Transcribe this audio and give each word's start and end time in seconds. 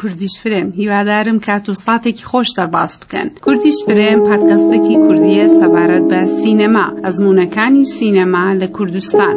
کوردیش 0.00 0.34
فرێم 0.42 0.68
هیوادارم 0.80 1.38
کات 1.46 1.64
و 1.68 1.74
ساتێکی 1.84 2.24
خۆش 2.30 2.48
دەرباس 2.58 2.92
بکەن 3.02 3.28
کوردیش 3.44 3.78
فرێم 3.86 4.20
پادکەستێکی 4.28 4.96
کوردیە 5.04 5.46
سەبارەت 5.58 6.04
بە 6.10 6.20
سینەما 6.38 6.86
ئەزمونونەکانی 7.04 7.90
سینەما 7.96 8.46
لە 8.60 8.68
کوردستان. 8.76 9.36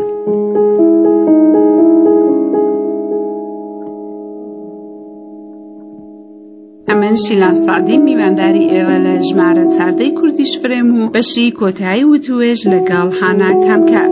ئەمن 6.88 7.16
شیلان 7.23 7.55
سادی 7.66 7.98
میوانداری 8.07 8.70
ئێوە 8.73 8.98
لە 9.05 9.13
ژمارە 9.27 9.66
چاردەی 9.76 10.16
کوردیش 10.20 10.52
فرێم 10.62 10.90
و 10.98 11.02
بەشی 11.13 11.55
کۆتایی 11.59 12.07
وتوێژ 12.12 12.59
لەگەڵ 12.73 13.07
حانا 13.20 13.52
کامکار. 13.66 14.12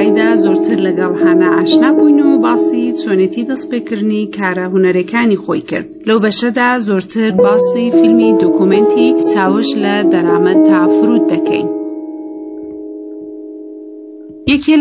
سەتاییدا 0.00 0.30
زۆرتر 0.44 0.78
لەگەڵ 0.86 1.12
هانا 1.22 1.48
ئاشنا 1.56 1.90
بووین 1.96 2.20
و 2.22 2.38
باسی 2.44 2.84
چۆنێتی 3.00 3.46
دەستپێکردنی 3.50 4.30
کارە 4.36 4.66
هوەرەکانی 4.72 5.40
خۆی 5.44 5.62
کرد. 5.70 5.88
لەو 6.08 6.18
بەشەدا 6.24 6.68
زۆرتر 6.88 7.30
باسی 7.44 7.86
فیلمی 7.98 8.36
دۆکومنتی 8.40 9.08
چاوش 9.30 9.68
لە 9.82 9.94
دەرامەت 10.12 10.60
تا 10.68 10.80
فرود 10.96 11.24
دەکەین. 11.32 11.68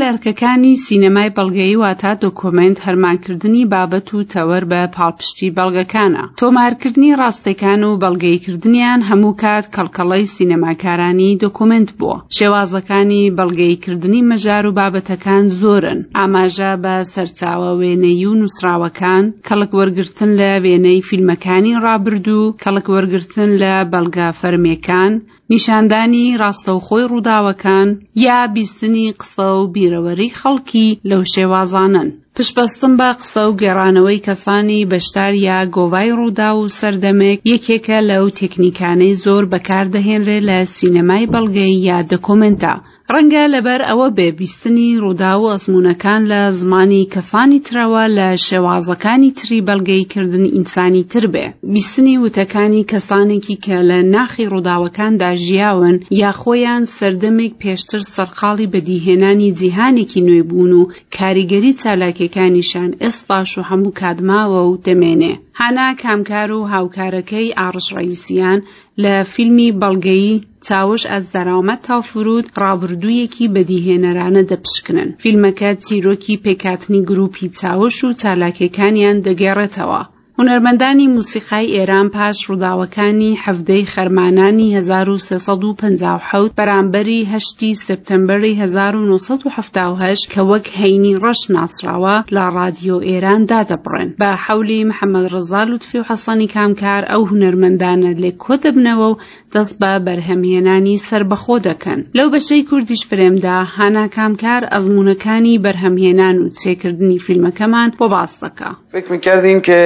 ئەرکەکانی 0.07 0.79
سینەمای 0.85 1.33
بەڵگەی 1.37 1.79
واتە 1.81 2.11
دۆکۆمنت 2.23 2.77
هەرمانکردنی 2.85 3.69
بابەت 3.73 4.07
و 4.13 4.27
تەوەر 4.33 4.63
بە 4.71 4.81
پاڵپشتی 4.95 5.53
بەڵگەکانە. 5.57 6.23
تۆمارکردنی 6.39 7.17
ڕاستەکان 7.19 7.81
و 7.85 7.99
بەڵگەیکردنیان 8.03 9.01
هەموو 9.09 9.37
کات 9.41 9.65
کەڵکەڵەی 9.75 10.31
سینەماکارانی 10.35 11.37
دۆکومنت 11.43 11.89
بووە. 11.97 12.17
شێوازەکانی 12.37 13.31
بەڵگەیکردنی 13.37 14.27
مەژار 14.29 14.63
و 14.65 14.75
بابەتەکان 14.79 15.45
زۆرن. 15.61 15.99
ئاماژە 16.17 16.71
بە 16.83 16.95
سەرچاوە 17.13 17.71
وێنەی 17.79 18.25
و 18.29 18.37
نووسراوەکان 18.39 19.23
کەڵک 19.47 19.71
وەرگتن 19.79 20.31
لە 20.39 20.51
وێنەی 20.63 21.05
فیلمەکانی 21.07 21.79
ڕابردوو 21.85 22.53
کەڵک 22.63 22.85
وەرگتن 22.93 23.49
لە 23.61 23.73
بەڵگا 23.91 24.27
فەرمیەکان 24.39 25.13
نیشاندانی 25.51 26.37
ڕاستەوخۆی 26.41 27.09
ڕووداوەکان 27.11 27.87
یا 28.25 28.39
بیستنی 28.55 29.07
قسە 29.19 29.47
و 29.59 29.63
بیرەوەری 29.73 30.35
خەڵکی 30.39 30.87
لەو 31.09 31.21
شێوازانن. 31.33 32.09
پشبەستم 32.35 32.93
بە 32.99 33.09
قسە 33.19 33.43
و 33.47 33.57
گێڕانەوەی 33.61 34.23
کەسانی 34.27 34.87
بەشدار 34.91 35.33
یا 35.47 35.59
گۆڤای 35.75 36.15
ڕوودا 36.17 36.49
و 36.55 36.63
سەردەمێک 36.77 37.39
یەکێکە 37.51 37.97
لەو 38.09 38.25
تێکنیکانەی 38.37 39.19
زۆر 39.23 39.43
بەکاردەهێنرێ 39.51 40.39
لە 40.49 40.57
سینەمای 40.75 41.29
بەڵگەی 41.33 41.75
یا 41.89 41.97
دەکۆمنتە 42.11 42.73
ڕەنگە 43.13 43.43
لەبەر 43.55 43.81
ئەوە 43.89 44.07
بێبیستنی 44.17 44.99
ڕوودا 45.03 45.33
و 45.37 45.51
ئەزمونونەکان 45.53 46.21
لە 46.31 46.41
زمانی 46.59 47.09
کەسانی 47.13 47.63
ترەوە 47.67 48.03
لە 48.17 48.27
شێوازەکانی 48.47 49.35
تری 49.39 49.65
بەڵگەیکردن 49.67 50.45
ئینسانی 50.55 51.03
تر 51.11 51.25
بێ. 51.33 51.45
بیستنی 51.73 52.21
وتەکانی 52.23 52.87
کەسانێکی 52.91 53.57
کە 53.65 53.77
لە 53.89 53.99
ناخی 54.15 54.49
ڕووداوەکاندا 54.51 55.31
ژیاون 55.45 55.95
یا 56.21 56.31
خۆیان 56.41 56.83
سەردەمێک 56.97 57.53
پێشتر 57.61 58.01
سەرقاڵی 58.13 58.71
بەدیهێنانی 58.73 59.55
جیهانێکی 59.59 60.25
نوێ 60.27 60.43
بوون 60.49 60.71
و 60.79 60.89
کاریگەری 61.15 61.77
چالاکیەکانیشان 61.81 62.89
ئێستاش 63.03 63.51
و 63.57 63.65
هەموو 63.69 63.97
کادماوە 64.01 64.61
و 64.65 64.79
دەمێنێ. 64.85 65.33
هانا 65.59 65.87
کامکار 66.03 66.49
و 66.51 66.67
هاوکارەکەی 66.73 67.55
ئاڕش 67.59 67.87
ڕئیسیان 67.95 68.59
لە 69.03 69.15
فیلمی 69.33 69.69
بەڵگەیی 69.81 70.41
چاوش 70.67 71.01
ئەس 71.11 71.25
دەرامەت 71.35 71.79
تا 71.87 71.97
فرود 72.09 72.45
ڕابردوویەکی 72.61 73.51
بەدیهێنەرانە 73.55 74.41
دەپشکنن. 74.51 75.09
فیلمەکە 75.21 75.69
چیرۆکی 75.85 76.41
پێکاتنی 76.45 77.05
گروپی 77.09 77.47
چاوش 77.59 77.97
و 78.03 78.09
چالاکیەکانیان 78.21 79.17
دەگێڕێتەوە. 79.25 80.01
هونەرمەندانی 80.39 81.07
موسیقای 81.17 81.71
ئێران 81.75 82.07
پاش 82.15 82.37
ڕووداوەکانی 82.47 83.37
هەفتەی 83.43 83.89
خەرمانانی 83.93 84.75
1350 84.75 86.49
بەرامبەری 86.57 87.27
هەشتی 87.33 87.75
سپتەمبەری 87.85 88.53
1970 88.61 90.17
کە 90.33 90.41
وەک 90.49 90.65
هەینی 90.79 91.19
ڕەش 91.23 91.41
ناسراوە 91.55 92.15
لە 92.35 92.43
ڕادیۆ 92.55 92.97
ئێران 93.07 93.41
دادەبڕێن. 93.51 94.09
بە 94.21 94.31
حولی 94.45 94.87
محەممەد 94.89 95.25
ڕزا 95.33 95.63
لوتفی 95.69 95.99
و 95.99 96.07
حەسەنی 96.09 96.51
کامکار 96.55 97.03
ئەو 97.11 97.21
هونەرمەندانە 97.29 98.11
لێ 98.21 98.31
کۆ 98.43 98.55
دەبنەوە 98.63 99.07
و 99.11 99.19
دەست 99.53 99.75
بە 99.81 99.91
بەرهەمهێنانی 100.05 101.01
سربەخۆ 101.07 101.57
دەکەن. 101.67 101.99
لەو 102.17 102.27
بەشەی 102.33 102.67
کوردیش 102.69 103.01
فرێمدا 103.09 103.57
هانا 103.75 104.05
کامکار 104.17 104.61
ئەزمونونەکانی 104.73 105.61
بەرهەمهێنان 105.65 106.35
و 106.39 106.49
چێکردنی 106.59 107.19
فیلمەکەمان 107.25 107.89
بۆ 107.99 108.05
باس 108.13 108.33
دەکە 108.43 108.69
فکر 108.93 109.11
میکردیم 109.11 109.59
که 109.61 109.79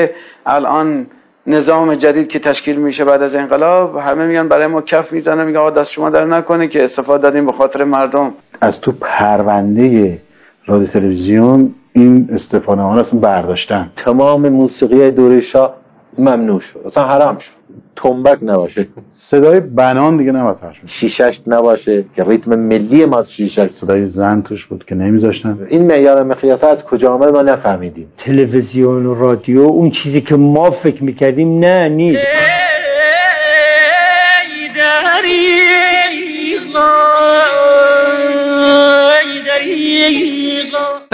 الان 0.45 1.07
نظام 1.47 1.95
جدید 1.95 2.27
که 2.27 2.39
تشکیل 2.39 2.75
میشه 2.75 3.05
بعد 3.05 3.21
از 3.21 3.35
انقلاب 3.35 3.97
همه 3.97 4.25
میگن 4.25 4.47
برای 4.47 4.67
ما 4.67 4.81
کف 4.81 5.11
می‌زنه 5.11 5.43
میگن 5.43 5.57
آقا 5.57 5.69
دست 5.69 5.91
شما 5.91 6.09
در 6.09 6.25
نکنه 6.25 6.67
که 6.67 6.83
استفاده 6.83 7.23
دادیم 7.23 7.45
به 7.45 7.51
خاطر 7.51 7.83
مردم. 7.83 8.33
از 8.61 8.81
تو 8.81 8.91
پرونده 8.91 10.19
رادیو 10.65 10.87
تلویزیون 10.87 11.75
این 11.93 12.29
استفاده 12.33 12.81
ها 12.81 12.99
اصلا 12.99 13.19
برداشتن. 13.19 13.91
تمام 13.95 14.49
موسیقی 14.49 15.11
دوره 15.11 15.39
شاه 15.39 15.75
ممنوع 16.17 16.59
شد. 16.59 16.79
اصلا 16.85 17.03
حرام 17.03 17.37
شد. 17.37 17.51
تنبک 17.95 18.37
نباشه. 18.41 18.87
صدای 19.13 19.59
بنان 19.59 20.17
دیگه 20.17 20.31
نباید 20.31 20.57
پخش 20.57 20.77
شیشش 20.85 21.39
نباشه. 21.47 22.05
که 22.15 22.23
ریتم 22.23 22.55
ملی 22.55 23.05
ما 23.05 23.23
شیشش 23.23 23.71
صدای 23.71 24.07
زن 24.07 24.41
توش 24.41 24.65
بود 24.65 24.85
که 24.85 24.95
نمیذاشتن. 24.95 25.67
این 25.69 25.85
معیار 25.87 26.23
مقیاس 26.23 26.63
از 26.63 26.85
کجا 26.85 27.13
آمد 27.13 27.29
ما 27.29 27.41
نفهمیدیم. 27.41 28.07
تلویزیون 28.17 29.05
و 29.05 29.13
رادیو 29.13 29.61
اون 29.61 29.91
چیزی 29.91 30.21
که 30.21 30.35
ما 30.35 30.71
فکر 30.71 31.03
می‌کردیم 31.03 31.59
نه 31.59 31.89
نیست. 31.89 32.27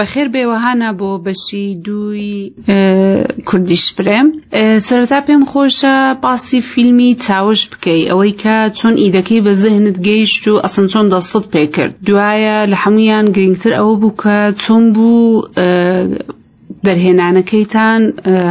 بەخێر 0.00 0.28
بێوەهانە 0.34 0.90
بۆ 1.00 1.10
بەشی 1.24 1.66
دووی 1.86 2.36
کوردیش 3.48 3.84
برێم. 3.96 4.28
سەرتا 4.88 5.20
پێم 5.26 5.42
خۆشە 5.50 5.96
باسی 6.24 6.60
فیلمی 6.70 7.10
چاوش 7.24 7.60
بکەی. 7.72 8.08
ئەوەی 8.10 8.34
کە 8.42 8.56
چۆن 8.78 8.94
ئیدەکەی 9.02 9.40
بە 9.46 9.52
زەهنت 9.62 9.96
گەیشت 10.06 10.44
و 10.48 10.60
ئەسن 10.64 10.86
چۆن 10.92 11.06
دەستت 11.14 11.46
پێکرد 11.54 11.94
دوایە 12.08 12.58
لە 12.70 12.76
هەمویان 12.82 13.26
گرنگتر 13.36 13.72
ئەوە 13.78 13.94
بوو 14.00 14.18
کە 14.22 14.36
چۆن 14.62 14.84
بوو 14.94 15.44
دەرهێنانەکەیتان 16.86 18.02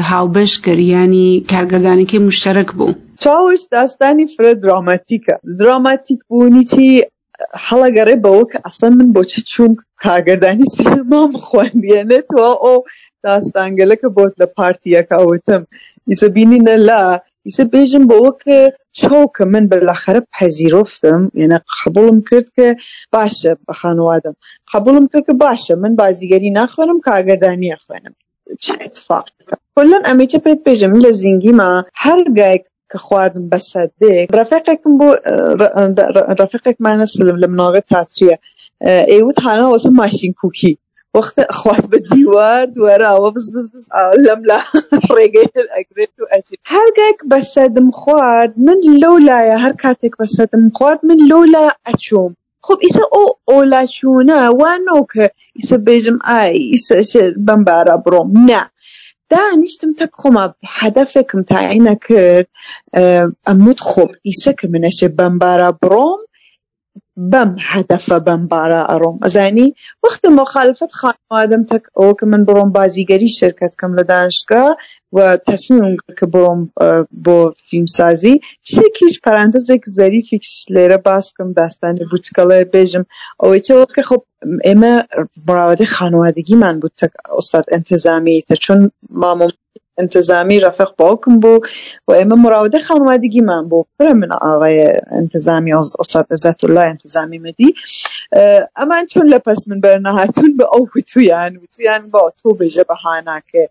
هاوبەش 0.10 0.54
گەریانی 0.66 1.30
کارگردانەکەی 1.52 2.20
مشترک 2.28 2.70
بوو. 2.78 2.94
چاوش 3.24 3.62
داستانی 3.76 4.26
فرە 4.34 4.52
دراماتیکە. 4.64 5.36
دراماتیک 5.60 6.20
بوونی 6.30 6.64
چی 7.40 7.46
هەڵەگەڕێ 7.66 8.16
بەوە 8.26 8.44
کە 8.52 8.58
ئەسەن 8.66 8.94
من 9.00 9.10
بۆچە 9.16 9.40
چوون 9.52 9.72
کاگەردانی 10.04 10.72
سینەمام 10.76 11.32
خوێندێنێتەوە 11.46 12.52
ئەو 12.64 12.78
داستانگەلەکە 13.26 14.08
بۆت 14.18 14.34
لە 14.42 14.48
پارتیەکەوتم 14.56 15.62
ئیسە 16.10 16.28
بینینە 16.36 16.76
لا 16.90 17.04
ئیسە 17.48 17.64
بێژم 17.74 18.04
بەوە 18.12 18.32
کە 18.44 18.60
چۆکە 19.00 19.44
من 19.54 19.66
بەلاخرە 19.72 20.22
پەزیرۆفتم 20.36 21.22
یعنە 21.42 21.58
قبولم 21.78 22.20
کرد 22.30 22.48
کە 22.58 22.68
باشە 23.16 23.52
بە 23.66 23.74
خانوادم. 23.80 24.36
قبولم 24.72 25.06
کرد 25.12 25.24
کە 25.28 25.34
باشە 25.44 25.74
من 25.84 25.94
بازیگەری 26.02 26.56
ناخوێنم 26.60 27.00
کاگەردانی 27.08 27.80
خوێنم. 27.84 28.16
چه 28.64 28.74
اتفاق؟ 28.86 29.26
کلن 29.76 30.04
ئەمیچە 30.10 30.40
پێت 30.46 30.60
بێژم 30.66 30.94
لە 31.06 31.12
زینگیما 31.22 31.72
هەر 32.04 32.22
گایك 32.40 32.64
خواردم 32.98 33.46
بە 33.52 33.60
سەدێک 33.72 34.28
ڕفێقێکم 34.38 34.94
بۆ 35.00 35.10
ڕفێقێکمانە 36.40 37.06
لە 37.42 37.48
مناڵە 37.54 37.82
تاتریە 37.92 38.38
ئێوت 39.12 39.38
هانە 39.46 39.66
وەسە 39.74 39.90
ماشین 40.02 40.34
کوکی. 40.42 40.74
وەختە 41.18 41.44
خوات 41.60 41.86
بە 41.92 41.98
دیوار 42.12 42.64
دووەراوە 42.76 43.30
بز 43.36 43.48
بز 43.54 43.68
بز 43.74 43.84
لەم 44.26 44.42
لا 44.50 44.60
و 46.22 46.26
ئەچێت 46.34 46.60
هەرگایك 46.74 47.20
بە 47.32 47.40
سەدم 47.54 47.88
خوارد 48.00 48.54
من 48.66 48.80
هەر 49.64 49.74
کاتێک 49.84 50.14
بە 50.20 50.26
سەدم 50.36 50.64
خوارد 50.78 51.02
من 51.10 51.20
لەو 51.30 51.44
لایە 51.54 51.74
ئەچوم 51.86 52.32
خب 52.66 52.78
ئیسە 52.86 53.04
ئەو 53.14 53.28
ئۆلاچوونە 53.50 54.40
وانۆ 54.60 55.00
کە 55.12 55.26
ئیسە 55.58 55.78
بێژم 55.86 56.18
ئای 56.30 56.54
ئیسە 56.74 57.24
بەمبارە 57.46 57.96
بڕۆم 58.04 58.30
نه. 58.50 58.62
دانیشتم 59.32 59.92
تەک 60.00 60.12
خۆما 60.20 60.46
هەدەفێکم 60.80 61.42
تاعینە 61.52 61.96
کرد 62.08 62.48
ئەموت 63.48 63.80
خۆب 63.90 64.10
ئیسە 64.28 64.52
کە 64.60 64.66
منەشێ 64.74 65.08
بەمبارە 65.18 65.70
بڕۆم. 65.82 66.22
بەم 67.32 67.52
هەدەفە 67.72 68.18
بەمبارە 68.28 68.82
ئەڕۆم. 68.90 69.18
ئەزانی 69.26 69.68
وەختە 70.04 70.30
مخالفت 70.42 70.92
خانوادەم 71.00 71.64
تەک 71.72 71.84
ئەوە 71.98 72.14
کە 72.20 72.26
من 72.32 72.42
بڕۆم 72.48 72.70
بازیگەری 72.78 73.30
شرکت 73.40 73.74
کەم 73.80 73.92
لە 74.00 74.04
دانشگا 74.12 74.66
و 75.16 75.20
تەسمیم 75.48 75.86
کە 76.18 76.26
بڕۆم 76.34 76.62
بۆ 77.26 77.40
فیلمسازی. 77.68 78.36
شتێکیش 78.70 79.14
پەرانتزێک 79.26 79.84
زەریفیش 79.98 80.50
لێرە 80.74 81.00
باسکەم 81.08 81.50
داستانی 81.60 82.08
بوتکەڵێ 82.10 82.60
بێژم. 82.74 83.04
ئەوەی 83.42 83.62
چەوە 83.68 83.86
کە 83.96 84.04
خۆ 84.08 84.18
ئێمە 84.68 84.94
بڕاوەدەی 85.48 85.92
خانوادگیمان 85.96 86.76
بوو 86.82 86.92
ئۆستاد 87.36 87.66
ئەنتەزامی 87.72 88.44
تە 88.48 88.56
چون 88.64 88.80
مامۆ 89.22 89.48
انتظامی 90.04 90.60
رفیق 90.60 90.92
باوکم 90.98 91.40
بوو 91.40 91.60
و 92.08 92.10
ئێمە 92.20 92.36
مراودە 92.44 92.80
خانوادگیمان 92.88 93.64
بۆ 93.70 93.80
فرە 93.96 94.14
من 94.22 94.32
ئاغای 94.42 94.78
انتظامی 95.22 95.72
ئۆستاد 95.74 96.26
عزت 96.36 96.64
الله 96.64 96.86
انتظامی 96.94 97.40
مدی. 97.46 97.70
ئەمان 98.80 99.04
چون 99.12 99.26
لە 99.34 99.40
پس 99.46 99.60
من 99.68 99.80
بەرنەهاتون 99.86 100.52
بە 100.58 100.66
ئەو 100.74 100.84
وتویان 100.96 101.52
وتویان 101.64 102.02
با 102.14 102.34
تۆ 102.40 102.50
بێژە 102.60 102.84
بەهاناکە 102.90 103.64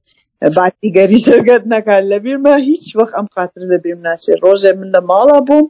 باتیگەری 0.56 1.18
شرکت 1.28 1.62
نەکات 1.74 2.02
لەبیرمە 2.12 2.54
هیچ 2.70 2.84
وەخت 2.98 3.14
ئەم 3.18 3.26
خاطر 3.34 3.60
لەبیرم 3.72 4.00
ناچێ 4.08 4.34
ڕۆژێ 4.42 4.72
من 4.80 4.88
لە 4.94 5.00
ماڵا 5.10 5.38
بووم 5.48 5.66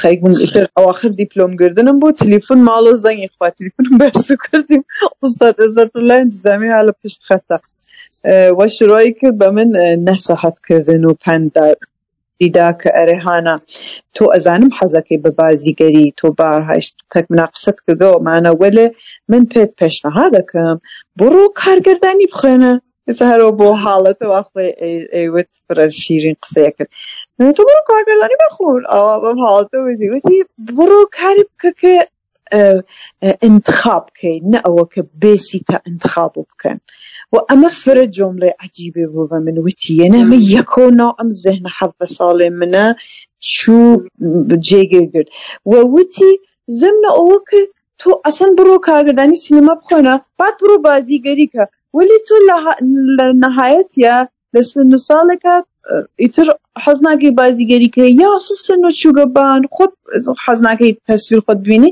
خەیبوون 0.00 0.34
ئەواخر 0.76 1.10
دیپلۆمگردنم 1.20 1.96
بۆ 2.02 2.08
تەلیفۆن 2.22 2.60
ماڵە 2.68 2.92
زەنگی 3.04 3.28
خوا 3.34 3.48
تەلیفۆنم 3.58 3.94
بەرسو 4.00 4.34
کردیم. 4.44 4.82
ئوستاد 5.20 5.56
عزت 5.66 5.92
الله 5.96 6.18
انتظامی 6.26 6.68
ها 6.74 6.80
لە 6.88 6.92
پشت 7.00 7.20
خەتە 7.28 7.56
و 8.58 8.68
شروعی 8.68 9.12
کرد 9.12 9.36
بە 9.40 9.48
من 9.56 9.70
نەسەحەتکردن 10.08 11.02
و 11.04 11.12
پەندە 11.24 11.66
دیدا 12.40 12.68
کە 12.80 12.90
ئەرێهانە 12.98 13.54
تۆ 14.14 14.24
ئەزانم 14.34 14.70
حەزەکەی 14.78 15.22
بە 15.24 15.30
بازیگەری 15.38 16.14
تۆ 16.18 16.26
بارهشت 16.38 16.94
تەک 17.12 17.24
مناقسەت 17.32 17.78
کردەوە. 17.84 18.22
مانە 18.26 18.52
وەلێ 18.60 18.86
من 19.30 19.42
پێت 19.52 19.70
پێشنەها 19.80 20.26
دەکەم. 20.36 20.76
بڕۆ 21.18 21.44
کارگردانی 21.60 22.30
بخوێنە. 22.32 22.72
هەرەوە 23.30 23.52
بۆ 23.60 23.68
حاڵەتە 23.84 24.26
واخڵێ 24.32 24.66
ئەیوت 25.14 25.50
فرە 25.66 25.86
شیرین 26.00 26.36
قسەیە 26.42 26.70
کرد. 26.76 26.90
تۆ 27.56 27.62
بڕۆ 27.68 27.82
کارگردانی 27.90 28.40
بەخۆر 28.42 28.80
ئەوە 28.92 29.14
بەم 29.22 29.38
حاڵەتە 29.44 29.76
وتی. 29.84 30.08
وتی 30.12 30.38
بڕۆ 30.76 31.00
کاری 31.18 31.44
بکە 31.50 31.70
کە 31.80 31.94
انتخاب 33.48 34.02
بکەین 34.08 34.42
نە 34.52 34.58
ئەوە 34.66 34.84
کە 34.92 35.02
بێسی 35.22 35.60
تا 35.68 35.76
انتخاب 35.90 36.32
بکەن 36.50 36.78
و 37.32 37.36
ئەمە 37.48 37.70
فرە 37.82 38.04
جۆملێ 38.16 38.50
عجیبێ 38.64 39.04
بوو 39.12 39.28
بە 39.30 39.38
من 39.46 39.56
وتیەنە 39.66 40.18
ئەمە 40.22 40.38
یەکۆ 40.54 40.86
ناو 41.00 41.12
ئەم 41.18 41.30
زەهنە 41.42 41.70
حەفە 41.78 42.06
ساڵێ 42.16 42.48
منە 42.60 42.86
چوو 43.52 43.90
جێگێ 44.68 45.04
کرد 45.12 45.28
و 45.70 45.72
وتی 45.94 46.32
زمنە 46.80 47.10
ئەوە 47.18 47.38
کە 47.48 47.60
تۆ 48.00 48.10
ئەسەن 48.24 48.50
بڕۆ 48.58 48.76
کارگردانی 48.88 49.42
سینەما 49.44 49.74
بخۆنە 49.80 50.14
بعد 50.38 50.54
بڕۆ 50.60 50.76
بازیگەری 50.88 51.46
کە 51.52 51.64
ولی 51.96 52.18
تۆ 52.26 52.36
لە 53.18 53.26
نەهایەتە 53.42 54.16
لە 54.54 54.60
سن 54.70 54.92
ساڵێکە 55.08 55.54
ئیتر 56.22 56.48
حەزناکەی 56.84 57.36
بازیگەریکە 57.40 58.04
یا 58.22 58.30
سن 58.66 58.80
و 58.84 58.90
چوگەبان 59.00 59.62
خۆت 59.74 59.92
حەزناکەی 60.44 60.92
تەسویر 61.08 61.40
خۆت 61.46 61.58
ببینی 61.64 61.90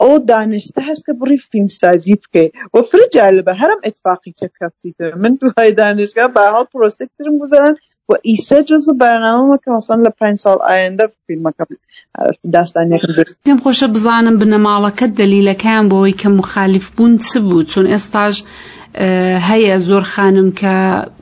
ئەو 0.00 0.14
دانشتە 0.30 0.80
هەست 0.88 1.02
کە 1.06 1.12
بڕی 1.20 1.38
فیلمسازی 1.50 2.16
بکەیت 2.22 2.52
و 2.74 2.76
فرە 2.90 3.06
جالبە 3.16 3.52
هەرم 3.60 3.80
ئەتفاقی 3.86 4.32
تەکەفتیتر 4.42 5.10
من 5.22 5.32
دوای 5.40 5.72
دانشگا 5.80 6.26
بەهاڵ 6.36 6.66
پرۆستێکترم 6.72 7.34
گوزارن 7.42 7.74
و 8.10 8.12
ئیسە 8.28 8.58
جز 8.68 8.84
بەرنامەمە 9.00 9.56
کە 9.62 9.68
مەسەن 9.76 9.98
لە 10.06 10.10
پنج 10.20 10.36
ساڵ 10.44 10.58
ئایندە 10.68 11.04
فیلمەکە 11.26 11.64
داستانێکم 12.54 13.12
درست 13.16 13.34
پێم 13.46 13.58
خۆشە 13.64 13.86
بزانم 13.94 14.36
بنەماڵەکە 14.40 15.06
دلیلەکان 15.20 15.84
بۆەوەی 15.90 16.18
کە 16.20 16.28
مخالیف 16.40 16.86
بوون 16.96 17.12
چ 17.28 17.30
بوو؟ 17.46 17.68
چون 17.72 17.86
ئێستاش 17.92 18.36
هەیە 19.48 19.76
زۆر 19.88 20.04
خانم 20.12 20.48
کە 20.60 20.74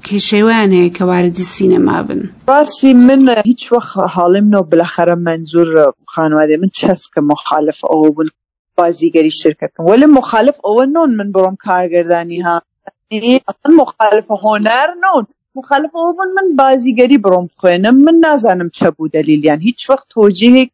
کێشەوەیان 0.06 0.70
هەیە 0.78 0.90
کە 0.96 1.02
واردی 1.10 1.46
سینەما 1.54 1.98
بن. 2.06 2.20
ڕاستی 2.50 2.90
من 3.08 3.20
هیچ 3.50 3.62
وەخ 3.72 3.88
حاڵمنەوە 4.14 4.68
بلاخەرە 4.70 5.16
منزور 5.28 5.68
خانوادێ 6.14 6.56
من 6.62 6.70
چەسکە 6.78 7.20
مخالف 7.32 7.78
ئەوە 7.90 8.10
بوون 8.78 8.86
بازیگەری 8.86 9.30
شرکەکەم 9.30 9.84
ولی 9.90 10.06
مخالف 10.06 10.56
ئەوە 10.66 10.84
نۆن 10.94 11.10
من 11.18 11.32
بڕۆم 11.32 11.56
کارگردانی 11.66 12.40
ها. 12.40 12.62
مخالف 13.80 14.26
هۆنەر 14.44 14.88
نۆن 15.04 15.24
مخالف 15.54 15.90
ئەوە 15.98 16.12
بوون 16.16 16.30
من 16.38 16.56
بازیگەری 16.56 17.18
بڕۆم 17.24 17.46
خوێنم 17.58 17.96
من 18.06 18.16
نازانم 18.26 18.70
چە 18.78 18.88
بوو 18.96 19.08
دەلیلیان 19.16 19.60
هیچ 19.68 19.90
وەخت 19.90 20.06
تۆجیهێک 20.14 20.70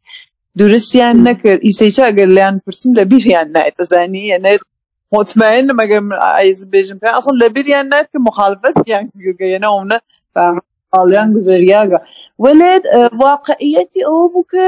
درستیان 0.61 1.17
نەکرد 1.29 1.61
ئیسەیچ 1.67 1.97
ئەگەر 2.07 2.29
لیان 2.37 2.57
پرسم 2.65 2.91
لە 2.99 3.05
بیریان 3.11 3.49
نایێت 3.55 3.77
ئەزانی 3.81 4.25
یەنە 4.33 4.53
مطمئن 5.13 5.67
مەگەر 5.81 6.03
ئایز 6.27 6.61
بێژم 6.73 6.99
پێ 7.03 7.09
ئەسڵ 7.17 7.35
لە 7.43 7.49
بیریان 7.55 7.87
نایێت 7.93 8.09
کە 8.13 8.19
مخالفەتیان 8.29 9.05
گەگەیەنە 9.27 9.69
ئەومنە 9.73 9.99
حاڵیان 10.95 11.29
گزەریاگە 11.37 11.99
ولێت 12.39 12.85
واقعیەتی 13.23 14.07
ئەوە 14.09 14.27
بوو 14.33 14.49
کە 14.53 14.67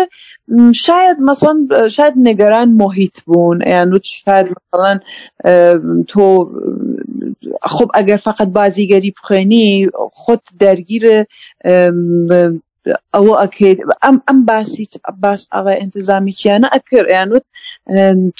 شاید 0.85 1.17
مەسەن 1.29 1.57
شاید 1.97 2.15
نگەران 2.29 2.69
محیط 2.83 3.17
بوون 3.27 3.59
یان 3.75 3.89
وت 3.93 4.05
شاید 4.05 4.47
مثلا 4.57 4.93
تۆ 6.11 6.25
خب 7.75 7.89
ئەگەر 7.97 8.21
فقط 8.29 8.49
بازیگەری 8.59 9.15
بخوێنی 9.17 9.69
خۆت 10.21 10.45
دەرگیر 10.63 11.05
ئەوە 13.15 13.35
ئەکەیت. 13.43 13.79
ئەم 14.05 14.17
ئەم 14.27 14.39
باسی 14.49 14.85
باس 15.23 15.43
ئاغای 15.53 15.81
انتظامی 15.85 16.33
چیانە؟ 16.41 16.69
ئەکرد 16.75 17.09
یانوت 17.17 17.45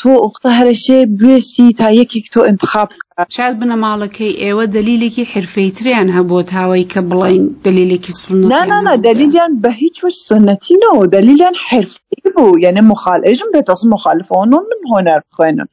تۆ 0.01 0.11
ئوختە 0.25 0.51
هەرشێ 0.59 0.99
بێسی 1.21 1.69
تا 1.79 1.87
یەکێک 2.01 2.27
تۆ 2.35 2.41
انتخاب 2.51 2.89
شاید 3.37 3.57
بنە 3.61 3.77
ماڵەکەی 3.85 4.39
ئێوە 4.43 4.65
دلیلێکی 4.77 5.25
حرفەیتریان 5.33 6.09
هەبوو 6.17 6.49
تاوەی 6.53 6.87
کە 6.93 7.01
بڵین 7.11 7.45
دلیلێکی 7.67 8.13
سنت 8.23 8.47
نانانا 8.53 8.95
دلیلیان 9.09 9.53
بە 9.63 9.71
هیچ 9.83 9.97
وەش 10.05 10.17
سنەتینەوە 10.29 11.05
دلیلیان 11.17 11.55
حرفی 11.67 12.17
بوو. 12.35 12.59
یعنی 12.65 12.81
مخالفم 12.93 13.49
بێت 13.55 13.69
ئەس 13.73 13.83
مخالفەوە 13.95 14.45
من 14.71 14.81
هۆنەر 14.91 15.21
بخوێنم. 15.29 15.69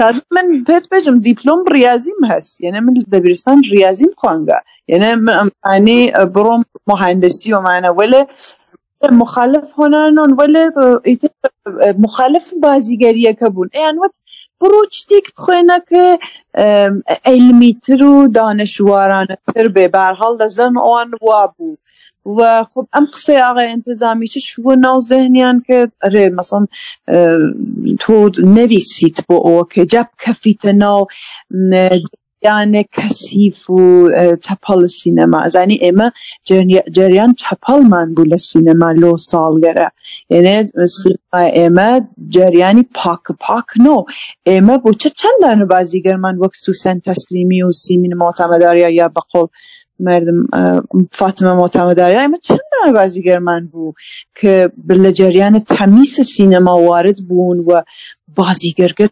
تازە 0.00 0.20
من 0.36 0.46
پێت 0.68 0.84
بێژم 0.92 1.16
دیپلۆم 1.26 1.60
ریاضیم 1.76 2.20
هەست 2.30 2.54
یعنی 2.64 2.80
من 2.86 2.94
لە 3.00 3.06
دەبیرستان 3.14 3.58
ریاضیم 3.74 4.12
خوانگە 4.20 4.58
یعنی 4.90 5.08
من 5.24 5.34
ئەمانی 5.40 6.02
بڕۆم 6.34 6.62
مهندسی 6.90 7.50
ومانە 7.56 7.90
وەلێ 7.98 8.22
مخالف 9.22 9.66
هۆنانۆن 9.78 10.30
وەلێ 10.40 10.64
مخالف 12.04 12.46
بازیگەریەکە 12.64 13.46
بوون 13.54 13.68
ئەیان 13.76 13.96
وت 14.02 14.14
بڕۆ 14.60 14.80
شتێک 14.98 15.26
بخوێنەکە 15.36 16.04
ئەیلمیتر 17.26 18.00
و 18.12 18.14
دانشوارانەتر 18.36 19.66
بێ 19.74 19.86
بارهەڵ 19.94 20.32
لە 20.40 20.46
زەن 20.56 20.74
ئەوان 20.82 21.10
وا 21.26 21.42
بوو 21.54 21.76
و 22.24 22.64
خب 22.74 22.86
ئەم 22.94 23.06
قسەی 23.14 23.42
ئاغای 23.44 23.68
انتظامی 23.76 24.28
چ 24.32 24.34
چووە 24.48 24.74
ناو 24.84 24.98
زەهنیان 25.10 25.58
کرد 25.68 25.92
ئەرێ 26.02 26.24
مەسەن 26.38 26.64
تۆ 28.02 28.14
نەویسیت 28.56 29.16
بۆ 29.26 29.36
ئەوە 29.46 29.64
کە 29.72 29.82
جاب 29.92 30.08
کەفیتە 30.22 30.72
ناو 30.84 31.00
یانێ 32.48 32.82
کەسیف 32.96 33.58
و 33.76 33.80
چەپەڵ 34.44 34.80
سینەما 34.98 35.38
ئەزانی 35.44 35.78
ئێمە 35.84 36.08
جریان 36.96 37.32
چەپەڵمان 37.42 38.08
بوو 38.14 38.30
لە 38.32 38.38
سینەما 38.48 38.90
لۆ 39.02 39.12
ساڵگەرە 39.30 39.88
یعنێ 40.34 40.56
ئێمە 41.58 41.90
جریانی 42.34 42.84
پاک 42.98 43.24
پاک 43.44 43.68
نۆ 43.84 43.96
ئێمە 44.48 44.76
بۆ 44.82 44.90
چه 45.00 45.08
چەندانە 45.20 45.64
بازیگەرمان 45.72 46.34
وەک 46.42 46.54
سوسەن 46.64 46.96
تەسلیمی 47.06 47.60
و 47.66 47.70
سیمین 47.84 48.12
مۆتەمەداریا 48.22 48.90
یا 49.00 49.06
بەقۆڵ 49.16 49.46
مردم 50.00 50.38
فاتمە 51.18 51.52
مۆتامەداریا 51.62 52.20
ئمە 52.24 52.38
چەندانە 52.48 52.90
بازیگەرمان 52.98 53.62
بوو 53.72 53.94
کە 54.38 54.54
لە 55.04 55.10
جریانە 55.18 55.60
تەمیسە 55.74 56.22
سینەما 56.34 56.74
وارد 56.88 57.18
بوون 57.28 57.58
و 57.68 57.70
بازیگەرگە 58.38 59.06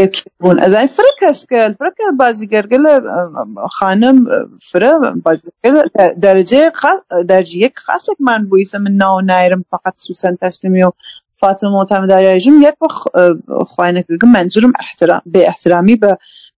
یەک 0.00 0.14
بوون 0.40 0.56
ئەزای 0.62 0.88
فرە 0.96 1.12
کەسکە 1.20 1.60
فرەکە 1.78 2.04
بازیگەرگە 2.22 2.78
لە 2.86 2.94
خانم 3.76 4.16
فرە 4.68 4.92
دەرجێ 6.24 6.62
دەرجیەک 7.30 7.74
خاصێکمان 7.84 8.40
بوویسە 8.48 8.76
من 8.84 8.94
ناو 9.02 9.20
نایرم 9.30 9.62
فقط 9.72 9.94
سوسەن 10.06 10.34
تەسلیمی 10.42 10.82
و 10.84 10.92
فاتمە 11.40 11.70
مۆتامەداریژم 11.78 12.56
یەک 12.66 12.76
خوانەکەگەم 13.72 14.30
منجرم 14.36 14.72
احترام 14.82 15.22
بێ 15.32 15.42
احترامی 15.50 15.96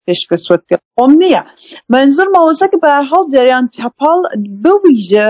بە 0.04 0.12
پێشکەسوت 0.12 0.62
کرد 0.69 0.83
خۆم 0.97 1.12
نییە 1.23 1.42
منزور 1.92 2.28
ماوەسە 2.35 2.66
کە 2.73 2.78
بەرحاڵ 2.85 3.25
جریان 3.35 3.66
چەپاڵ 3.76 4.21
بویژە 4.62 5.28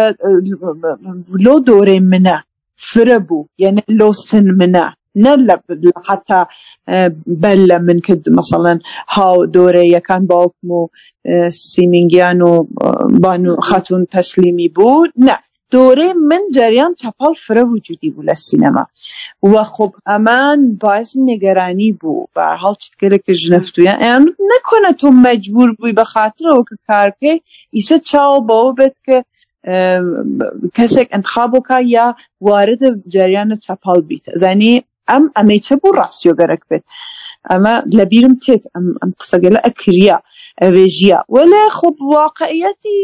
لۆ 1.44 1.54
دۆرەی 1.68 2.00
منە 2.12 2.38
فرە 2.88 3.18
بوو 3.28 3.48
یعنی 3.62 3.82
لۆ 3.98 4.10
سن 4.26 4.46
منە 4.60 4.86
نه 5.24 5.32
لە 5.48 5.54
حتا 6.06 6.40
بەل 7.42 7.60
لە 7.70 7.78
من 7.86 7.98
کرد 8.06 8.24
مثلەن 8.38 8.78
هاو 9.14 9.36
دۆرە 9.54 9.84
یەکان 9.96 10.22
و 10.70 10.88
سیمینگیان 11.50 12.40
و 12.42 12.52
بان 13.22 13.46
و 13.46 13.56
خاتون 13.56 14.02
تەسلیمی 14.14 14.68
بوو 14.76 15.06
نه. 15.16 15.36
دوره 15.70 16.12
من 16.12 16.42
جریان 16.54 16.94
چپال 16.94 17.34
فره 17.34 17.62
وجودی 17.62 18.10
بود 18.10 18.32
سینما 18.32 18.86
و 19.42 19.64
خب 19.64 19.94
امان 20.06 20.76
باعث 20.76 21.16
نگرانی 21.16 21.92
بود 21.92 22.28
به 22.34 22.42
حال 22.42 22.74
چطوره 22.74 23.18
که 23.18 23.34
جنفتوی 23.34 23.88
این 23.88 24.36
نکنه 24.56 24.92
تو 24.98 25.10
مجبور 25.10 25.72
بوی 25.72 25.92
به 25.92 26.04
خاطر 26.04 26.48
او 26.48 26.64
که 26.64 26.76
کار 26.86 27.12
که 27.20 27.40
ایسه 27.70 27.98
چاو 27.98 28.40
باو 28.40 28.72
بد 28.72 28.96
که 29.04 29.24
کەسێک 30.76 31.08
انتخابۆکە 31.16 31.78
یا 31.96 32.06
واردە 32.46 32.88
جریانە 33.14 33.56
چاپال 33.64 34.00
بیت. 34.08 34.24
زانی 34.42 34.74
ئەم 35.10 35.24
ئەمەیچە 35.36 35.74
بوو 35.80 35.96
ڕاستیۆگەرەك 35.98 36.62
بێت؟ 36.68 36.84
ئەمە 37.50 37.74
لەبیرم 37.98 38.34
تێت 38.42 38.64
ئەم 38.74 39.10
قسەگەلە 39.20 39.60
ئەکریا 39.66 40.18
ئەوێژیە 40.62 41.18
وەلا 41.34 41.64
خب 41.78 41.94
واقعەتی 42.16 43.00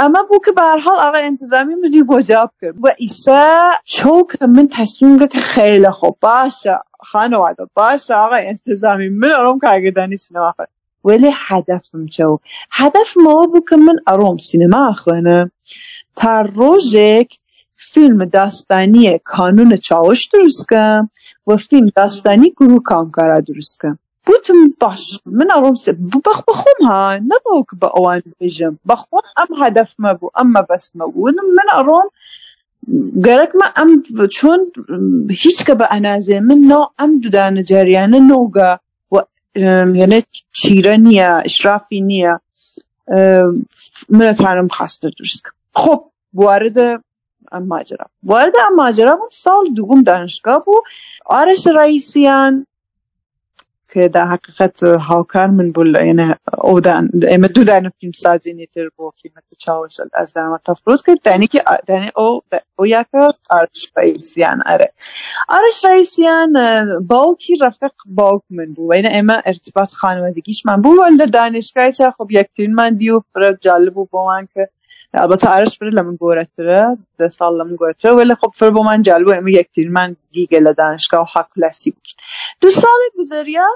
ئەمە 0.00 0.20
بوو 0.28 0.44
کە 0.44 0.52
بەهرحاڵ 0.58 0.98
ئاغا 1.02 1.20
انتظامی 1.30 1.74
منی 1.82 2.02
بۆ 2.08 2.16
جواب 2.28 2.50
کرد. 2.60 2.74
و 2.84 2.86
ئیسا 3.02 3.46
چۆکە 3.94 4.44
من 4.56 4.66
تصمیم 4.78 5.14
کە 5.32 5.38
خیلی 5.52 5.92
خۆ 5.98 6.08
باشە 6.24 6.76
خانەوادە 7.10 7.64
باشە 7.78 8.12
ئاغا 8.20 8.38
انتظامی 8.52 9.08
من 9.20 9.30
ئەڕۆم 9.36 9.58
کارگەدانی 9.64 10.18
سینەما 10.24 10.50
خوێن 10.56 10.70
وەلێ 11.06 11.32
هەدەفم 11.46 12.02
چە 12.14 12.24
و 12.32 12.34
هەدەفمەوە 12.78 13.44
بوو 13.50 13.66
کە 13.68 13.76
من 13.86 13.96
ئەڕۆم 14.08 14.38
سینەما 14.48 14.84
خوێنە 15.00 15.38
تا 16.18 16.32
ڕۆژێک 16.58 17.30
فیلم 17.90 18.20
داستانیە 18.36 19.14
کانونە 19.32 19.76
چاوش 19.86 20.20
دروستکەم 20.32 21.02
و 21.48 21.50
فیلم 21.66 21.88
داستانی 21.98 22.50
گروه 22.58 22.82
کامکارا 22.90 23.38
دروستکەم 23.48 23.96
بوتم 24.28 24.58
باش 24.80 25.02
من 25.38 25.48
ئەڕۆم 25.54 25.76
بەخ 26.24 26.38
بەخۆم 26.48 26.80
ها. 26.88 27.02
نەبەوە 27.30 27.62
کە 27.68 27.74
بە 27.80 27.88
ئەوان 27.94 28.20
بێژم 28.38 28.74
بەخۆم 28.88 29.26
ئەم 29.38 29.50
هەدەفمە 29.62 30.12
بوو 30.18 30.34
ئەم 30.36 30.48
مەبەستمە 30.56 31.06
بوو 31.12 31.32
من 31.56 31.68
ئەڕۆم 31.76 32.08
گەرەکمە 33.26 33.66
ئەم 33.76 33.90
چۆن 34.36 34.60
هیچ 35.42 35.58
کە 35.66 35.74
بە 35.80 35.86
ئەنازێ 35.92 36.38
من 36.48 36.60
ناو 36.70 36.84
ئەم 36.98 37.10
دوودانە 37.22 37.62
جاریانە 37.70 38.20
نۆگە 38.30 38.70
یعنی 40.00 40.18
چیرە 40.58 40.94
نییە 41.06 41.30
ئشرافی 41.48 42.00
نییە. 42.10 42.34
منەتوانم 44.18 44.68
خاستە 44.76 45.08
دروستکەم 45.16 45.54
خۆب 45.80 46.02
واردە 46.40 46.88
ئەم 47.52 47.64
ماجرا. 47.72 48.06
واردە 48.30 48.60
ئەم 48.64 48.74
ماجرا 48.82 49.14
بووم 49.18 49.32
ساڵ 49.44 49.64
دووگم 49.76 50.00
دانشگا 50.08 50.56
بوو. 50.64 50.86
ئارەش 51.32 51.62
ڕئیسیان 51.76 52.54
کە 53.92 54.02
دا 54.16 54.22
حقیقت 54.32 54.76
هاوکار 55.08 55.48
من 55.58 55.68
بوو 55.74 55.98
ئێنە 56.04 56.28
ئەودان 56.66 57.04
ئێمە 57.32 57.48
دوو 57.54 57.68
دانە 57.70 57.90
فیلم 57.98 58.14
سازینی 58.22 58.66
تر 58.74 58.86
بۆ 58.96 59.04
فیلمەکە 59.18 59.54
چاوش 59.64 59.94
ئەس 60.18 60.30
دامە 60.36 60.58
تەفرۆز 60.66 61.00
کرد. 61.06 61.20
دانێکی 61.28 61.60
دانێ 61.88 62.10
ئەو 62.18 62.32
ئەو 62.76 62.86
یاکە 62.94 63.22
ئارش 63.52 63.82
ڕئیسیان 63.96 64.58
ئەرە 64.68 64.88
ئارش 65.52 65.78
ڕئیسیان 65.86 66.50
باوکی 67.12 67.54
ڕەفق 67.62 67.96
باوک 68.18 68.44
من 68.56 68.68
بوو 68.74 68.90
وینە 68.90 69.10
ئێمە 69.16 69.36
ارتباط 69.50 69.90
خانوادگیشمان 70.00 70.78
بوو 70.84 71.10
لە 71.20 71.26
دانشگای 71.36 71.92
چا 71.98 72.08
خۆب 72.16 72.28
یەکترمان 72.38 72.90
دی 72.98 73.08
و 73.10 73.22
فرە 73.30 73.48
جالب 73.64 73.94
بوو 73.94 74.10
بۆمان 74.12 74.44
کە 74.52 74.62
البته 75.14 75.48
ئارش 75.48 75.78
فرە 75.78 75.90
لە 75.98 76.02
من 76.06 76.16
گۆرەترە 76.22 76.82
دە 77.18 77.26
ساڵ 77.36 77.52
لە 77.58 77.64
من 77.68 77.76
گۆرەترە 77.80 78.10
ولی 78.18 78.34
خۆب 78.40 78.52
فر 78.58 78.70
بۆمان 78.76 79.02
جالبوو 79.08 79.36
ئێمە 79.36 79.50
یەکترمان 79.60 80.16
دیگە 80.34 80.58
لە 80.66 80.72
دانشگا 80.80 81.18
و 81.22 81.30
حەکلاسی 81.34 81.90
بووین 81.94 82.16
دوو 82.60 82.70
ساڵێک 82.82 83.12
گوزەریا 83.18 83.68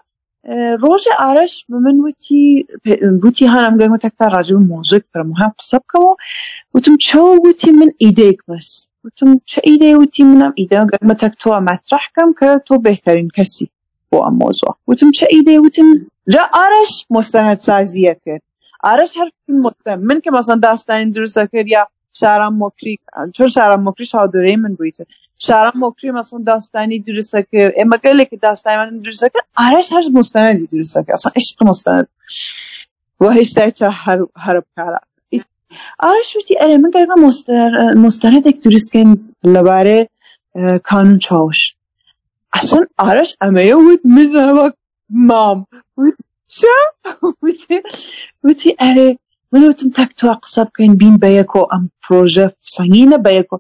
ڕۆژە 0.83 1.15
ئارش 1.23 1.55
من 1.85 1.97
وتی 2.05 2.43
بوتی 3.23 3.47
هەنم 3.53 3.75
گەرمە 3.81 3.99
تەکتا 4.05 4.27
ڕاجب 4.35 4.59
مۆزۆک 4.71 5.05
پرە 5.13 5.25
مهم 5.33 5.53
قسە 5.59 5.77
بکەمەوە 5.83 6.15
وتم 6.75 6.95
چۆ 7.07 7.23
وتی 7.45 7.71
من 7.81 7.91
ئیدەیەک 8.03 8.41
بەس 8.49 8.69
وتم 9.05 9.31
چه 9.51 9.61
ئیدەی 9.69 9.95
وتی 10.01 10.23
منم؟ 10.31 10.53
ئیدە 10.61 10.79
گەرمە 10.93 11.15
تەک 11.23 11.35
تۆ 11.43 11.49
مەترەحکەم 11.69 12.31
کە 12.39 12.49
تۆ 12.67 12.75
بهترین 12.87 13.29
کەسی 13.37 13.67
بۆ 14.11 14.19
ئەم 14.25 14.35
مۆزۆ 14.41 14.71
وتم 14.89 15.11
چه 15.19 15.27
ئیدەی 15.35 15.59
وتم 15.65 15.89
جا 16.33 16.43
ئارش 16.57 16.93
مستەنەت 17.15 17.61
سازیە 17.69 18.15
کرد. 18.25 18.45
ئارش 18.87 19.13
هەر 19.21 19.29
مستەن 19.65 19.99
من 20.09 20.19
کە 20.25 20.31
مەسەن 20.37 20.59
داستانی 20.67 21.13
دروستە 21.17 21.45
کرد 21.53 21.69
یا 21.77 21.83
شاران 22.21 22.55
مۆکری 22.63 22.95
چۆن 23.37 23.49
شاران 23.57 23.81
مۆکری 23.87 24.07
چاودۆرەی 24.13 24.57
من 24.65 24.73
بوویتە 24.79 25.05
شاران 25.47 25.77
مۆکری 25.85 26.11
مەسەن 26.19 26.41
داستانی 26.51 26.99
دروستە 27.09 27.41
کرد 27.51 27.73
ئێمە 27.79 27.97
گەلێکی 28.05 28.37
داستانی 28.47 28.77
من 28.81 29.03
دروستە 29.05 29.27
کرد 29.33 29.47
ئارش 29.61 29.89
هەر 29.95 30.05
مستەنەدی 30.19 30.67
دروستە 30.73 31.01
کرد 31.05 31.15
ئەسان 31.17 31.33
عشق 31.39 31.59
مستەنەد 31.71 32.07
و 33.21 33.25
هێشتا 33.37 33.65
چا 33.79 33.89
هەر 34.45 34.57
بکارە 34.65 35.01
ئارش 36.03 36.31
وتی 36.37 36.55
ئەرێ 36.61 36.77
من 36.83 36.91
گەرمە 36.97 37.17
مستەنەدێک 38.05 38.57
دروستکەین 38.65 39.11
لەبارەی 39.55 40.03
کانون 40.89 41.19
چاوش. 41.27 41.61
ئارش 43.03 43.31
ئەمەیە 43.43 43.77
وت 43.87 44.03
من 44.15 44.29
مام. 45.29 45.59
وت 46.01 46.17
چا 46.59 46.77
وتی 48.45 48.71
ئەرێ 48.83 49.09
من 49.53 49.63
وتم 49.69 49.89
تەک 49.99 50.11
تۆ 50.19 50.27
قسە 50.43 50.63
بکەین 50.69 50.93
بین 51.01 51.15
بە 51.23 51.31
یەکۆ 51.39 51.63
ئەم 51.73 51.85
پرۆژە 52.03 52.47
سەنگینە 52.75 53.19
بە 53.25 53.31
یەکۆ 53.39 53.57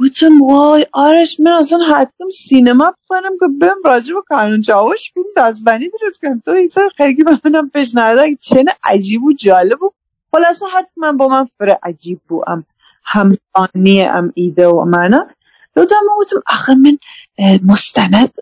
وتم 0.00 0.34
وای 0.48 0.82
ئارش 0.96 1.32
من 1.42 1.52
ئەسن 1.58 1.82
هاتم 1.90 2.28
سینەما 2.44 2.88
بخوێنم 2.96 3.34
کە 3.40 3.46
بم 3.60 3.78
ڕاجب 3.88 4.14
بە 4.16 4.22
کانون 4.30 4.60
چاوش 4.68 5.02
فیلم 5.12 5.30
داستانی 5.40 5.88
دروستکەم 5.94 6.36
تۆ 6.44 6.50
ئیسا 6.62 6.82
خەرگی 6.98 7.24
بە 7.28 7.34
منم 7.44 7.66
پێشنهادا 7.74 8.24
چێنە 8.46 8.72
عەجیب 8.88 9.22
و 9.24 9.36
جالب 9.44 9.80
و 9.82 9.94
خلاصە 10.30 10.66
هەرتمان 10.74 11.14
بۆ 11.18 11.24
من 11.32 11.44
فرە 11.56 11.74
عەجیب 11.86 12.20
بوو 12.28 12.46
ئەم 12.48 12.60
هەمزانیە 13.12 14.06
ئەم 14.14 14.26
ئیدە 14.38 14.66
و 14.70 14.80
ئەمانە 14.82 15.20
لەودامە 15.74 16.12
وتم 16.18 16.40
ئەخە 16.50 16.74
من 16.84 16.96
مستەنەد 17.68 18.32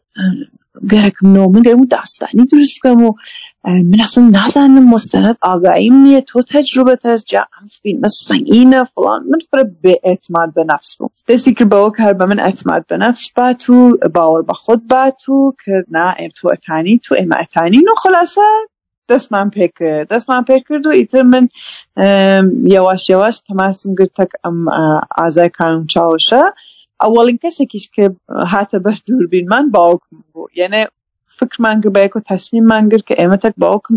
گەرەکم 0.90 1.26
نۆ 1.34 1.42
من 1.54 1.64
و 1.80 1.84
داستانی 1.96 2.44
دروستکەم 2.50 2.98
و 3.06 3.10
من 3.66 4.00
اصلا 4.00 4.24
نازانم 4.24 4.90
مستند 4.94 5.36
تۆ 6.30 6.38
تەجروبەت 6.52 7.02
هەست 7.10 7.26
جا 7.32 7.42
ئەم 7.54 7.66
فیلمە 7.82 8.08
سەنگینە 8.28 8.80
فڵان 8.92 9.22
من 9.30 9.40
فرە 9.48 9.64
بێ 9.82 9.94
ئێتماد 10.06 10.50
بە 10.56 10.62
نەفس 10.70 10.90
بوو 10.96 11.10
دەستی 11.28 11.52
کرد 11.58 11.70
بەوە 11.72 11.90
کار 11.98 12.12
بە 12.18 12.24
من 12.30 12.40
ئەتماد 12.46 12.82
بە 12.90 12.96
نەفس 13.04 13.26
بات 13.36 13.70
و 13.70 13.78
باوەڕ 14.16 14.42
بە 14.48 14.54
خۆت 14.62 14.82
بات 14.92 15.28
و 15.28 15.54
کرد. 15.62 15.86
نا 15.96 16.06
ئێم 16.18 16.32
تۆ 16.38 16.44
ئەتانی 16.54 16.96
تو 17.04 17.10
ئێمە 17.18 17.36
ئەتانین 17.40 17.86
و 17.88 17.94
خلاصە 18.02 18.48
دەستمان 19.10 19.48
پێ 19.54 19.66
کرد. 19.78 20.06
دەستمان 20.12 20.42
پێ 20.48 20.56
کرد 20.66 20.84
و 20.86 20.92
من 21.32 21.44
یەواش 22.74 23.02
یەواش 23.12 23.36
تەماسم 23.48 23.90
گرتەک 23.98 24.30
ئەم 24.42 24.58
ئازای 25.18 25.50
کانم 25.58 25.84
چاوشە 25.92 26.42
ئەوەڵین 27.02 27.38
کەسێکیش 27.44 27.86
کە 27.94 28.04
هاتە 28.52 28.78
بەر 28.84 28.96
دووربینمان 29.06 29.64
باوکم 29.76 30.16
بوو 30.32 30.48
یعنی 30.60 30.82
فکرمان 31.40 31.76
کرد 31.82 31.94
بەیەک 31.96 32.12
و 32.16 32.26
تەسمیممان 32.30 32.84
کرد 32.90 33.04
کە 33.08 33.14
ئێمە 33.20 33.38
تەک 33.44 33.54
باوکم 33.64 33.96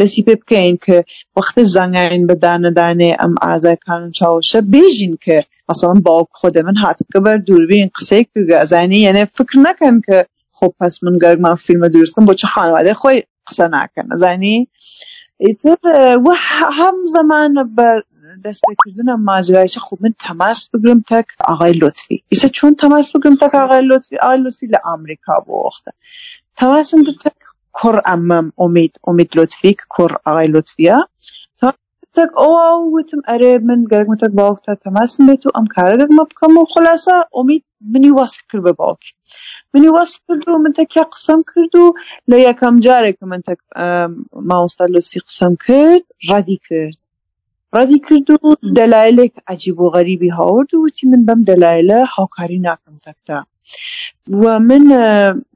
دەستی 0.00 0.22
پێ 0.26 0.34
بکەین 0.40 0.76
کە 0.84 0.96
وەختە 1.36 1.62
زانگاین 1.74 2.22
بە 2.28 2.34
دانەدانێ 2.44 3.10
ئەم 3.20 3.34
ئازای 3.44 3.78
کانون 3.86 4.12
چاوشە 4.18 4.60
بێژین 4.72 5.14
کە 5.24 5.38
مثلا 5.70 5.94
باوک 6.08 6.28
خۆدە 6.40 6.60
من 6.68 6.76
هاتکە 6.84 7.18
بەر 7.24 7.36
دووربین 7.48 7.88
قسەی 7.96 8.24
کردگە 8.30 8.56
ئەزانی 8.62 9.00
یعنی 9.06 9.22
فکر 9.36 9.54
نەکەن 9.66 9.96
کە 10.06 10.18
خۆ 10.56 10.66
پس 10.78 10.94
من 11.04 11.14
گەرگمان 11.24 11.56
فیلمە 11.64 11.88
دروستکەم 11.94 12.24
بۆ 12.28 12.34
چه 12.40 12.46
خانوادە 12.54 12.92
خۆی 13.00 13.18
قسە 13.48 13.66
ناکەن 13.76 14.06
ئەزانی 14.12 14.58
ئیتر 15.44 15.78
هەم 16.78 16.96
زەمانە 17.14 17.64
بە 17.76 17.88
دەستپێکردنە 18.44 19.14
ماجرایشە 19.28 19.80
خوب 19.86 19.98
من 20.04 20.14
تەماس 20.24 20.60
بگرم 20.72 21.00
تەک 21.12 21.26
ئاغای 21.48 21.74
لطفی 21.82 22.18
ئیسە 22.32 22.48
چۆن 22.56 22.72
تەماس 22.82 23.06
بگرم 23.14 23.36
تەک 23.42 23.52
ئاغای 23.60 23.82
لطفی 23.90 24.16
ئاغای 24.22 24.40
لطفی 24.44 24.66
بۆ 25.46 25.56
وەختە 25.66 25.92
تواسم 26.60 27.02
بتك 27.02 27.44
كر 27.72 28.02
أمام 28.08 28.52
أميد 28.60 28.90
أميد 29.08 29.28
لطفيك 29.36 29.84
كر 29.88 30.18
أغاي 30.28 30.46
لطفيا 30.48 30.98
تك 32.14 32.30
أو 32.38 32.58
أو 32.58 32.96
وتم 32.96 33.20
أريب 33.28 33.64
من 33.64 33.86
قرق 33.86 34.08
متك 34.08 34.30
باوك 34.30 34.60
تا 34.60 34.74
تماسن 34.74 35.26
بيتو 35.26 35.50
أم 35.50 35.66
كارغ 35.66 36.06
مبكم 36.12 36.56
وخلاصة 36.56 37.12
أميد 37.38 37.62
مني 37.80 38.10
وصف 38.10 38.42
كل 38.52 38.60
بباوك 38.60 38.98
مني 39.74 39.88
وصف 39.88 40.20
كردو 40.28 40.58
من 40.58 40.72
تك 40.72 40.98
قسم 40.98 41.42
كردو 41.42 41.94
لا 42.28 42.52
كم 42.52 42.78
جارك 42.78 43.18
من 43.22 43.42
تك 43.42 43.58
ما 44.32 44.58
وصل 44.58 45.02
في 45.02 45.20
قسم 45.20 45.54
كرد 45.54 46.02
رادي 46.30 46.60
كرد 46.68 46.96
ردي 47.74 47.98
كردو 47.98 48.54
دلائلك 48.62 49.42
عجيب 49.48 49.80
وغريبي 49.80 50.30
هاورد 50.30 50.74
وتي 50.74 51.06
من 51.06 51.24
بم 51.24 51.44
دلائله 51.44 52.08
هاوكاري 52.18 52.58
ناكم 52.58 52.96
تكتا 53.02 53.44
و 54.42 54.44
من 54.68 54.84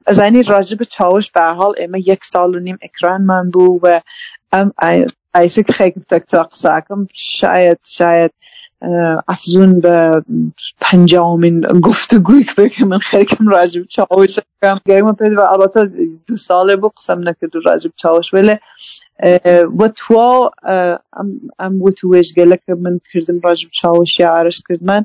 ئەزانی 0.09 0.43
ڕاجب 0.51 0.81
چاوش 0.95 1.27
بەرحاڵ 1.37 1.73
ئێمە 1.81 1.99
یەک 2.11 2.23
ساڵ 2.33 2.51
و 2.57 2.65
نیم 2.67 2.79
ئەکرانمان 2.85 3.47
بوو 3.55 3.81
و 3.83 3.87
ئەم 4.53 4.69
ئایسک 5.35 5.69
خێکتە 5.79 6.19
تا 6.31 6.43
قساکەم. 6.51 7.01
شاید 7.39 7.81
شاید 7.99 8.33
ئەفزون 9.29 9.73
بە 9.85 9.97
پەنجاومین 10.85 11.57
گفتگویک 11.87 12.51
بکە. 12.59 12.83
من 12.93 13.01
خەرکم 13.11 13.45
ڕاجب 13.55 13.85
چاوەکەم 13.95 14.79
گەیمە 14.91 15.13
پێ 15.19 15.27
بە 15.39 15.45
ئەڵەتە 15.51 15.81
دو 16.27 16.37
ساڵێ 16.49 16.75
بۆ 16.83 16.89
قسەم 16.97 17.21
نەکرد 17.29 17.53
و 17.57 17.65
ڕاجب 17.67 17.93
چاوەش 18.03 18.29
وێلێ 18.35 18.57
وەتوا 19.81 20.31
ئەم 21.61 21.75
وت 21.85 21.99
وێژگەلەکە 22.11 22.73
من 22.85 22.95
کردم 23.09 23.39
ڕاجب 23.45 23.71
چاوەشی 23.79 24.25
ئارش 24.33 24.59
کردمان. 24.69 25.03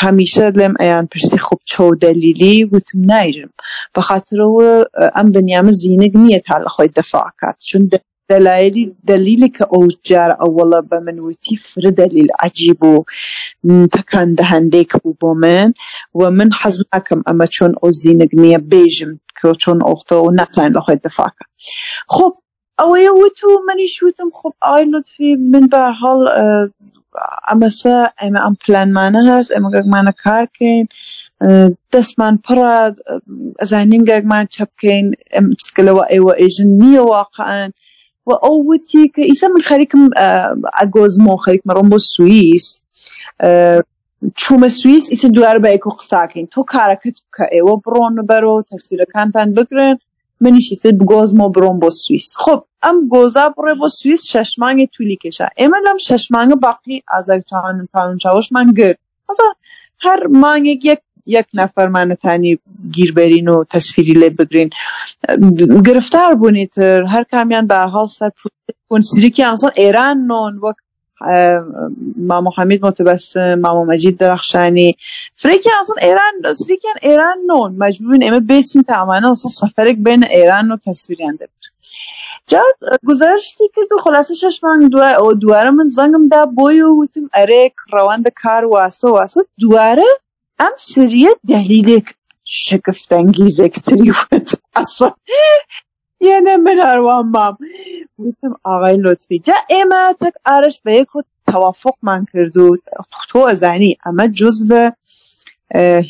هەمیشە 0.00 0.46
لێم 0.58 0.74
ئەیان 0.80 1.06
پرسی 1.12 1.38
خوب 1.46 1.60
چۆ 1.70 1.84
دەلیلی 2.04 2.56
وتم 2.72 3.00
نایرم. 3.12 3.52
بەخاطرەوە 3.94 4.70
ئەم 5.16 5.28
بنیامە 5.34 5.72
زیینەک 5.80 6.12
نییە 6.22 6.40
تا 6.46 6.56
لە 6.64 6.70
خۆی 6.74 6.94
دەفاکات 6.98 7.56
چون 7.68 7.82
دەلایلی 8.30 8.84
دلیلی 9.10 9.50
کە 9.56 9.64
ئەو 9.72 9.84
جار 10.08 10.30
ئەوەڵە 10.40 10.80
بە 10.90 10.98
من 11.06 11.18
وتی 11.26 11.56
فرە 11.68 11.90
دلیل 12.00 12.28
عجیب 12.44 12.80
و 12.84 13.04
تەکان 13.94 14.28
دەهەندێک 14.40 14.90
بوو 15.02 15.18
بۆ 15.20 15.30
من 15.42 15.68
و 16.18 16.20
من 16.38 16.50
حەز 16.60 16.76
ناکەم 16.92 17.20
ئەمە 17.28 17.46
چۆن 17.54 17.72
ئەو 17.80 17.90
زیینەک 18.00 18.30
نییە 18.42 18.60
بێژم 18.70 19.12
کە 19.38 19.46
چۆن 19.62 19.78
ئۆختەوە 19.88 20.28
ناتوان 20.38 20.70
لە 20.76 20.80
خۆی 20.84 21.02
دەفاکە 21.06 21.44
خۆ 22.14 22.26
ئەوەیە 22.80 23.12
وت 23.20 23.38
و 23.44 23.50
منیش 23.68 23.96
وتم 24.02 24.30
خۆ 24.38 24.48
ئای 24.66 24.84
لطفی 24.92 25.30
من 25.52 25.64
بەرهەڵ 27.18 27.46
ئەمەسە 27.48 27.96
ئەمە 28.20 28.40
ئەم 28.44 28.54
پلانمانە 28.62 29.20
هەست 29.30 29.50
ئەمە 29.54 29.68
گەگمانە 29.74 30.12
کارکەین 30.24 30.86
دەستمان 31.92 32.34
پڕە 32.46 32.72
ئەزانین 33.60 34.02
گەگمان 34.10 34.44
چە 34.54 34.64
بکەین 34.70 35.06
ئەمکەلەوە 35.34 36.04
ئێوە 36.12 36.32
ئێژن 36.40 36.70
نییە 36.82 37.02
واقعان 37.14 37.70
و 38.28 38.30
ئەو 38.44 38.56
وتی 38.68 39.04
کە 39.14 39.22
ئیسا 39.30 39.46
من 39.54 39.62
خەریکم 39.70 40.02
ئەگۆزمۆ 40.78 41.34
خەریکمە 41.44 41.72
ڕۆم 41.76 41.88
بۆ 41.92 41.98
سوئیس 42.14 42.66
چوومە 44.40 44.68
سوئیس 44.80 45.04
ئیسە 45.12 45.28
دوار 45.36 45.56
بە 45.62 45.68
ئێکۆ 45.74 45.90
قساکەین 46.00 46.46
تۆ 46.54 46.60
کارەکەت 46.72 47.16
بکە 47.24 47.44
ئێوە 47.54 47.74
بڕۆن 47.84 48.14
بەرەوە 48.30 48.66
تەسویرەکانتان 48.70 49.48
بگرن 49.56 49.96
منیشی 50.42 50.76
سێ 50.82 50.90
بگۆزمۆ 51.00 51.46
بڕۆم 51.54 51.76
بۆ 51.82 51.90
سوئیس. 52.02 52.26
خۆب 52.42 52.60
ئەم 52.84 52.96
گۆزا 53.12 53.44
بڕێ 53.56 53.74
بۆ 53.80 53.88
سوئیس 53.98 54.22
شەشمانگی 54.32 54.86
تولی 54.94 55.16
کێشا 55.22 55.46
ئێمە 55.58 55.78
لەم 55.86 55.98
شەشمانگە 56.06 56.56
باقی 56.66 56.96
ئازارچوان 57.12 57.76
پاونچاوشمان 57.94 58.66
گرت 58.78 58.98
هەر 60.04 60.20
مانگێک 60.42 60.80
یەک 60.90 61.00
یەک 61.36 61.48
نەفەرمانەتانی 61.58 62.52
گیربەرین 62.96 63.48
و 63.48 63.56
تەسفیری 63.72 64.14
لێ 64.20 64.30
بگرین 64.38 64.70
گرفتار 65.88 66.32
بوونیتر 66.40 66.98
هەر 67.14 67.24
کامیان 67.32 67.66
بەهاڵ 67.72 68.08
سەر 68.18 68.30
سریکیان 69.12 69.52
ئەسڵ 69.54 69.72
ئێران 69.80 70.16
نۆن 70.30 70.54
وەک 70.64 70.78
مامۆ 70.78 70.87
حەمید 72.56 72.80
متبەستم 72.86 73.48
مامۆ 73.64 73.82
مەجید 73.90 74.16
دەرەخشانی 74.22 74.90
فرێکی 75.40 75.70
ئاسڵ 75.76 75.96
ئێران 76.04 76.34
سریکیان 76.60 76.98
ئێران 77.06 77.38
نۆن 77.50 77.70
مەجبورین 77.82 78.22
ئێمە 78.26 78.40
بێسین 78.50 78.82
تا 78.88 78.94
ئەمانە 79.00 79.26
ئەسڵ 79.32 79.52
سەفەرێک 79.60 79.98
بین 80.06 80.22
ئێران 80.34 80.66
و 80.70 80.76
تەسویریان 80.86 81.34
دەبێت 81.40 81.64
جا 82.50 82.62
گزارشتی 83.08 83.66
کرد؟ 83.74 83.90
و 83.92 84.02
خلاصە 84.04 84.34
شەشمان 84.42 84.78
دوای 84.92 85.14
ئەو 85.18 85.30
دوارە 85.42 85.70
من 85.78 85.88
زەنگمدا 85.96 86.42
بۆی 86.56 86.80
و 86.82 86.96
وتم 87.00 87.26
ئەرێک 87.36 87.74
ڕەوەندە 87.94 88.30
کار 88.42 88.62
واستە 88.72 89.08
واستە 89.16 89.42
دوارە 89.62 90.10
ئەم 90.60 90.74
سریە 90.92 91.32
دەلیلێک 91.50 92.08
شەکفتەنگیزێکتری 92.64 94.10
وت 94.16 94.48
ئەسڵ 94.76 95.12
یعنی 96.20 96.56
من 96.56 96.78
هەروان 96.88 97.26
مام. 97.34 97.54
وتم 98.18 98.52
ئاغای 98.64 98.96
لۆتفی 99.04 99.38
جا 99.46 99.56
ئێمە 99.72 100.02
تەک 100.22 100.34
ئارش 100.46 100.76
بە 100.84 100.92
یەک 100.98 101.10
تەوافقمان 101.50 102.22
کرد 102.32 102.56
و 102.56 102.76
تۆ 103.30 103.40
ئەزانی 103.50 103.92
ئەمە 104.04 104.26
جز 104.38 104.58
بە 104.70 104.82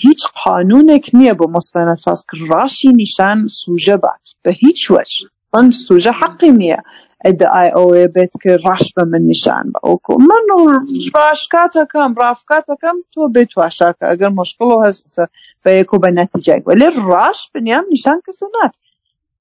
هیچ 0.05 0.21
قانونێک 0.40 1.07
نییە 1.18 1.35
بۆ 1.38 1.47
مستەنە 1.55 1.97
ساز 2.05 2.21
کرد. 2.29 2.42
ڕاشی 2.53 2.90
نیشان 3.01 3.38
سوژە 3.61 3.97
بات. 4.05 4.25
بە 4.44 4.51
هیچ 4.62 4.81
وەج. 4.92 5.12
من 5.53 5.66
سوژە 5.87 6.12
حەقی 6.21 6.51
نییە. 6.61 6.81
ئەدعای 7.25 7.71
ئەوەیە 7.77 8.09
بێت 8.14 8.33
کە 8.42 8.53
ڕاش 8.64 8.85
بە 8.97 9.03
من 9.12 9.23
نیشان 9.31 9.64
بە 9.73 9.79
ئەوکو 9.87 10.12
من 10.29 10.44
ڕاشکاتەکەم 11.16 12.11
ڕافکاتەکەم 12.23 12.97
تۆ 13.12 13.23
بێت 13.35 13.53
واشاکە. 13.59 14.05
ئەگەر 14.11 14.31
مشکڵ 14.40 14.68
هەست 14.85 15.05
بە 15.62 15.71
یەک 15.79 15.90
و 15.94 16.01
بە 16.03 16.11
نەتیجای 16.18 16.61
وەلێ 16.68 16.88
ڕاش 17.11 17.40
بنیام 17.55 17.85
نیشان 17.92 18.18
کەسە 18.27 18.47
نات. 18.55 18.75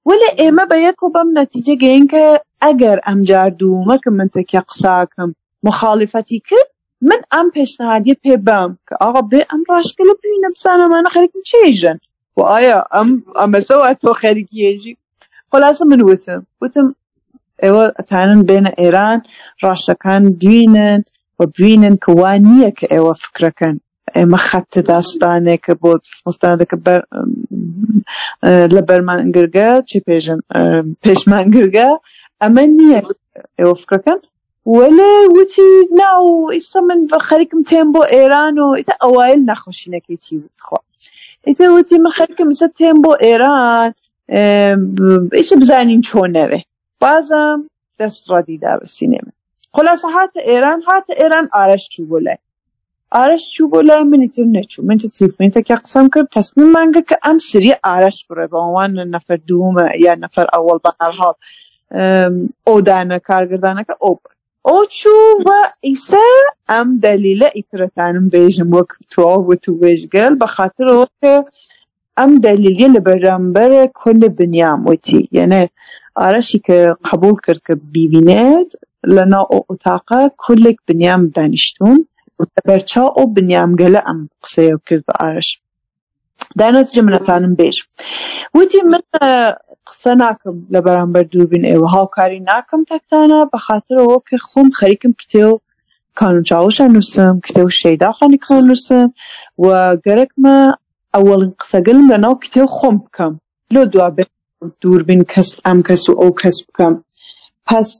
ولی 0.07 0.29
ئێمە 0.39 0.65
بە 0.71 0.77
یەک 0.87 0.99
و 1.03 1.13
بەم 1.15 1.29
نەتیجە 1.37 1.75
گەین 1.83 2.05
کە 2.13 2.23
ئەگەر 2.63 2.97
ئەم 3.07 3.19
جار 3.29 3.49
دوومەکە 3.59 4.09
من 4.17 4.27
تێکە 4.33 4.61
قساکەم 4.69 5.29
مخالفەتی 5.67 6.39
کرد 6.49 6.69
من 7.09 7.21
ئەم 7.33 7.47
پێشنهادیە 7.55 8.15
پێ 8.23 8.35
بام 8.47 8.71
کە 8.87 8.93
ئاغا 9.01 9.21
بێ 9.31 9.41
ئەم 9.49 9.61
ڕاشکە 9.69 10.03
لە 10.09 10.13
بوینە 10.19 10.49
بسانەمانە 10.55 11.09
خەریکم 11.15 11.41
چێژن 11.49 11.97
و 12.37 12.39
ئایا 12.51 12.79
ئەم 12.93 13.09
ئەمەسەوە 13.39 13.89
تۆ 14.01 14.11
خەریکیێژی 14.21 14.93
خلاصە 15.51 15.83
من 15.91 16.01
وتم. 16.09 16.41
وتم 16.61 16.87
ئێوە 17.63 17.85
ئەتانن 17.97 18.41
بێنە 18.49 18.71
ئێران 18.79 19.19
ڕاشەکان 19.63 20.23
دوینن 20.41 21.01
و 21.39 21.41
بوینن 21.55 21.95
کە 22.03 22.11
وان 22.19 22.41
نییە 22.49 22.71
کە 22.77 22.85
ئێوە 22.93 23.13
فکرەکەن. 23.23 23.75
ئێمە 24.15 24.39
خەتە 24.47 24.81
داستانێکە 24.91 25.73
بۆ 25.81 25.91
مستانەکە 26.25 26.77
لە 28.75 28.81
بەرمانگرگە 28.89 29.69
چی 29.89 29.97
پێژن 30.07 30.39
پێشمانگرگە 31.03 31.89
ئەمە 32.41 32.63
نییە. 32.77 33.01
ئێوە 33.59 33.75
فکرەکەن؟ 33.81 34.19
وەلێ 34.77 35.13
وتی 35.35 35.69
ناو 36.01 36.25
ئیستا 36.55 36.79
من 36.87 36.99
بە 37.11 37.17
خەریکم 37.27 37.59
تێم 37.69 37.87
بۆ 37.95 38.03
ئێران 38.13 38.55
و 38.63 38.67
ئیتا 38.79 38.95
ئەوایل 39.03 39.41
نەخۆشینەکەی 39.49 40.17
چی 40.23 40.33
وتخوا 40.41 40.79
ئیتا 41.47 41.65
وتی 41.75 41.97
من 42.03 42.11
خەریکم 42.19 42.47
ئیستا 42.51 42.67
تێم 42.79 42.97
بۆ 43.03 43.13
ئێران 43.25 43.89
ئیسە 45.39 45.55
بزانین 45.61 46.01
چۆنەوێ 46.09 46.59
بازم 47.01 47.59
دەست 47.99 48.21
ڕادیدا 48.29 48.73
بە 48.79 48.87
سینێمە 48.95 49.31
خلاصە 49.75 50.07
هاتە 50.15 50.39
ئێران 50.49 50.79
هاتە 50.89 51.13
ئێران 51.19 51.45
ئارەش 51.55 51.83
چوو 51.93 52.09
بۆ 52.09 52.17
لای. 52.25 52.39
ئارەش 53.15 53.43
چوو 53.53 53.71
بۆ 53.71 53.79
لای 53.87 54.03
منی 54.11 54.27
تر 54.35 54.47
نەچوو. 54.55 54.85
من 54.87 54.97
تلیفۆنیتەکە 55.15 55.75
قسەم 55.83 56.07
کرد 56.13 56.33
تەسمیم 56.37 56.69
مانگە 56.75 57.01
کە 57.09 57.15
ئەم 57.25 57.37
سری 57.49 57.73
ئارەش 57.85 58.17
بڕێ 58.27 58.45
بە 58.51 58.57
عنوان 58.65 58.91
نەفەر 59.15 59.39
دوومە 59.49 59.85
یا 60.05 60.13
نەفەر 60.23 60.47
ئەوەڵ 60.53 60.77
بە 60.85 60.91
هەرحاڵ 60.99 61.35
ئەودانە 62.67 63.17
کارگردانەکە 63.27 63.93
ئەو 64.03 64.15
ئەو 64.67 64.81
چوو 64.99 65.39
بە 65.45 65.59
ئیسا 65.87 66.27
ئەم 66.71 66.87
دەلیلە 67.05 67.49
ئیترەتانم 67.57 68.25
بێژم 68.33 68.69
وەک 68.77 68.91
تۆ 69.11 69.27
وت 69.47 69.63
و 69.67 69.77
وێژگەل 69.81 70.33
بە 70.41 70.47
خاطرەوە 70.55 71.07
کە 71.21 71.33
ئەم 72.17 72.31
دەلیلیە 72.45 72.87
لە 72.95 73.01
بەرامبەرە 73.07 73.83
کل 74.01 74.21
بنیام 74.39 74.79
وتی 74.89 75.21
یعنی 75.37 75.63
ئارەشی 76.19 76.59
کە 76.67 76.77
قبول 77.07 77.35
کرد 77.45 77.61
کە 77.67 77.73
بیبینێت 77.93 78.69
لەناو 79.15 79.45
ئەو 79.51 79.61
ئوتاقە 79.69 80.21
کولێک 80.43 80.77
بنیام 80.87 81.21
دانیشتون 81.35 81.97
بەرچاو 82.67 83.07
ئەو 83.15 83.25
بنیامگەلە 83.35 84.01
ئەم 84.07 84.19
قسەیە 84.43 84.75
کرد 84.87 85.03
بە 85.07 85.13
ئارش 85.21 85.49
دانەتیجە 86.59 87.01
منەتانم 87.07 87.53
بێژ. 87.59 87.77
وتی 88.55 88.79
من 88.91 89.03
قسە 89.89 90.11
ناکەم 90.23 90.57
لە 90.73 90.79
بەرامبەر 90.85 91.25
دووربین 91.31 91.63
ئێوە. 91.69 91.87
هاوکاری 91.95 92.45
ناکەم 92.51 92.81
تەکتانە 92.91 93.39
بە 93.51 93.57
خاطرەوە 93.65 94.17
کە 94.27 94.37
خۆم 94.49 94.67
خەریکم 94.79 95.11
کتێ 95.21 95.43
و 95.51 95.61
کانونچاوشە 96.19 96.85
نووسم 96.95 97.35
کتێ 97.45 97.61
و 97.65 97.75
شەیداخانی 97.81 98.39
کان 98.45 98.63
نووسم 98.69 99.07
و 99.63 99.67
گەرەکمە 100.05 100.57
ئەوەڵین 101.13 101.53
قسەگەلم 101.61 102.05
لەناو 102.11 102.41
کتێ 102.43 102.61
و 102.63 102.73
خۆم 102.77 102.95
بکەم. 103.03 103.33
لۆ 103.73 103.81
دوا 103.93 104.07
بێ 104.15 104.25
دووربین 104.81 105.21
کەس 105.31 105.49
ئەم 105.65 105.79
کەس 105.87 106.03
و 106.09 106.13
ئەو 106.21 106.31
کەس 106.41 106.57
بکەم. 106.67 106.93
پس 107.67 107.91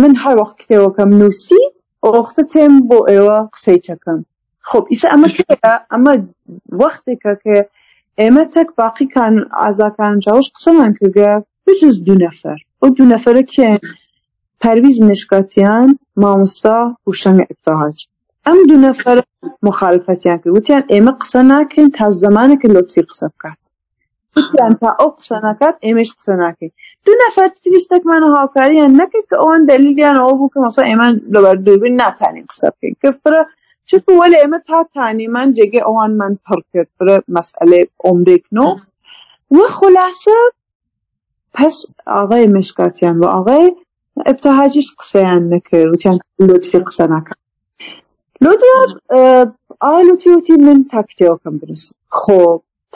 من 0.00 0.12
هەر 0.22 0.34
وەخت 0.40 0.56
کتێوەکەم 0.60 1.10
نووسی 1.20 1.62
ئۆختە 2.04 2.42
تێم 2.52 2.74
بۆ 2.88 2.98
ئێوە 3.10 3.38
قسەی 3.54 3.80
چەکەم. 3.86 4.20
خب 4.68 4.84
ئیسا 4.90 5.06
ئەمە 5.12 5.28
ئەمە 5.92 6.14
وەختێکە 6.80 7.32
کە 7.42 7.56
ئێمە 8.20 8.44
تەک 8.54 8.68
باقی 8.78 9.06
کان 9.14 9.34
ئازاکان 9.60 10.14
جاوش 10.24 10.46
قسەمان 10.54 10.90
کردگە 10.98 11.32
بجز 11.64 11.96
دوو 12.06 12.20
نەفەر. 12.24 12.58
ئەو 12.80 12.88
دوو 12.96 13.10
نەفەرە 13.14 13.42
کێ 13.54 13.70
پەرویز 14.62 14.98
مشکاتیان 15.08 15.88
مامۆستا 16.22 16.78
هوشەنگ 17.06 17.38
ئەبتاهاج 17.48 17.96
ئەم 18.46 18.58
دوو 18.68 18.82
نەفەر 18.86 19.18
مخالفەتیان 19.68 20.38
کرد. 20.40 20.54
وتیان 20.56 20.84
ئێمە 20.92 21.12
قسە 21.20 21.40
ناکەین 21.52 21.88
تا 21.96 22.06
زەمانێکە 22.22 22.68
لۆتفی 22.74 23.02
قسە 23.10 23.26
بکات. 23.32 23.60
وتیان 24.36 24.72
تا 24.80 24.88
ئەو 25.00 25.10
قسە 25.18 25.36
ناکات 25.46 25.76
ئێمەش 25.84 26.10
قسە 26.18 26.34
ناکەین. 26.42 26.72
دوو 27.04 27.14
نەفەر 27.24 27.48
تریستێکمانە 27.64 28.28
هاوکاریان 28.36 28.92
نەکرد 29.00 29.26
کە 29.30 29.36
ئەوان 29.40 29.62
دەلیلیان 29.70 30.16
ئەوە 30.20 30.34
بوو 30.38 30.52
کە 30.52 30.58
مەسا 30.64 30.82
ئێمە 30.90 31.08
لەبەردووربین 31.34 31.94
ناتانین 32.02 32.46
قسە 32.50 32.68
بکەین 32.72 32.94
کە 33.02 33.10
فرە 33.20 33.40
چکو 33.88 34.10
وەلە 34.20 34.38
ئێمە 34.42 34.58
تا 34.68 34.78
تانیمان 34.94 35.48
جێگە 35.56 35.80
ئەوانمان 35.86 36.34
پڕ 36.44 36.60
کرد. 36.72 36.88
فرە 36.96 37.16
مەسئلێ 37.34 37.80
ئۆمدێکنۆ 38.04 38.68
وە 39.56 39.66
خلاصە 39.78 40.38
پس 41.54 41.74
ئاغای 42.14 42.46
مشکاتیان 42.56 43.16
بۆ 43.20 43.26
ئاغای 43.34 43.66
ئەبتەهاجیش 44.28 44.88
قسەیان 44.98 45.42
نەکرد 45.52 45.88
وتیان 45.92 46.16
لۆتفی 46.46 46.80
قسە 46.88 47.04
ناکەم 47.12 47.38
لۆ 48.44 48.52
دوار 48.60 48.88
ئاغای 49.82 50.04
لوتی 50.08 50.28
وتی 50.30 50.54
من 50.66 50.78
تاکتێوەکەم 50.92 51.54
بنووسم 51.60 51.96
خۆ 52.20 52.40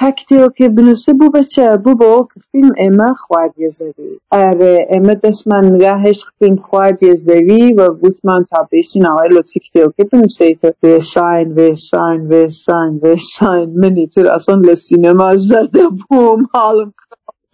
تاکتێوەکێ 0.00 0.66
بنووسێ 0.76 1.12
بوو 1.18 1.32
بەچە 1.34 1.66
بوو 1.84 1.98
بۆ 2.00 2.10
کە 2.30 2.38
فیلم 2.48 2.74
ئێمە 2.80 3.10
خواردیە 3.22 3.70
زەوی 3.78 4.14
ئارێ 4.34 4.74
ئێمە 4.92 5.14
دەستمان 5.22 5.64
نگا 5.74 5.94
هێش 6.04 6.20
فیلم 6.38 6.58
خواردیە 6.66 7.14
زەوی 7.26 7.66
و 7.78 7.80
گوتمان 8.02 8.42
تا 8.50 8.60
بێسین 8.70 9.04
ئاوای 9.08 9.32
لۆتفی 9.34 9.60
کتێوەکە 9.64 10.04
بنووسیتە 10.10 10.68
وێساین 10.82 11.48
وێساین 11.58 12.20
وێساین 12.30 12.92
وێساین 13.02 13.68
منی 13.80 14.06
تر 14.14 14.26
ئەسۆن 14.32 14.60
لە 14.68 14.74
سینەما 14.84 15.30
زەردە 15.48 15.84
بووم 16.00 16.40
حاڵم 16.54 16.90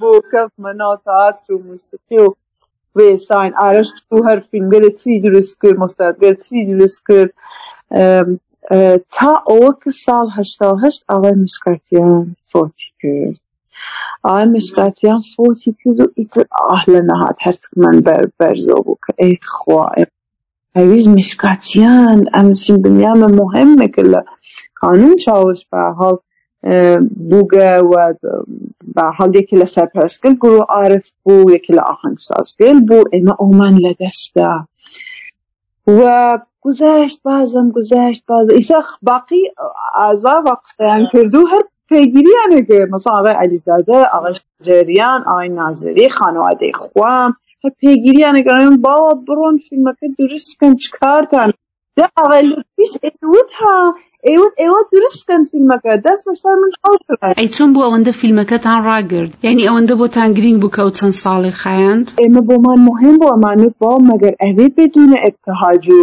بوو 0.01 0.27
کەفمە 0.31 0.73
ناو 0.81 0.95
تەاتر 1.07 1.51
و 1.53 1.59
موسیقی 1.69 2.19
و 2.25 2.29
وێساین 2.97 3.53
ئارەش 3.61 3.89
تو 4.09 4.17
هەر 4.29 4.39
فیلمگەرە 4.49 4.91
چی 5.01 5.11
دروست 5.25 5.55
کرد 5.61 5.81
مستەدگەر 5.83 6.35
چی 6.45 6.59
دروست 6.71 7.01
کرد. 7.09 7.31
تا 9.17 9.33
هەشتا 10.37 10.67
و 10.73 10.81
هەشت 10.85 11.01
ئاوای 11.09 11.37
مشکاتیان 11.45 12.37
فۆتی 12.51 12.91
کرد 13.01 13.41
ئاوای 14.25 14.45
مشکاتیان 14.45 15.21
فۆتی 15.33 15.73
کرد 15.81 16.01
و 16.01 16.07
ئیتر 16.19 16.45
ئاه 16.59 16.85
لە 16.93 17.01
نەهات 17.11 17.39
هەرتکمان 17.47 17.97
بەر 18.07 18.25
بەرزۆ 18.39 18.79
بوو 18.85 19.03
کە 19.05 19.13
ئەی 19.21 19.37
خوا 19.55 19.87
پێویست 20.75 21.09
مشکاتیان 21.19 22.21
ئەمچین 22.35 22.77
بنیامە 22.85 23.29
مهمێکە 23.41 24.03
لە 24.13 24.21
قانون 24.81 25.15
چاوش 25.25 25.61
بە 25.71 25.83
هەڵ 26.01 26.17
بووگە 27.29 27.71
بە 28.95 29.07
یەکی 29.39 29.57
لە 29.61 29.67
سەرپەرستگەل 29.75 30.35
گرۆ 30.43 30.61
عارف 30.75 31.07
بوو 31.25 31.53
یەکی 31.57 31.73
لە 31.79 31.83
ئاهەنگسازگەل 31.89 32.79
بوو 32.89 33.11
ئێمە 33.13 33.35
ئەومان 33.41 33.75
لە 33.85 33.93
دەستا 34.01 34.53
و 35.89 36.39
گذشت 36.61 37.23
بازم 37.23 37.71
گذشت 37.71 38.25
بازم. 38.27 38.55
ئیسا 38.55 38.85
باقی 39.03 39.43
ئازا 39.95 40.43
و 40.47 40.49
قسەیان 40.65 41.03
کردو 41.13 41.47
هەر 41.53 41.65
پێگیریانێکێ 41.91 42.81
مەسا 42.93 43.11
ئاغای 43.17 43.37
علیزادە 43.43 43.99
ئاغای 44.13 44.35
جریان 44.67 45.21
ئاغای 45.29 45.49
نازری 45.49 46.09
خانەوادەی 46.17 46.73
خوام 46.81 47.31
هەر 47.63 47.73
پێگیریانێکەکەن 47.81 48.75
باوە 48.85 49.13
بڕۆن 49.27 49.57
فیلمەکە 49.65 50.07
دروست 50.19 50.49
بکەن 50.55 50.73
چ 50.83 50.85
کارتان 51.01 51.51
دا 51.97 52.07
ئاغای 52.17 52.43
لوتفیش 52.49 52.93
ئێوت 53.05 53.51
ها. 53.59 53.79
ئێوە 54.27 54.49
ئێوە 54.61 54.81
دروستکەن 54.93 55.43
فیلمەکە 55.51 55.93
دەست 56.07 56.25
بەسەر 56.29 56.55
من 56.63 56.71
ئەی 57.39 57.49
چۆن 57.57 57.69
بوو 57.73 57.87
ئەوەندە 57.87 58.13
فیلمەکەتان 58.21 58.79
ڕاگرت 58.89 59.33
یعنی 59.47 59.67
ئەوەندە 59.69 59.95
بۆتان 60.01 60.31
گرنگ 60.37 60.57
بوو 60.61 60.75
کە 60.75 60.81
ئەو 60.83 60.91
چەند 60.99 61.15
ساڵی 61.23 61.53
خایاند 61.63 62.07
ئێمە 62.23 62.43
بۆمان 62.49 62.79
مهم 62.89 63.15
بۆ 63.21 63.27
ئەمانوت 63.33 63.75
با 63.83 63.91
مەگەر 64.11 64.35
ئەوێ 64.43 64.67
بدون 64.77 65.13
ابتهاج 65.29 65.85
و 65.99 66.01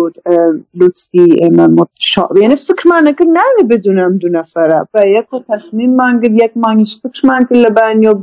لطفی 0.80 1.28
ئێمە 1.42 1.66
یعنی 2.42 2.56
فکرمانەکرد 2.68 3.32
ناوێ 3.38 3.64
بدون 3.72 3.98
ئەم 4.04 4.14
دوو 4.22 4.36
نەفەرە 4.38 4.80
بە 4.94 5.02
یەک 5.18 5.28
و 5.34 5.44
تەسمیممان 5.50 6.14
کرد 6.22 6.36
یەک 6.44 6.54
مانگیش 6.64 6.92
فکرمان 7.04 7.42
کرد 7.48 7.60
لە 7.66 7.72
بانیۆ 7.78 8.14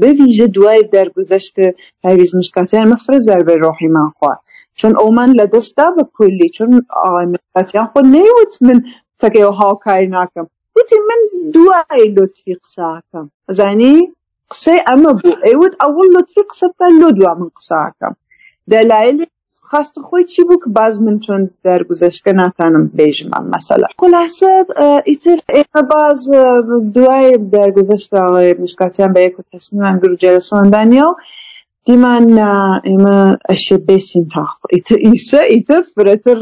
بویژە 0.00 0.46
دوای 0.56 0.88
دەرگوزەشتە 0.94 1.66
هەویز 2.06 2.30
مشکاتیان 2.38 2.82
ئەمە 2.84 2.98
فرە 3.04 3.18
زەربەی 3.28 3.62
ڕۆحیمان 3.64 4.10
خوارد 4.16 4.40
چون 4.78 4.92
ئەومان 5.00 5.30
لە 5.38 5.46
دەستا 5.54 5.86
بە 5.96 6.04
کولی 6.16 6.48
چون 6.56 6.70
ئاغای 7.02 7.26
مشکاتیان 7.34 7.86
خۆ 7.92 8.00
نەیوت 8.14 8.52
من 8.66 8.78
تەکەوە 9.22 9.52
هاوکاری 9.60 10.08
ناکەم 10.16 10.46
وتی 10.76 10.98
من 11.08 11.20
دوای 11.54 12.04
لطفی 12.16 12.54
قساکەم 12.62 13.26
زانی 13.58 13.96
قسەی 14.52 14.80
ئەمە 14.88 15.12
بوو 15.20 15.40
ئەیوت 15.44 15.74
ئەوڵ 15.82 16.06
لطفی 16.14 16.42
قسە 16.50 16.66
بکە 16.70 16.86
لۆ 17.00 17.08
دوا 17.18 17.32
من 17.40 17.50
قساکەم 17.58 18.14
دەلایل 18.72 19.18
خاستە 19.70 20.00
خۆی 20.08 20.24
چی 20.32 20.42
بوو 20.46 20.62
کە 20.62 20.68
باز 20.78 20.94
من 21.04 21.16
چۆن 21.24 21.42
دەرگوزەشکە 21.66 22.32
ناتانم 22.40 22.84
بێژمان 22.96 23.44
مەسەلا 23.52 23.88
خلاصە 24.00 24.52
ئیتر 25.08 25.38
ئێمە 25.54 25.82
باز 25.92 26.20
دوای 26.96 27.28
دەرگوزەشتەوەی 27.54 28.58
مشکاتیان 28.62 29.10
بە 29.14 29.20
یەک 29.26 29.34
و 29.38 29.46
تەسمیمان 29.52 29.96
گر 30.02 30.12
جەرەسۆندانیا 30.22 31.06
و 31.10 31.18
دیمان 31.85 32.25
ئێمە 32.87 33.17
ئەشێ 33.49 33.77
بێسین 33.87 34.25
تاخۆ 34.33 34.63
ئیتر 34.73 34.97
ئیسە 35.07 35.41
ئیتر 35.53 35.81
فرەتر 35.93 36.39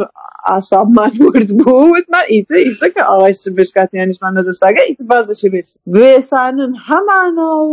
ئاسابمان 0.49 1.13
ورد 1.25 1.49
بوو 1.59 1.91
وتمان 1.93 2.25
ئیتر 2.33 2.57
ئیسە 2.67 2.87
کە 2.93 3.01
ئاوای 3.09 3.33
بشکاتیانیشمان 3.57 4.31
لەدەستاگە 4.37 4.81
ئیتر 4.87 5.05
باز 5.11 5.25
دەشێ 5.31 5.49
بێسین 5.53 5.79
وێسانن 5.95 6.73
هەمانە 6.87 7.49
و 7.67 7.71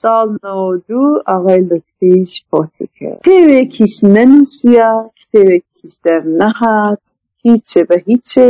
ساڵنەوە 0.00 0.70
دوو 0.88 1.22
ئاغای 1.28 1.62
لطفیش 1.70 2.32
فۆتی 2.50 2.86
کرد 2.96 3.20
کتێوێکیش 3.26 3.94
نەنووسیە 4.14 4.90
کتێوێکیش 5.18 5.92
دەرنەهات 6.04 7.04
هیچێ 7.46 7.82
بە 7.88 7.96
هیچێ 8.08 8.48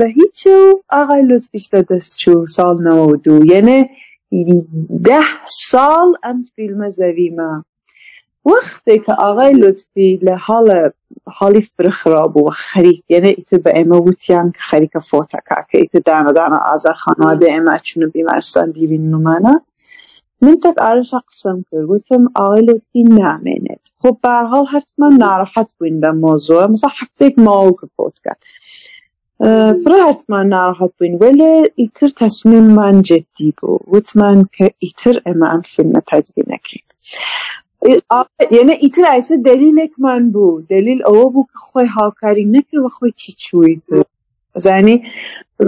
بە 0.01 0.09
هیچێ 0.19 0.55
و 0.65 0.81
ئاغای 0.93 1.23
لطفیش 1.31 1.65
لە 1.75 1.81
دەست 1.91 2.13
چوو 2.21 2.51
ساڵنەوە 2.57 3.05
و 3.09 3.21
دوو 3.25 3.49
یەنێ 3.53 3.81
ده 5.07 5.23
ساڵ 5.71 6.09
ئەم 6.25 6.39
فیلمە 6.55 6.89
زەویمە. 6.99 7.53
وەختێک 8.51 9.01
کە 9.07 9.15
ئاغای 9.23 9.55
لطفی 9.63 10.11
لە 10.27 10.35
حاڵە 10.47 10.81
حاڵی 11.37 11.63
فرخرا 11.75 12.25
بوو 12.35 12.51
خەریک. 12.67 13.01
یعنی 13.13 13.31
ئیتر 13.39 13.59
بە 13.65 13.71
ئێمە 13.77 13.99
وتیان 14.07 14.49
کە 14.55 14.63
خەریکە 14.69 15.01
فۆتەکە 15.09 15.59
کە 15.69 15.77
ئیتر 15.83 16.03
دانەدانە 16.09 16.59
ئازار 16.67 16.97
خانوادە 17.03 17.47
ئێمە 17.55 17.75
چونە 17.87 18.07
بیمارستان 18.15 18.69
بیبین 18.77 19.05
نمانە 19.15 19.55
من 20.43 20.57
تەک 20.65 20.77
ئارەشە 20.85 21.21
قسەم 21.29 21.59
کرد. 21.69 21.87
وتم 21.91 22.23
ئاغای 22.37 22.63
لطفی 22.69 23.03
نامێنێت 23.21 23.72
خب 24.03 24.15
بەرحاڵ 24.25 24.65
هەرتمان 24.75 25.13
ناڕەحەت 25.25 25.69
بووین 25.77 25.97
بە 26.03 26.11
مۆزوع 26.23 26.65
مثلا 26.73 26.91
هەفتێک 27.01 27.35
ماوە 27.47 27.73
کە 27.79 27.87
فۆت 27.97 28.17
کرد. 28.25 28.43
فرە 29.83 29.99
هەرتمان 30.09 30.47
ناڕەحەت 30.55 30.93
بووین 30.97 31.15
وەلێ 31.23 31.55
ئیتر 31.81 32.11
تەسمیممان 32.21 32.97
جدی 33.09 33.51
بوو 33.59 33.85
وتمان 33.93 34.39
کە 34.55 34.67
ئیتر 34.83 35.17
ئێمە 35.27 35.47
ئەم 35.53 35.63
فیلمە 35.73 36.01
تەدبیر 36.11 36.47
نەکەین 36.53 36.87
یعنی 38.57 38.75
ئیتر 38.83 39.05
ئایسە 39.11 39.35
دلیلێکمان 39.49 40.23
بوو 40.35 40.63
دلیل 40.73 41.01
ئەوە 41.07 41.27
بوو 41.33 41.49
کە 41.51 41.59
خۆی 41.67 41.89
هاوکاری 41.97 42.51
نەکرد 42.55 42.83
وە 42.85 42.91
خۆی 42.97 43.13
چی 43.21 43.31
چوویتر 43.43 44.05
زانی. 44.65 44.97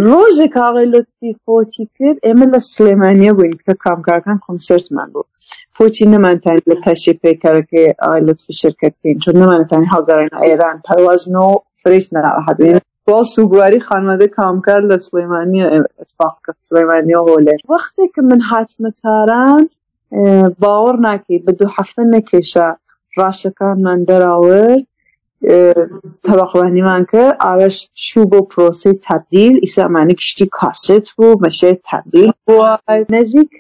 ڕۆژێک 0.06 0.54
ئاغای 0.60 0.86
لطفی 0.94 1.30
فۆتی 1.44 1.84
کرد 1.96 2.18
ئێمە 2.26 2.46
لە 2.52 2.60
سلێمانیە 2.72 3.32
بووین 3.36 3.58
کە 3.66 3.74
کامکارەکان 3.84 4.38
کۆنسرتمان 4.46 5.08
بوو. 5.12 5.30
فۆتی 5.76 6.04
نەمانتان 6.12 6.58
لە 6.70 6.76
تەشی 6.84 7.14
پێکارەکەی 7.22 7.94
ئاغای 8.02 8.24
لطفی 8.28 8.52
شرکەتکەین 8.62 9.18
چون 9.22 9.34
نەمانەتانی 9.42 9.92
هەڵگەڕین 9.94 10.32
ئێران 10.44 10.76
پەروازنەوە 10.86 11.54
فرێش 11.82 12.06
نەراحەت 12.14 12.58
با 13.06 13.22
سوگواری 13.22 13.80
خانواده 13.80 14.26
کامکار 14.26 14.80
لە 14.90 14.96
سلێمانی 15.06 15.60
اتفاق 16.02 16.36
کرد 16.44 16.56
سلێمانی 16.68 17.14
هۆلێر 17.28 17.60
وەختێک 17.72 18.10
کە 18.14 18.22
من 18.30 18.40
هاتمە 18.50 18.90
تاران 19.02 19.64
باوەڕ 20.62 20.96
ناکەیت 21.08 21.42
بە 21.46 21.52
دوو 21.58 21.74
هەفتە 21.76 22.02
نەکێشە 22.14 22.68
ڕاشەکانمان 23.18 24.00
دەراورد. 24.08 24.84
تەبقوانیمان 26.26 27.02
کرد 27.10 27.36
ئاوەش 27.44 27.76
چوو 28.04 28.28
بۆ 28.30 28.40
پرۆسی 28.50 28.92
تبدیل 29.08 29.54
ئیسامانی 29.64 30.14
گشتی 30.20 30.46
کاسێت 30.58 31.06
بوو 31.16 31.40
مەشێ 31.44 31.72
تبدیل 31.90 32.30
بووە 32.46 32.70
نزیک 33.14 33.52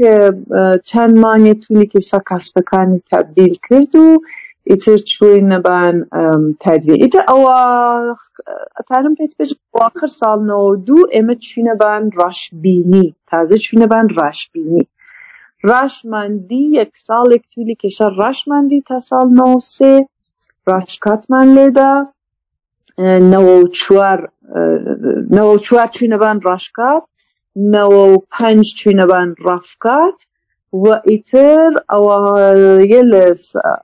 چەند 0.88 1.14
مانیە 1.22 1.54
تولی 1.62 1.86
کێشا 1.92 2.18
کاسبەکانی 2.28 2.98
تبدیل 3.12 3.54
کرد 3.66 3.92
و 4.04 4.06
ئیتر 4.70 4.98
چووی 5.10 5.40
نەبان 5.52 5.94
تدوین 6.62 7.00
ئیتر 7.02 7.22
ئەوە 7.30 7.58
ئەتارم 8.76 9.14
پێت 9.18 9.32
پێش 9.38 9.50
واخر 9.78 10.10
ساڵنەوە 10.20 10.70
دوو 10.86 11.10
ئێمە 11.14 11.34
چوینەبان 11.46 12.02
ڕاشبینی 12.18 13.06
تازە 13.30 13.56
چوینەبان 13.64 14.06
ڕاشبینی 14.18 14.84
ڕاشماندی 15.70 16.64
یەک 16.78 16.92
ساڵێک 17.06 17.44
تولی 17.52 17.76
کێشە 17.82 18.06
ڕاشماندی 18.20 18.80
تا 18.88 18.96
ساڵ 19.08 19.26
نەوە 19.38 19.58
سێ 19.76 19.94
ڕاشکاتمان 20.68 21.48
لێدا 21.56 21.92
نەوە 23.32 23.54
و 23.62 23.66
چوار 23.80 24.18
نەوە 25.36 25.54
چوار 25.66 25.88
چوینەبان 25.96 26.36
ڕاشکات 26.46 27.04
نەوە 27.74 28.02
و 28.12 28.16
پەنج 28.34 28.64
چوینەبان 28.78 29.28
ڕافکات 29.46 30.18
و 30.82 30.86
ئیتر 31.08 31.70
ئەوە 31.92 32.16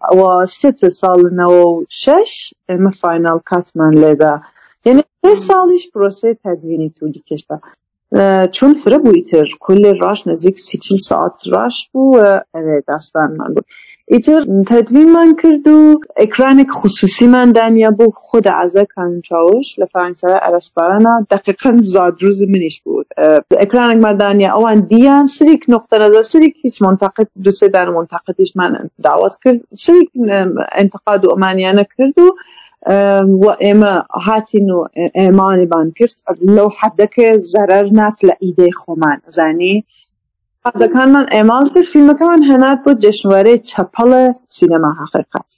ئەوە 0.08 0.30
سێتە 0.58 0.88
ساڵنەوە 1.00 1.62
و 1.72 1.84
شەش 2.02 2.32
ئێمە 2.68 2.92
فینال 3.00 3.38
کاتمان 3.50 3.94
لێدا 4.02 4.34
یعنی 4.86 5.02
سێ 5.22 5.32
ساڵیش 5.46 5.84
پرۆسەی 5.92 6.38
تەدوینی 6.44 6.94
تولی 6.96 7.22
کێشتا 7.28 7.56
چون 8.56 8.72
فره 8.82 8.98
بویتر 8.98 9.46
کل 9.60 9.82
راش 10.02 10.26
نزدیک 10.26 10.58
سی 10.58 10.78
چل 10.78 10.98
ساعت 10.98 11.36
راش 11.54 11.76
بو 11.92 12.00
و 12.16 12.40
اره 12.54 12.84
دستان 12.88 13.30
من 13.38 13.54
بود 13.54 13.66
ایتر 14.12 14.44
تدوین 14.66 15.12
من 15.12 15.36
کرد 15.42 15.68
و 15.68 16.00
اکرانک 16.16 16.70
خصوصی 16.70 17.26
من 17.26 17.52
دنیا 17.52 17.90
بو 17.90 18.10
خود 18.14 18.48
ازه 18.48 18.86
کن 18.94 19.20
چاوش 19.20 19.78
لفرنسا 19.78 20.28
ارسپارانا 20.42 21.26
دقیقا 21.30 21.78
زاد 21.82 22.22
روز 22.22 22.42
منش 22.42 22.80
بود. 22.80 23.06
اکرانک 23.58 24.02
من 24.02 24.16
دنیا 24.16 24.54
اوان 24.54 24.80
دیان 24.80 25.26
سریک 25.26 25.64
نقطه 25.68 25.98
نظر 25.98 26.20
سریک 26.22 26.54
هیچ 26.62 26.82
منتقد 26.82 27.28
دوسته 27.44 27.68
در 27.68 27.88
منتقدش 27.88 28.56
من 28.56 28.90
دعوت 29.02 29.38
کرد. 29.44 29.60
سریک 29.74 30.10
انتقاد 30.72 31.24
و 31.24 31.30
امانیانه 31.30 31.86
کرد 31.98 32.18
و 32.18 32.34
و 33.42 33.56
ئێمە 33.60 34.06
هاتین 34.26 34.70
و 34.70 34.84
ئێمانیبان 35.14 35.92
کرد. 35.96 36.22
لەو 36.56 36.68
حەدەکە 36.80 37.38
زەرەر 37.52 37.92
نات 37.92 38.18
لە 38.26 38.34
ئیدەی 38.40 38.72
خۆمان 38.72 39.18
حەدەکانمان 40.66 41.26
ئێمال 41.34 41.66
کرد 41.72 41.90
فیلمەکەمان 41.92 42.42
هەنار 42.50 42.76
بۆ 42.84 42.90
جشنوارەی 43.04 43.58
چەپەڵە 43.70 44.22
سینەما 44.56 44.90
حقیقت 45.00 45.50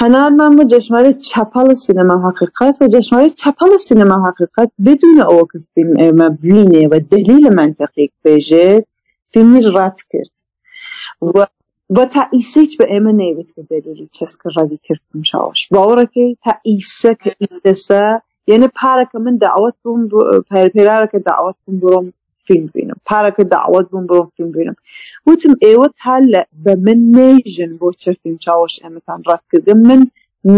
هەنارمان 0.00 0.52
بۆ 0.56 0.62
جشنوارەی 0.72 1.14
چەپەڵە 1.28 1.74
سینەما 1.84 2.16
حقیقت 2.26 2.74
و 2.80 2.84
جشنوارەی 2.94 3.36
چەپەڵە 3.40 3.78
سینەما 3.88 4.18
حقیقت 4.26 4.68
بدون 4.86 5.18
ئەوە 5.28 5.44
کە 5.50 5.58
فیلم 5.72 5.94
ئێمە 6.02 6.28
بینێ 6.42 6.82
و 6.90 6.94
دلیل 7.12 7.44
منطقی 7.58 8.06
بێژێت 8.22 8.86
فیلمی 9.32 9.62
ڕات 9.74 9.98
کرد 10.10 10.36
و 11.34 11.36
و 11.96 11.98
تا 12.12 12.22
ئیسەیچ 12.34 12.72
بە 12.78 12.84
ئێمە 12.92 13.12
نەیوێت 13.20 13.50
بە 13.56 13.62
بێلوری 13.68 14.12
چەسکە 14.16 14.48
ڕەوی 14.56 14.78
کردم 14.86 15.22
شاوش 15.30 15.60
باوەڕەکەی 15.74 16.30
تا 16.44 16.52
ئیسە 16.68 17.12
کە 17.22 17.30
ئیسەسە 17.40 18.04
یعنی 18.50 18.68
پارەکە 18.78 19.18
من 19.24 19.34
داوت 19.44 19.76
بووم 19.82 20.02
پێرپێرارەکە 20.50 21.18
داوت 21.30 21.56
بووم 21.62 21.76
بڕۆم 21.82 22.06
فیلم 22.46 22.66
بینم. 22.74 22.98
پارەکە 23.08 23.42
داوت 23.54 23.86
بووم 23.90 24.06
بڕۆم 24.10 24.28
فیلم 24.36 24.52
بینم. 24.56 24.76
وتم 25.26 25.54
ئێوە 25.64 25.88
تا 26.00 26.14
لە 26.32 26.42
بە 26.64 26.72
من 26.86 27.00
نەیژن 27.18 27.72
بۆ 27.80 27.88
چە 28.02 28.10
فیلم 28.20 28.38
چاوەش 28.44 28.74
ئێمەتان 28.84 29.20
ڕاتکردم 29.28 29.78
من 29.88 30.00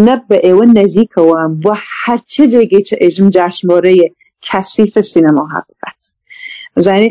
نە 0.07 0.15
بە 0.29 0.37
ئێوە 0.47 0.65
نەزیکەوە 0.79 1.39
و 1.65 1.67
هەرچه 2.03 2.43
جێگەی 2.53 2.85
ئێژم 3.03 3.29
جاشمۆرەیە 3.37 4.09
کەسیفە 4.47 5.03
سینەما 5.13 5.45
حقیقت 5.55 6.01
زانی 6.85 7.09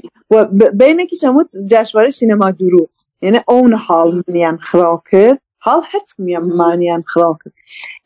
بینێکی 0.79 1.17
چەموت 1.21 1.49
جاشوارە 1.71 2.11
سینەما 2.19 2.49
دروغ 2.59 2.89
یعنی 3.23 3.39
ئەوە 3.49 3.77
حاڵمیان 3.85 4.57
خراو 4.67 4.97
کرد. 5.09 5.39
حاڵ 5.65 5.81
هەرمیان 5.91 6.45
مانیان 6.59 7.03
خراو 7.11 7.35
کرد. 7.41 7.55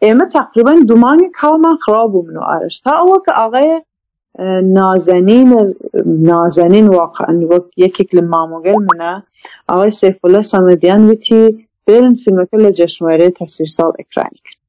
ئێمە 0.04 0.26
تقریبا 0.38 0.74
دومانی 0.90 1.28
کاڵمان 1.40 1.78
خراو 1.84 2.08
بوو 2.12 2.26
من 2.28 2.38
و 2.38 2.44
تا 2.84 2.92
ئەوە 3.00 3.18
ئاغای 3.40 3.72
نازەنین 4.78 5.50
نازەنین 6.32 6.88
واقعا 7.00 7.34
وەک 7.52 7.66
یەکێک 7.84 8.10
لە 8.18 8.24
مامۆگەل 8.32 8.80
منە. 8.90 9.14
ئەوەی 9.70 9.92
سێفۆلە 10.00 10.42
سەمەدیان 10.52 11.02
وتی 11.10 11.44
بێرن 11.86 12.16
فیلمەکە 12.22 12.58
لە 12.66 12.70
جەشنوارەیە 12.78 13.38
تەسویر 13.40 13.70
ساڵ 13.78 13.92
ئەکرانی 14.00 14.42
کرد. 14.46 14.60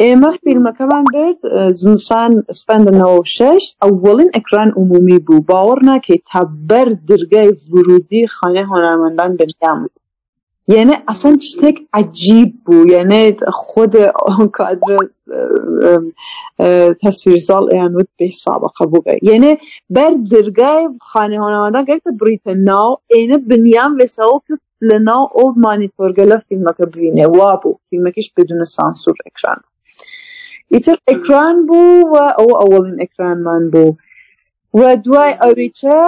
ئێمە 0.00 0.30
فیلمەکەمان 0.42 1.04
برد 1.14 1.40
زمسان 1.80 2.32
سپندنەوە 2.58 3.22
شش 3.36 3.64
ئەوڵین 3.82 4.30
ئەکران 4.36 4.70
عمومی 4.80 5.18
بوو. 5.26 5.46
باوەڕ 5.48 5.80
ناکەیت 5.90 6.22
تا 6.30 6.40
بەر 6.68 6.88
دەرگای 7.08 7.50
ورودی 7.72 8.22
خانە 8.34 8.62
هۆنارمەندان 8.70 9.30
بنیام 9.40 9.78
بوو 9.82 10.01
یعنی 10.68 10.92
اصلا 11.08 11.36
شتێک 11.38 11.78
عجیب 11.92 12.54
بوو. 12.64 12.86
یعنی 12.86 13.36
خود 13.48 13.96
آن 14.26 14.48
کادر 14.48 14.98
تصویر 17.02 17.38
سال 17.38 17.72
یعنی 17.72 18.04
به 18.18 18.30
سابقه 18.30 18.86
بوده 18.86 19.18
یعنی 19.22 19.58
بر 19.90 20.14
درگاه 20.30 20.94
خانه 21.00 21.36
هنواندان 21.36 21.84
گرفت 21.84 22.08
بریتن 22.20 22.56
ناو 22.56 22.96
اینه 23.06 23.38
بنیان 23.38 24.02
و 24.02 24.06
ساو 24.06 24.42
که 24.48 24.58
لنا 24.80 25.30
او 25.34 25.54
مانیتورگه 25.56 26.24
لفیلم 26.24 26.72
که 26.76 26.86
بینه 26.86 27.26
وابو 27.26 27.78
فیلمکش 27.90 28.32
بدون 28.36 28.64
سانسور 28.64 29.14
اکران 29.26 29.60
ایتر 30.68 30.96
اکران 31.06 31.66
بو 31.66 32.02
و 32.12 32.32
او 32.38 32.56
اولین 32.62 33.02
اکران 33.02 33.38
من 33.38 33.70
بو 33.70 33.96
و 34.74 34.96
دوای 35.04 35.32
ئەویچە 35.42 36.00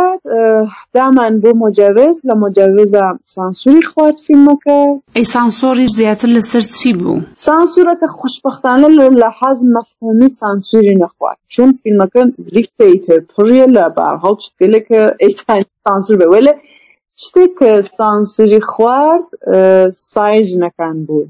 دامان 0.94 1.34
بۆ 1.42 1.50
مجاوز 1.64 2.16
لە 2.28 2.34
مجاوزە 2.44 3.04
سانسوری 3.34 3.82
خوارد 3.90 4.18
فیلمەکە 4.26 4.78
ئەی 5.16 5.24
سانسۆری 5.34 5.86
زیاتر 5.98 6.28
لەسەر 6.36 6.64
چی 6.78 6.92
بوو 6.98 7.22
سانسورەکە 7.46 8.08
خوشببختانە 8.18 8.88
لە 9.22 9.28
حەز 9.38 9.58
مەفهومی 9.74 10.28
سانسوری 10.40 10.94
نەخوارد 11.02 11.38
چون 11.54 11.68
فیلمەکە 11.80 12.22
ریکتیتر 12.56 13.18
پڕیە 13.32 13.66
لە 13.76 13.84
بارهاڵ 13.96 14.36
شتێکە 14.46 15.02
ئەیتانی 15.22 15.66
سانسور 15.86 16.16
بێ 16.20 16.26
وەلە 16.32 16.54
شتێک 17.24 17.50
کە 17.58 17.70
سانسوری 17.96 18.60
خوارد 18.70 19.28
سایژنەکان 20.12 20.96
بوو 21.06 21.24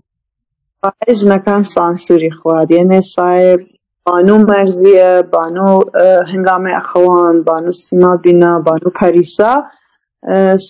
ژنەکان 1.20 1.62
سانسوری 1.74 2.30
خوارد. 2.30 2.70
یعنی 2.70 3.00
سای 3.00 3.58
بانو 4.06 4.36
مرزیە 4.50 5.10
بانو 5.34 5.70
هنگامێ 6.32 6.72
ئەخەوان 6.78 7.36
بانو 7.48 7.72
سیما 7.84 8.12
بینا 8.24 8.52
بانو 8.66 8.88
پەریسا 8.98 9.52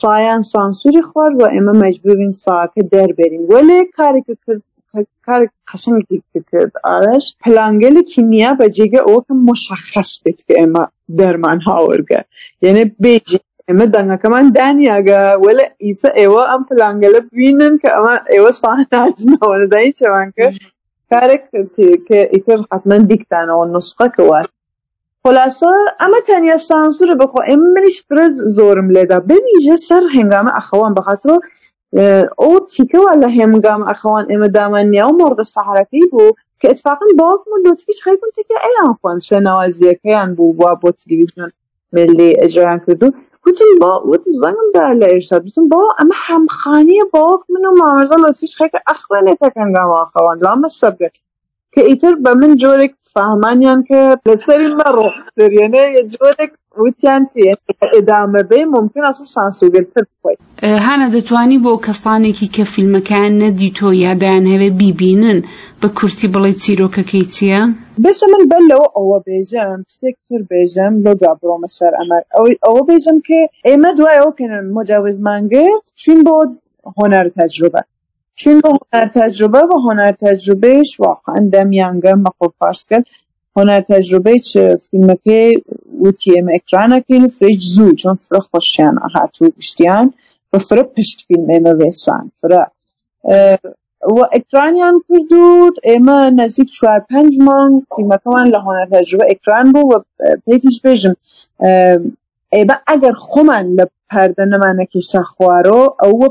سایان 0.01 0.43
سانسوری 0.53 1.03
خوارد 1.09 1.35
و 1.41 1.45
ئێمە 1.55 1.75
مەجبورین 1.83 2.33
ساکە 2.45 2.83
دەربێرین 2.93 3.45
وەلێ 3.53 3.81
کارێکە 3.97 4.35
کرد 4.45 4.63
کارێک 5.27 5.51
قەشنگی 5.71 6.19
کرد 6.51 6.73
ئارش 6.87 7.27
پلانگەلێکی 7.43 8.23
نییە 8.33 8.51
بە 8.59 8.67
جێگە 8.77 9.01
ئەوە 9.07 9.21
کە 9.27 9.35
مشخص 9.49 10.11
بێت 10.23 10.41
کە 10.47 10.55
ئێمە 10.61 10.85
دەرمان 11.19 11.59
هاوەرگە 11.69 12.21
یعنی 12.65 12.85
بێجی 13.03 13.39
ئێمە 13.69 13.87
دەنگەکەمان 13.95 14.47
دانیاگە 14.57 15.23
وەلە 15.45 15.67
ئیسە 15.85 16.09
ئێوە 16.19 16.43
ئەم 16.51 16.63
پلانگەلە 16.69 17.21
بینن 17.37 17.75
کە 17.83 17.89
ئەمە 17.97 18.15
ئێوە 18.33 18.51
ساهناژنەوە 18.63 19.55
لەدای 19.63 19.97
چەوان 19.99 20.29
کرد 21.15 21.41
کارێک 21.43 21.43
کە 22.09 22.19
ئیتر 22.35 22.59
حتمما 22.73 22.99
دیکتانەوە 23.11 23.65
نسخەکەوە 23.75 24.41
خلاصە 25.23 25.73
ئەمە 26.01 26.21
تەنیا 26.29 26.59
سانسورە 26.69 27.15
بخۆ 27.23 27.41
ئێمە 27.49 27.69
منیش 27.75 27.97
فرز 28.09 28.33
زۆرم 28.57 28.89
لێدا 28.95 29.19
بنیژە 29.29 29.77
سەر 29.89 30.05
هنگامە 30.17 30.51
ئەخەوان 30.57 30.93
بەخاترۆ 30.99 31.37
ئەو 32.41 32.55
تیکەوە 32.73 33.13
لە 33.23 33.29
هێمگام 33.37 33.83
ئەخەوان 33.91 34.25
ئێمە 34.31 34.49
دامانیا 34.57 35.05
و 35.09 35.17
مۆردە 35.21 35.45
سەحرەکەی 35.55 36.07
بوو 36.13 36.37
کە 36.61 36.67
اتفاقا 36.73 37.07
باوکم 37.21 37.51
و 37.53 37.63
لطفیش 37.65 37.99
خەیبوون 38.05 38.31
تێکە 38.37 38.57
ئەیان 38.65 38.93
خوان 38.99 39.19
سەنەوازیەکەیان 39.29 40.31
بوو 40.37 40.57
وا 40.61 40.73
بۆ 40.81 40.91
تلویزیۆن 41.01 41.51
ملی 41.95 42.31
ئەجران 42.41 42.79
کردو 42.85 43.09
وتم 43.47 43.71
با 43.81 44.19
زنگم 44.33 44.69
دا 44.75 44.85
لە 45.01 45.07
ئێرشاد 45.13 45.43
وتم 45.47 45.69
با 45.69 45.83
ئەمە 45.99 46.17
هەمخانیە 46.27 47.05
باوک 47.13 47.43
من 47.53 47.65
و 47.65 47.77
مامەرزە 47.81 48.17
لطفیش 48.25 48.53
خەکە 48.61 48.81
ئەخوێنێتە 48.89 49.49
هەنگام 49.57 49.91
ئەخەوان 50.01 50.39
لامە 50.45 50.69
سەبگەر 50.81 51.13
کە 51.75 51.81
ئیتر 51.89 52.15
بە 52.25 52.33
من 52.41 52.53
جۆرێک 52.63 52.93
فهمانیان 53.15 53.81
کە 53.89 54.01
لەسەری 54.29 54.71
مەڕۆ 54.79 55.09
دەریێنە 55.39 55.83
جۆرێک 56.15 56.53
وتیان 56.83 57.23
ئێدامە 57.95 58.43
بێ 58.51 58.61
ممکن 58.75 59.03
ئەسە 59.09 59.25
سانسوگرتر 59.35 60.05
بخۆی 60.11 60.37
هانە 60.87 61.07
دەتوانی 61.17 61.59
بۆ 61.65 61.73
کەسانێکی 61.87 62.49
کە 62.55 62.65
فیلمەکان 62.73 63.31
نەدیتۆ 63.43 63.89
یادیان 64.05 64.45
هەوێ 64.53 64.71
بیبینن. 64.81 65.39
بە 65.85 65.91
کورتی 65.99 66.29
بڵێ 66.35 66.53
چیرۆکەکەی 66.63 67.25
چییە؟ 67.35 67.63
بەسە 68.05 68.25
من 68.33 68.43
بەر 68.51 68.63
لەوە 68.71 68.89
ئەوە 68.97 69.19
بێژم 69.27 69.79
شتێکتر 69.95 70.41
بێژم 70.51 70.93
لۆ 71.05 71.13
دا 71.23 71.33
بڕۆمە 71.41 71.69
سەر 71.77 71.93
ئەمە. 71.99 72.19
ئەوە 72.67 72.83
بێژم 72.89 73.19
کە 73.27 73.41
ئێمە 73.67 73.91
دوای 73.99 74.19
ئەو 74.21 74.31
کەن 74.39 74.53
مجاوزمان 74.77 75.43
گرت 75.53 75.85
چین 76.01 76.19
بۆ 76.27 76.37
هۆنەر 76.97 77.27
تەجروبە 77.37 77.83
چون 78.41 78.57
بۆ 78.63 78.71
هۆنەر 78.81 79.09
تەجروبە 79.19 79.63
بە 79.71 79.77
هۆنەر 79.87 80.15
تەجروبەیش 80.25 80.91
واقعا 81.05 81.41
دەمیانگە 81.55 82.13
مەخۆ 82.25 82.47
فارس 82.59 82.83
کرد 82.91 83.07
هۆنەر 83.57 83.83
تەجروبەی 83.91 84.39
چ 84.49 84.51
فیلمەکەی 84.87 85.51
وتی 86.05 86.31
ئێمە 86.35 86.53
ئەکرانەکەین 86.57 87.23
و 87.25 87.35
فرێج 87.37 87.61
زوو 87.75 87.99
چۆن 88.01 88.17
فرە 88.25 88.41
خۆشیان 88.49 88.95
هاتوو 89.15 89.55
گشتیان. 89.59 90.07
بە 90.51 90.59
فرە 90.67 90.83
پشت 90.95 91.19
فیلم 91.27 91.49
ئێمە 91.53 91.73
وێسان 91.81 92.25
فرە. 92.39 92.63
و 94.17 94.19
ئەکرانیان 94.35 94.97
کردوت 95.09 95.77
ئێمە 95.89 96.21
نزیک 96.41 96.69
چوار 96.77 97.01
پێنج 97.11 97.33
مانگ 97.47 97.75
فیلمەکەمان 97.95 98.47
لە 98.55 98.59
هۆنەر 98.65 98.87
تەجروبە 98.93 99.25
ئەکران 99.31 99.67
بوو 99.73 99.91
و 99.91 99.95
پێیتیش 100.45 100.77
بێژم 100.85 101.15
ئێبە 102.55 102.77
ئەگەر 102.89 103.15
خۆمان 103.29 103.67
لە 103.79 103.85
پەردە 104.11 104.45
نەمانەکێشە 104.53 105.23
خوارۆ 105.33 105.83
ئەوە 106.03 106.29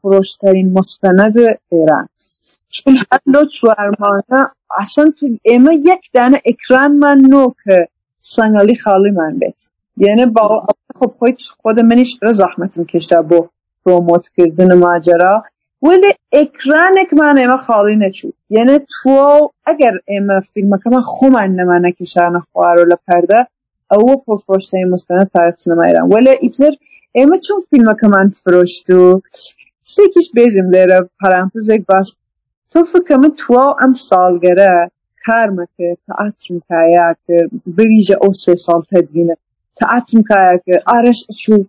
فرۆشترین 0.00 0.68
مستەنەد 0.76 1.36
ئێران 1.72 2.06
چون 2.74 2.94
هەر 3.06 3.22
لۆ 3.32 3.42
چوارمانە 3.56 4.40
ئاسان 4.76 5.08
ئێمە 5.48 5.72
یەک 5.88 6.02
دانە 6.14 6.38
ئەکرانمان 6.46 7.18
نۆ 7.32 7.44
کە 7.62 7.76
سەنگەڵی 8.32 8.76
خاڵیمان 8.82 9.34
بێت 9.40 9.60
یعنی 10.04 10.24
باوە 10.36 10.58
خۆ 10.98 11.06
خۆیت 11.18 11.38
خۆدە 11.60 11.82
منیش 11.90 12.10
فرە 12.18 12.32
زەحمەتم 12.40 12.82
کێشا 12.90 13.20
بۆ 13.28 13.40
پرۆمۆتکردن 13.82 14.70
ماجرا. 14.84 15.34
ولی 15.86 16.12
ئێکرانێکمان 16.36 17.36
ئێمە 17.42 17.58
خاڵی 17.64 17.96
نەچوو 18.02 18.36
یعنی 18.56 18.76
تۆ 18.94 19.20
ئەگەر 19.66 19.94
ئێمە 20.10 20.36
فیلمەکەمان 20.50 21.04
خۆمان 21.12 21.50
نەمانە 21.58 21.90
کێشانە 21.98 22.40
خوارۆ 22.48 22.84
لە 22.92 22.96
پەردە 23.06 23.40
ئەوە 23.90 24.14
پۆفۆشتەی 24.24 24.90
مستەنە 24.92 25.24
تاریخ 25.34 25.56
سینەما 25.62 25.84
ئێران 25.88 26.06
وەلە 26.12 26.34
ئیتر 26.42 26.72
ئێمە 27.16 27.36
چۆن 27.44 27.60
فیلمەکەمان 27.68 28.28
فرۆشت 28.40 28.86
و 28.98 29.02
شتێکیش 29.90 30.26
بێژم 30.36 30.66
لێرە 30.74 30.98
پەرانتزێک 31.20 31.82
باس 31.90 32.08
تۆ 32.72 32.80
فکە 32.92 33.14
من 33.22 33.32
تواو 33.40 33.78
ئەم 33.80 33.92
ساڵگەرە 34.06 34.74
کارمە 35.24 35.66
کرد 35.76 35.98
تەعاترم 36.06 36.58
کایا 36.68 37.08
کرد 37.24 37.50
بویژە 37.76 38.16
ئەو 38.22 38.32
سێ 38.42 38.54
ساڵ 38.64 38.80
تەدوینە 38.92 39.36
تەعاترم 39.78 40.22
کایا 40.30 40.56
کرد 40.64 40.82
ئارەش 40.90 41.20
ئەچوو 41.28 41.60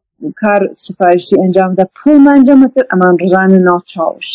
کار 0.42 0.62
سفارشی 0.86 1.36
ئەنجامدا 1.42 1.86
پوڵمان 1.98 2.40
جەمە 2.48 2.68
کرد 2.74 2.88
ئەمان 2.92 3.16
ڕژانە 3.22 3.60
ناوچاوش 3.68 4.30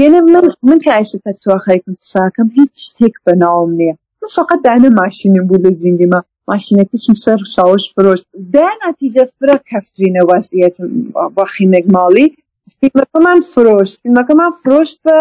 یعنی 0.00 0.20
من 0.32 0.44
من 0.68 0.78
ئایسە 0.86 1.18
تەکتۆخەیکم 1.26 1.94
قساکەم 2.02 2.48
هیچ 2.58 2.72
شتێک 2.86 3.14
بەناوم 3.26 3.70
نییە 3.78 3.94
من 4.20 4.28
فقط 4.38 4.60
دانە 4.66 4.90
ماشینم 5.00 5.44
بوو 5.48 5.62
لە 5.64 5.70
زیندیمە 5.82 6.20
ماشینەکەچم 6.50 7.14
سەر 7.24 7.38
شاوش 7.54 7.84
فرۆشت 7.94 8.24
دا 8.54 8.68
ناتیجە 8.82 9.24
فرە 9.36 9.56
کەفترینە 9.70 10.22
وەسیەت 10.30 10.76
بەخینێک 11.36 11.86
ماڵی 11.96 12.26
فیلمەکەمان 12.80 13.38
فرۆشت 13.52 13.94
فیلمەکەمان 14.02 14.52
فرۆشت 14.62 14.98
بە 15.06 15.18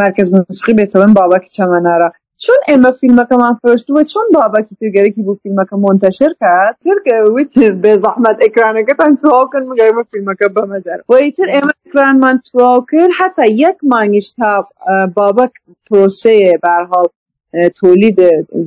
مرکز 0.00 0.26
موسیقی 0.34 0.74
بێتەوەن 0.78 1.12
بابەکی 1.18 1.50
چەمەنارە 1.56 2.08
چون 2.42 2.60
ئێمە 2.68 2.90
فیلمەکەمان 3.00 3.54
فرۆشتووە 3.60 4.02
چۆن 4.12 4.26
بابەکی 4.36 4.74
ترگەرێکی 4.80 5.22
بوو 5.26 5.40
فیلمەکە 5.42 5.76
منتەشر 5.84 6.32
کات 6.42 6.74
ترگەویت 6.84 7.52
بێ 7.82 7.92
زەحمەت 8.04 8.36
ئەکرانەکەتان 8.44 9.12
تواوکن 9.22 9.64
مگەیمە 9.70 10.02
فیلمەکە 10.10 10.46
بەمەدەر 10.56 10.98
وەیتر 11.12 11.48
ئێمە 11.54 11.72
ئەکرانمان 11.82 12.36
تواو 12.46 12.80
کرد 12.90 13.12
حتا 13.18 13.44
یەک 13.64 13.78
مانگیش 13.92 14.28
تا 14.38 14.50
بابەک 15.16 15.52
پرۆسەیە 15.86 16.54
بەرهاڵ 16.64 17.06
تولید 17.80 18.18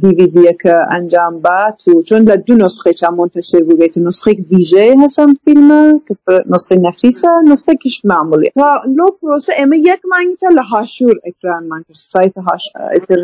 دیڤیدیەکە 0.01 0.75
ئەنجام 0.91 1.33
بات 1.45 1.79
و 1.87 2.01
چۆن 2.07 2.21
لە 2.29 2.35
دوو 2.45 2.57
نسخێکیان 2.63 3.13
منتەشر 3.19 3.61
بووگەیت 3.67 3.95
نسخێک 4.07 4.37
ویژەیە 4.49 4.95
هەسەم 5.03 5.29
فیلمە 5.43 5.81
کە 6.07 6.13
نسخەی 6.53 6.79
نەفیسە 6.87 7.31
نسخێکیش 7.51 7.95
معمولی. 8.11 8.49
تا 8.59 8.69
لۆ 8.97 9.07
پرۆسە 9.17 9.53
ئێمە 9.59 9.77
یەک 9.89 10.01
مانگیتە 10.11 10.49
لە 10.57 10.63
هاشوور 10.71 11.15
ئەکرانمان 11.25 11.81
کرد 11.87 11.99
سایت 12.13 12.35
هاشتر 12.47 13.21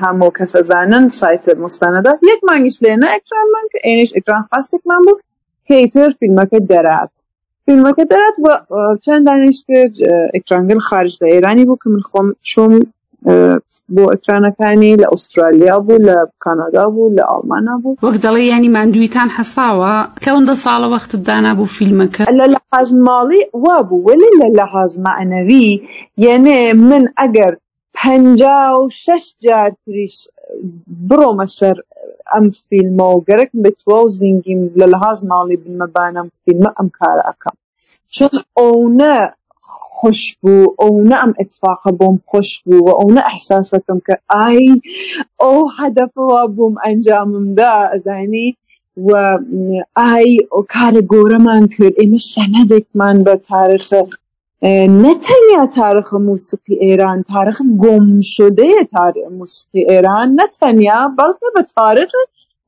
هەموو 0.00 0.34
کەسە 0.38 0.60
زانن 0.70 1.04
سایت 1.20 1.44
مستەنەدا 1.64 2.12
یەک 2.30 2.40
مانگیش 2.48 2.76
لێنە 2.84 3.08
ئەکرانمان 3.14 3.66
کە 3.72 3.78
ئێنش 3.86 4.10
ئەکران 4.16 4.42
خاستێکمان 4.50 5.00
بوو 5.06 5.22
کەیتر 5.68 6.10
فیلمەکە 6.20 6.58
دەرات 6.72 7.14
فیلمەکە 7.66 8.04
دەرات 8.12 8.36
چەند 9.04 9.22
دانیش 9.28 9.58
کرد 9.68 9.94
ئەکرانگەل 10.34 10.80
خارج 10.88 11.12
لە 11.22 11.26
ئێرانی 11.32 11.64
بوو 11.68 11.80
کە 11.82 11.88
من 11.92 12.02
خۆم 12.10 12.28
چۆم 12.50 12.72
بۆ 13.94 14.04
ئەکرانەکانی 14.12 14.92
لە 15.02 15.06
ئوسترالیا 15.12 15.76
بوو 15.86 16.04
لە 16.08 16.16
کانادا 16.44 16.84
بوو 16.94 17.14
لە 17.18 17.24
ئەڵمانە 17.30 17.74
بوو. 17.82 17.98
وەک 18.06 18.16
دەڵێ 18.24 18.42
ینی 18.52 18.70
مادوویتان 18.76 19.28
حەساوە؟ 19.36 19.94
کەوەندە 20.24 20.54
ساڵە 20.64 20.86
وەختت 20.94 21.22
دانا 21.28 21.52
بوو 21.58 21.74
فیلمەکە؟ 21.76 22.24
لە 22.40 22.46
لەحاز 22.54 22.88
ماڵی 23.06 23.42
وا 23.64 23.78
بوو 23.88 24.04
ولی 24.08 24.30
لە 24.40 24.48
لەحاز 24.58 24.92
معنەوی 25.06 25.70
یعنێ 26.24 26.60
من 26.88 27.04
ئەگەر 27.18 27.52
پەنجا 27.98 28.60
و 28.78 28.82
شەش 29.02 29.24
جار 29.44 29.70
تریش 29.82 30.16
بڕۆمە 31.08 31.46
سەر 31.58 31.76
ئەم 32.32 32.46
فیلمە 32.66 33.06
و 33.12 33.24
گەرەکم 33.28 33.58
بتوە 33.64 33.98
و 34.02 34.08
زینگیم 34.18 34.60
لە 34.80 34.86
لەحاز 34.92 35.18
ماڵی 35.30 35.56
بنمەبانم 35.62 36.26
فیلمە 36.42 36.70
ئەم 36.76 36.88
کارە 36.98 37.22
ئەەکەم 37.28 37.56
چون 38.14 38.34
ئەوە 38.56 38.76
خۆش 39.98 40.20
بوو 40.40 40.74
ئەوە 40.80 41.16
ئەم 41.20 41.32
ئەتفاقە 41.38 41.90
بۆم 41.98 42.16
خۆش 42.30 42.50
بوو 42.64 42.84
و 42.86 42.96
ئەوە 43.00 43.20
ئەحساسەکەم 43.28 43.98
کە 44.06 44.14
ئای 44.32 44.66
ئەو 45.42 45.58
هەدەفەوە 45.78 46.42
بووم 46.54 46.74
ئەنجاممدا 46.84 47.74
ئەزانی 47.92 48.48
و 49.06 49.10
ئای 50.00 50.30
کارە 50.72 51.02
گۆرەمان 51.12 51.64
کرد. 51.74 51.94
ئێمە 52.00 52.20
سەنەدێکمان 52.34 53.16
بە 53.26 53.34
تاریخە 53.50 54.00
نەتەنیا 55.04 55.64
تاریخە 55.78 56.16
موسیقی 56.28 56.76
ئێران 56.84 57.18
تاریخ 57.32 57.58
گۆم 57.82 58.06
شدەیە 58.34 58.84
تاریخ 58.96 59.26
موسیقی 59.38 59.82
ئێران 59.90 60.28
نەتەنیا 60.38 61.00
بەڵکە 61.18 61.48
بە 61.54 61.62
تاریخ 61.76 62.12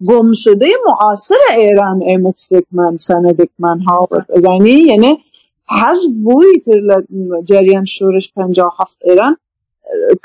گۆم 0.09 0.29
شدەی 0.43 0.77
معاصرە 0.87 1.51
ئێران 1.61 1.99
ئێمە 2.09 2.33
شتێکمان 2.43 2.95
سەنەدێکمان 3.07 3.79
هاوڕێت 3.88 4.27
ئەزانی 4.35 4.79
یعنی 4.91 5.12
تر 6.65 6.79
لە 6.89 6.97
جریان 7.51 7.87
شورش 7.95 8.27
پنج 8.37 8.57
هەفت 8.79 8.99
ئێران 9.07 9.35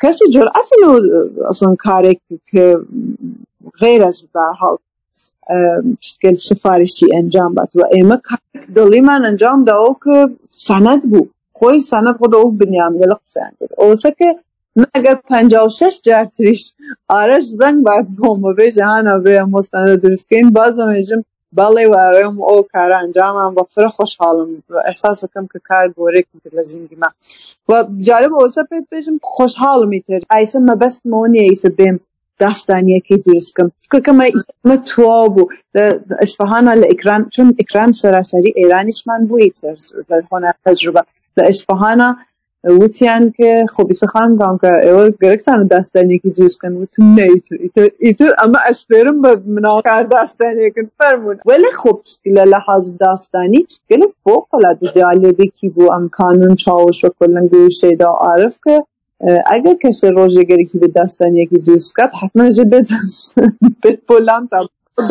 کەسی 0.01 0.25
جرأتی 0.35 0.77
ئەسڵن 1.47 1.75
کارێک 1.85 2.19
کە 2.49 2.65
غیر 3.81 4.01
از 4.09 4.17
بەحاڵ 4.33 4.75
شتکل 6.05 6.35
سفارشی 6.47 7.07
ئەنجام 7.15 7.51
بات 7.57 7.71
و 7.75 7.81
ئێمە 7.93 8.17
دڵیمان 8.75 9.21
ئەنجام 9.27 9.59
داوە 9.69 9.93
کە 10.03 10.17
سەنەت 10.67 11.01
بوو 11.11 11.29
خۆی 11.57 11.79
سەنەت 11.91 12.15
خۆ 12.19 12.27
ئەو 12.39 12.49
بنیام 12.61 12.93
لە 13.11 13.15
قسەیان 13.21 13.53
کرد 13.59 13.73
ئەوسەکە 13.81 14.29
ئەگەر 14.95 15.17
پ 15.27 15.29
شش 15.77 15.95
جار 16.05 16.25
تریش 16.35 16.63
ئارەش 17.11 17.45
زەنگ 17.59 17.77
بات 17.87 18.07
بۆمە 18.17 18.51
بێژە 18.57 18.85
هانا 18.91 19.15
بێ 19.25 19.35
مۆستانە 19.53 19.95
دروستکەین 20.03 20.47
بازەمێژم 20.57 21.21
بەڵێ 21.57 21.85
وارەم 21.93 22.35
ئەو 22.47 22.59
کارە 22.73 22.95
ئەنجامان 23.01 23.51
بە 23.57 23.63
فرە 23.73 23.89
خۆشحاڵم 23.97 24.49
ئەحساسەکەم 24.87 25.45
کە 25.51 25.59
کار 25.69 25.85
گۆرێکم 25.97 26.37
کرد 26.43 26.53
لە 26.59 26.63
زیندگیما 26.69 27.09
و 27.69 27.71
جالب 28.07 28.33
ئەوسە 28.39 28.61
پێت 28.69 28.85
بێژم 28.91 29.17
خۆشحاڵمی 29.35 29.99
تر 30.07 30.21
ئایسە 30.31 30.59
مەبەستمەوە 30.69 31.27
نیە 31.33 31.45
ئیسە 31.49 31.69
بێم 31.77 31.97
داستانیەکەی 32.41 33.19
فکرکەمە 33.83 34.25
ئیسمە 34.33 34.77
توا 34.89 35.19
بوو 35.33 35.51
ئەسفهانە 36.21 36.73
لە 36.81 36.87
ئیکران 36.91 37.21
چون 37.33 37.47
ئیکران 37.59 37.91
سەراسەری 38.01 38.55
ئێرانیشمان 38.59 39.21
بووی 39.29 39.51
تر 39.59 39.75
لە 40.09 40.15
هۆنار 40.31 40.55
تەجروبە 40.65 41.01
لە 41.37 41.43
ئەسفهانە 42.63 42.81
وتیان 42.81 43.25
کە 43.37 43.51
خۆبیسەخان 43.73 44.29
گام 44.39 44.55
کە 44.63 44.71
ئێوە 44.85 45.05
گەرەکتان 45.21 45.59
داستانێکی 45.73 46.29
دروستکەن 46.37 46.73
وتم 46.81 47.05
ئیتر 48.05 48.31
ئەمە 48.39 48.59
ئەسپێرم 48.67 49.17
بە 49.23 49.31
مناوکار 49.55 50.03
داستانێکن 50.15 50.87
فەرمونون 50.97 51.43
وەلی 51.49 51.73
خۆب 51.79 51.99
لە 52.35 52.43
لە 52.51 52.59
حەز 52.65 52.85
داستانی 53.03 53.61
گەلە 53.89 54.07
بۆ 54.25 54.35
قەلا 54.51 54.71
جالێبێکی 54.95 55.67
بوو 55.75 55.93
ئەم 55.93 56.05
کانون 56.17 56.53
چاوش 56.63 56.97
وە 57.05 57.09
کلنگ 57.19 57.51
و 57.53 57.69
شێدا 57.79 58.09
عاعرف 58.23 58.55
کە 58.65 58.75
ئەگەر 59.49 59.75
کەسێ 59.83 60.07
ڕۆژێگەرێکی 60.17 60.77
بە 60.81 60.87
داستانیەکی 60.97 61.57
دروستکات 61.65 62.11
حتمما 62.19 62.49
ژێ 62.55 62.65
بێت 63.81 63.99
بۆلام 64.07 64.43
تا 64.51 64.59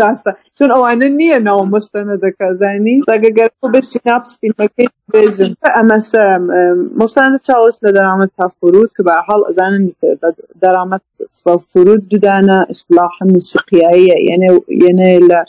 داستا 0.02 0.30
چون 0.56 0.68
ئەوانە 0.74 1.08
نییە 1.20 1.38
ناو 1.48 1.60
مستەنە 1.74 2.16
دەکەزانی 2.24 2.96
دەگەگەر 3.10 3.50
بە 3.72 3.80
سیناپس 3.90 4.32
فیلمەکەی 4.40 4.88
بێژن 5.12 5.52
ئەمە 5.76 5.98
مستانە 7.00 7.38
چاوەست 7.46 7.80
لە 7.84 7.90
دەرامەت 7.96 8.30
تا 8.38 8.46
فرود 8.56 8.90
کە 8.96 9.02
بە 9.06 9.14
حاڵ 9.26 9.40
ئەزانن 9.48 9.84
دەرامەت 10.62 11.04
فرود 11.72 12.00
دوودانە 12.10 12.58
ئیسلاح 12.70 13.14
موسیقیاییە 13.34 14.16
یعنی 14.82 15.12
لە 15.30 15.40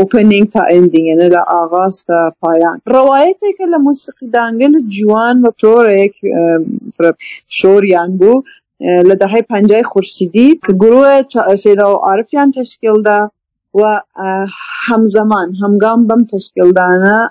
ئۆپنینگ 0.00 0.46
تا 0.54 0.62
ئەندینگ 0.70 1.06
یعنی 1.10 1.28
لە 1.34 1.42
ئاغاز 1.52 1.96
تا 2.06 2.18
پایان. 2.40 2.78
ڕەوایەتێکە 2.92 3.66
لە 3.72 3.78
موسیقی 3.86 4.26
دانگەل 4.36 4.74
جوان 4.96 5.36
بە 5.42 5.50
پرۆرێک 5.58 6.14
شۆریان 7.58 8.10
بوو 8.18 8.42
لە 9.08 9.14
دەهای 9.22 9.42
پنجای 9.52 9.82
خورشیدی 9.82 10.48
کە 10.64 10.72
گروه 10.82 11.12
سێدا 11.64 11.86
و 11.90 12.02
عرفیان 12.10 12.48
تشکیلدا 12.58 13.18
و 13.74 14.02
همزمان 14.86 15.54
همگام 15.62 16.06
بم 16.06 16.24
تشکیلدانه 16.24 17.30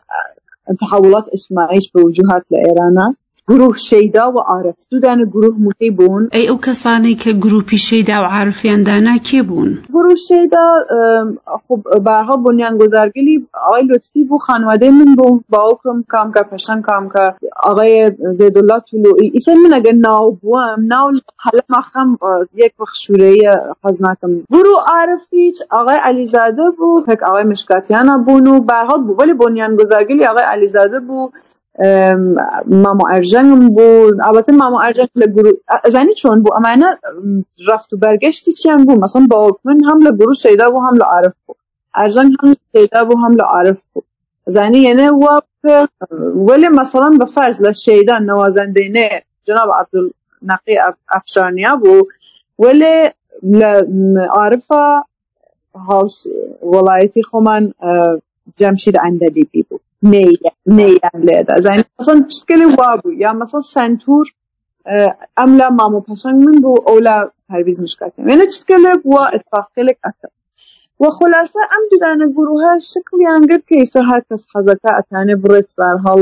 تحولات 0.79 1.29
اجتماعیش 1.33 1.91
به 1.91 2.01
وجود 2.03 2.25
هات 2.25 2.43
لە 2.53 2.57
ئێرانە. 2.65 3.15
گروه 3.49 3.77
شەیدا 3.89 4.25
و 4.35 4.39
عرف 4.53 4.75
دوودانە 4.91 5.25
گروه 5.33 5.55
موتی 5.65 5.89
بوون 5.97 6.23
ئەی 6.35 6.45
ئەو 6.49 6.57
کەسانەی 6.65 7.15
کە 7.23 7.31
گروپی 7.43 7.77
شەیدا 7.89 8.17
و 8.23 8.25
عرفیاندانا 8.39 9.15
کێ 9.27 9.41
بوون 9.49 9.71
گروه 9.95 10.15
شەیدا 10.29 10.65
بارها 12.07 12.35
بنیان 12.45 12.73
گۆزارگەلی 12.81 13.35
ئەوای 13.63 13.83
لطفی 13.89 14.23
بوو 14.29 14.45
خانوادەی 14.47 14.91
من 14.99 15.11
بوو 15.19 15.41
باوکم 15.55 15.97
کامکە 16.13 16.43
پەشەن 16.51 16.79
کامکە 16.87 17.25
ئەغای 17.65 17.95
زێدوڵا 18.39 18.77
تولوئی 18.87 19.31
ئیسە 19.35 19.51
من 19.63 19.73
ئەگەر 19.77 19.97
ناو 20.07 20.25
بووم 20.41 20.79
ناو 20.93 21.07
قەلەمەخەم 21.43 22.09
یەک 22.63 22.73
بەخشورەیە 22.79 23.53
حەز 23.83 23.97
ناکەم 24.05 24.31
گروه 24.55 24.81
عرفیچ 24.97 25.57
ئاغای 25.73 25.99
علیزادە 26.09 26.65
بوو 26.77 27.05
تەک 27.07 27.19
ئاغای 27.25 27.49
مشکاتیانە 27.53 28.15
بوون 28.25 28.47
و 28.47 28.59
بارها 28.71 28.97
بوو 29.05 29.17
وەلی 29.19 29.33
بنیان 29.41 29.71
گۆزارگەلی 29.79 30.27
ئاغای 30.27 30.47
علیزادە 30.53 30.99
بوو 31.07 31.31
مامۆ 32.83 33.03
ئەرژەنگم 33.11 33.63
بوو 33.75 34.11
ئابەتە 34.25 34.51
مامۆ 34.61 34.77
ئەرژەنگ 34.83 35.11
لە 35.21 35.27
ئەزانی 35.85 36.15
چۆن 36.21 36.37
بوو 36.43 36.55
ئەمانە 36.57 36.89
ڕفت 37.67 37.89
و 37.93 38.01
بەرگەشتی 38.03 38.51
چیان 38.59 38.81
بوو 38.85 39.01
مەسم 39.03 39.23
باوکمن 39.31 39.79
هەم 39.87 39.99
لە 40.05 40.11
گروه 40.19 40.35
شەیدا 40.43 40.67
بوو 40.71 40.85
هەم 40.87 40.95
لە 41.01 41.05
عرف 41.13 41.35
بوو 41.45 41.55
ئەرژەنگ 41.97 42.31
هەم 42.41 42.51
شەیدا 42.73 43.01
بوو 43.07 43.21
هەم 43.23 43.33
لە 43.39 43.45
عرف 43.55 43.79
بوو 43.91 44.03
زانی 44.55 44.81
یەنێ 44.87 45.07
وا 45.21 45.35
وەلی 46.47 46.69
مەسەڵەن 46.79 47.13
بە 47.21 47.27
فەرز 47.33 47.57
لە 47.65 47.71
شەیدا 47.85 48.15
نەوازەندەینێ 48.29 49.09
جناب 49.47 49.69
عبدول 49.79 50.07
نقی 50.51 50.75
ئەفشانیا 51.13 51.73
بوو 51.81 52.07
وەلێ 52.63 52.97
لە 53.59 53.71
عارفە 54.37 54.83
هاوس 55.87 56.15
وڵایەتی 56.71 57.23
خۆمان 57.29 57.63
جەمشید 58.59 58.95
ئەندەلیبی 59.03 59.63
بوو 59.67 59.79
نەیان 59.79 59.88
لێدا 61.27 61.55
زین 61.65 61.81
مەسەن 61.97 62.17
چکلی 62.33 62.67
وا 62.77 62.91
بوو 63.01 63.19
یا 63.23 63.31
مەسەن 63.41 63.63
سنتور 63.73 64.25
ئەم 65.37 65.51
لا 65.59 65.67
مامۆ 65.77 65.99
پەشنگ 66.07 66.37
من 66.45 66.57
بوو 66.63 66.83
ئەو 66.87 66.97
لا 67.07 67.15
پەرویز 67.49 67.77
مشکاتێن 67.85 68.23
وێنە 68.27 68.45
چکلێک 68.53 69.01
وە 69.11 69.23
اتفاقلێک 69.35 69.97
ئەکە 70.05 70.27
و 71.01 71.05
خلاصە 71.17 71.61
ئەم 71.71 71.83
دوودانە 71.91 72.27
گروهە 72.37 72.73
شکلیان 72.91 73.41
گرت 73.49 73.63
کە 73.69 73.75
ئێستا 73.79 74.01
هەر 74.11 74.21
کەس 74.29 74.41
حەزەکە 74.53 74.91
ئەتانێ 74.97 75.35
بڕێت 75.43 75.69
بەرهەڵ 75.77 76.19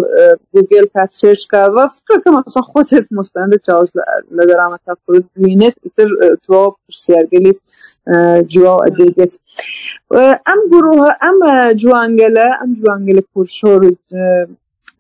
گوگل 0.53 0.85
کات 0.93 1.11
سێرچکە 1.19 1.61
و 1.75 1.77
فکرکە 1.95 2.29
مەسە 2.35 2.61
خۆتت 2.69 3.05
مستەندە 3.17 3.57
چاوش 3.65 3.89
لە 4.37 4.43
دەرامەتا 4.49 4.93
فرود 5.01 5.25
بوینێت 5.35 5.75
ئیتر 5.85 6.09
تۆ 6.45 6.59
پرسیارگەلی 6.83 7.53
جوا 8.51 8.73
ئەدەیگێت 8.85 9.33
ئەم 10.47 10.61
گروهە 10.71 11.11
ئەم 11.23 11.37
جوانگەلە 11.81 12.47
ئەم 12.59 12.71
جوانگەلە 12.79 13.23
پورشۆر 13.31 13.81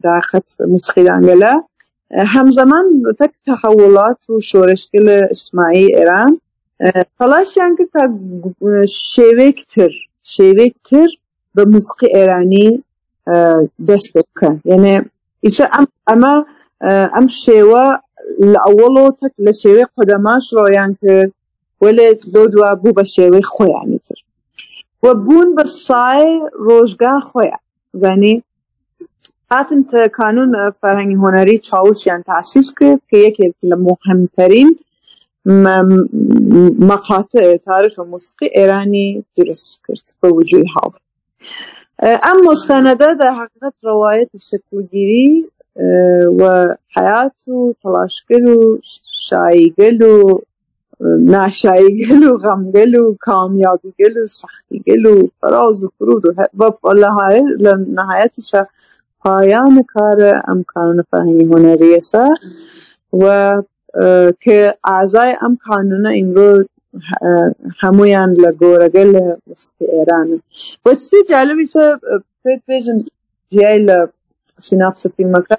داخت 0.05 0.45
موسیقیدانگەلە 0.73 1.53
همزمان 2.33 2.85
تەک 3.19 3.33
تەحولات 3.45 4.21
و 4.29 4.33
شۆرشکل 4.49 5.07
اجتماعی 5.33 5.87
ئێران 5.97 6.31
تەلاشیان 7.19 7.71
کرد 7.77 7.89
تا 7.95 8.03
شێوەیەک 9.13 9.59
تر 9.73 9.91
شێوەیەک 10.35 10.75
تر 10.87 11.09
بە 11.55 11.63
موسیقی 11.73 12.07
ئێرانی 12.15 12.69
دەست 13.87 14.07
پێ 14.13 14.21
بکەن. 14.27 14.55
یعنی 14.71 14.93
ئیسا 15.45 15.65
ئەمە 16.09 16.35
ئەم 17.15 17.27
شێوە 17.43 17.85
لە 18.51 18.59
ئەوڵۆ 18.65 19.05
تەک 19.19 19.33
لە 19.45 19.53
شێوەی 19.61 19.91
قەدەماش 19.95 20.45
ڕۆیان 20.57 20.91
کرد 21.01 21.31
وەلێ 21.83 22.09
دۆ 22.33 22.43
دوا 22.53 22.71
بوو 22.81 22.95
بە 22.97 23.05
شێوەی 23.15 23.49
خۆیانی 23.53 23.99
تر. 24.05 24.19
وە 25.03 25.13
بوون 25.25 25.49
بە 25.57 25.65
سای 25.87 26.25
ڕۆژگار 26.65 27.21
خۆیان. 27.29 27.63
زانی 28.01 28.35
هاتن 29.51 29.81
کانون 30.19 30.51
فەرهەنگی 30.81 31.21
هۆنەری 31.23 31.57
چاوشیان 31.67 32.21
تاسیس 32.29 32.67
کرد 32.77 33.01
کە 33.09 33.17
یەکێک 33.25 33.53
لە 33.69 33.75
مهمترین 33.87 34.69
مقاطع 36.79 37.57
تاريخ 37.57 37.99
موسیقی 37.99 38.49
ایرانی 38.53 39.25
درست 39.35 39.79
کرد 39.87 40.15
به 40.21 40.29
وجوه 40.29 40.63
حال 40.75 40.91
ام 42.23 42.37
مستنده 42.51 43.13
در 43.13 43.31
حقیقت 43.31 43.73
روایت 43.83 44.29
شکلگیری 44.37 45.45
آه، 45.75 45.83
و 46.37 46.75
حیات 46.95 47.47
و 47.47 47.73
تلاشگل 47.83 48.47
و 48.47 48.77
شایگل 49.27 50.01
و 50.01 50.39
ناشایگل 51.19 52.23
و 52.23 52.37
غمگل 52.37 52.95
و 52.95 53.15
کامیابیگل 53.19 54.17
و 54.17 54.25
سختیگل 54.25 55.05
و 55.05 55.27
فراز 55.41 55.83
و 55.83 55.89
فرود 55.97 56.25
و 56.25 56.71
نهایتش 57.87 58.55
پایان 59.19 59.83
کار 59.83 60.41
امکان 60.47 61.03
فهمی 61.11 61.43
هنری 61.43 61.99
و 63.13 63.61
کە 64.43 64.59
ئازای 64.89 65.33
ئەم 65.41 65.53
قانونە 65.65 66.11
ئیمرۆ 66.17 66.49
هەمویان 67.81 68.31
لە 68.43 68.51
گۆرەگە 68.61 69.03
لە 69.13 69.25
ئێرانن 69.93 70.41
بۆچی 70.83 71.19
جالبی 71.31 71.65
پێت 72.43 72.61
بێژم 72.67 72.97
جیای 73.53 73.79
لە 73.87 73.97
سیناپس 74.67 75.03
فیلمەکە 75.15 75.57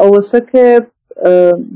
ئەوەسە 0.00 0.40
کە 0.50 0.64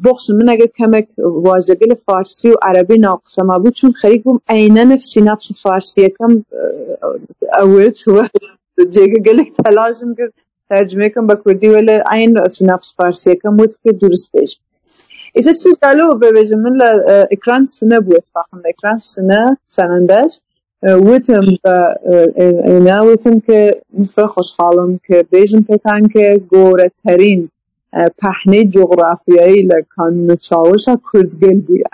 بخش 0.04 0.30
من 0.30 0.48
اگر 0.48 0.66
کمک 0.66 1.08
واژگل 1.18 1.94
فارسی 1.94 2.48
و 2.50 2.54
عربی 2.62 2.98
ناقصه 2.98 3.42
ما 3.42 3.58
بود 3.58 3.72
چون 3.72 3.92
خیلی 3.92 4.18
گم 4.18 4.38
عینه 4.48 4.84
نفسی 4.84 5.20
نفس 5.20 5.52
فارسی 5.62 6.08
کم 6.18 6.44
اوت 7.62 8.08
و 8.08 8.28
جگه 8.90 9.18
گلک 9.18 9.52
تلاشم 9.52 10.14
کرد 10.14 10.32
ترجمه 10.70 11.08
کم 11.08 11.26
با 11.26 11.34
کردی 11.44 11.68
ولی 11.68 11.98
عین 12.10 12.48
سیناپس 12.48 12.94
فارسی 12.96 13.34
کم 13.34 13.56
بود 13.56 13.74
که 13.82 13.92
درست 13.92 14.32
پیش 14.32 14.56
بود 14.56 14.73
ببێژم 16.22 16.60
من 16.64 16.74
لە 16.82 16.90
ئەکران 17.32 17.62
سنە 17.76 17.98
بوو 18.04 18.18
اتفاقم 18.20 18.58
لە 18.64 18.68
ئەکران 18.72 18.98
سنە 19.12 19.42
سەرەندەج 19.74 20.30
وتم 21.08 21.46
ئێنا 22.68 22.98
وتم 23.08 23.36
کە 23.46 23.60
مفرە 23.98 24.26
خۆشحاڵم 24.34 24.92
کە 25.06 25.16
بێژم 25.32 25.62
پێتان 25.68 26.02
کە 26.14 26.26
گۆرەترین 26.52 27.42
پەحنەی 28.20 28.64
جغرافیایی 28.74 29.66
لە 29.70 29.78
کانونە 29.94 30.36
چاوەشە 30.46 30.94
کوردگەل 31.08 31.58
بووە 31.66 31.92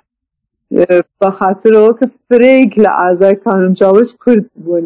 بەخاطرەوە 1.21 1.93
کە 1.99 2.07
فرێک 2.27 2.71
لە 2.85 2.91
ئازای 3.01 3.37
کانون 3.45 3.73
چاوش 3.81 4.09
کورد 4.23 4.47
بوون 4.65 4.85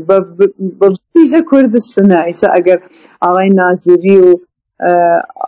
پیژە 1.13 1.41
کوردستنە 1.51 2.21
ئیسا 2.29 2.49
ئەگەر 2.57 2.79
ئاڵای 3.23 3.51
نازری 3.61 4.17
و 4.27 4.31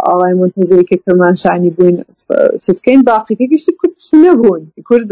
ئاڵای 0.07 0.35
منتەزری 0.41 0.85
کە 0.91 0.97
کرمانشانی 1.05 1.71
بوون 1.77 1.97
چتکەین 2.65 3.01
باقیکە 3.09 3.47
گشتی 3.53 3.73
کوردستنە 3.81 4.33
بوون 4.41 4.63
کورد 4.89 5.11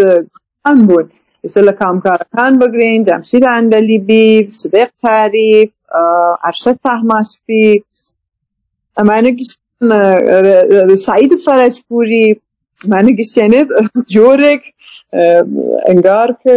ئەم 0.64 0.78
بوون 0.88 1.06
ئێستا 1.44 1.60
لە 1.68 1.74
کامکارەکان 1.80 2.52
بگرین 2.62 3.00
جەمشیر 3.08 3.42
ئەندەلیبی 3.52 4.28
سدەیق 4.60 4.90
تاریف 5.06 5.70
ئەرشە 6.44 6.72
تاهماسپی 6.84 7.68
ئەمانە 8.98 9.30
گشت 9.38 9.58
سعید 11.06 11.32
فەرەجپوری 11.44 12.26
معنی 12.92 13.12
گشتێنێت 13.18 13.68
جۆرێک 14.14 14.62
ئەنگار 15.86 16.30
کە 16.42 16.56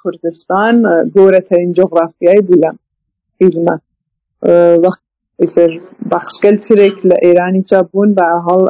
کوردستان 0.00 0.74
گۆرەترین 1.14 1.70
جغرافیای 1.78 2.40
بوو 2.46 2.62
لە 2.62 2.70
فیلمە 5.40 5.80
بەخشگەل 6.10 6.56
ترێک 6.66 6.96
لە 7.08 7.16
ئێرانی 7.24 7.62
چا 7.68 7.78
بوون 7.88 8.10
بە 8.18 8.26
هەڵ 8.46 8.62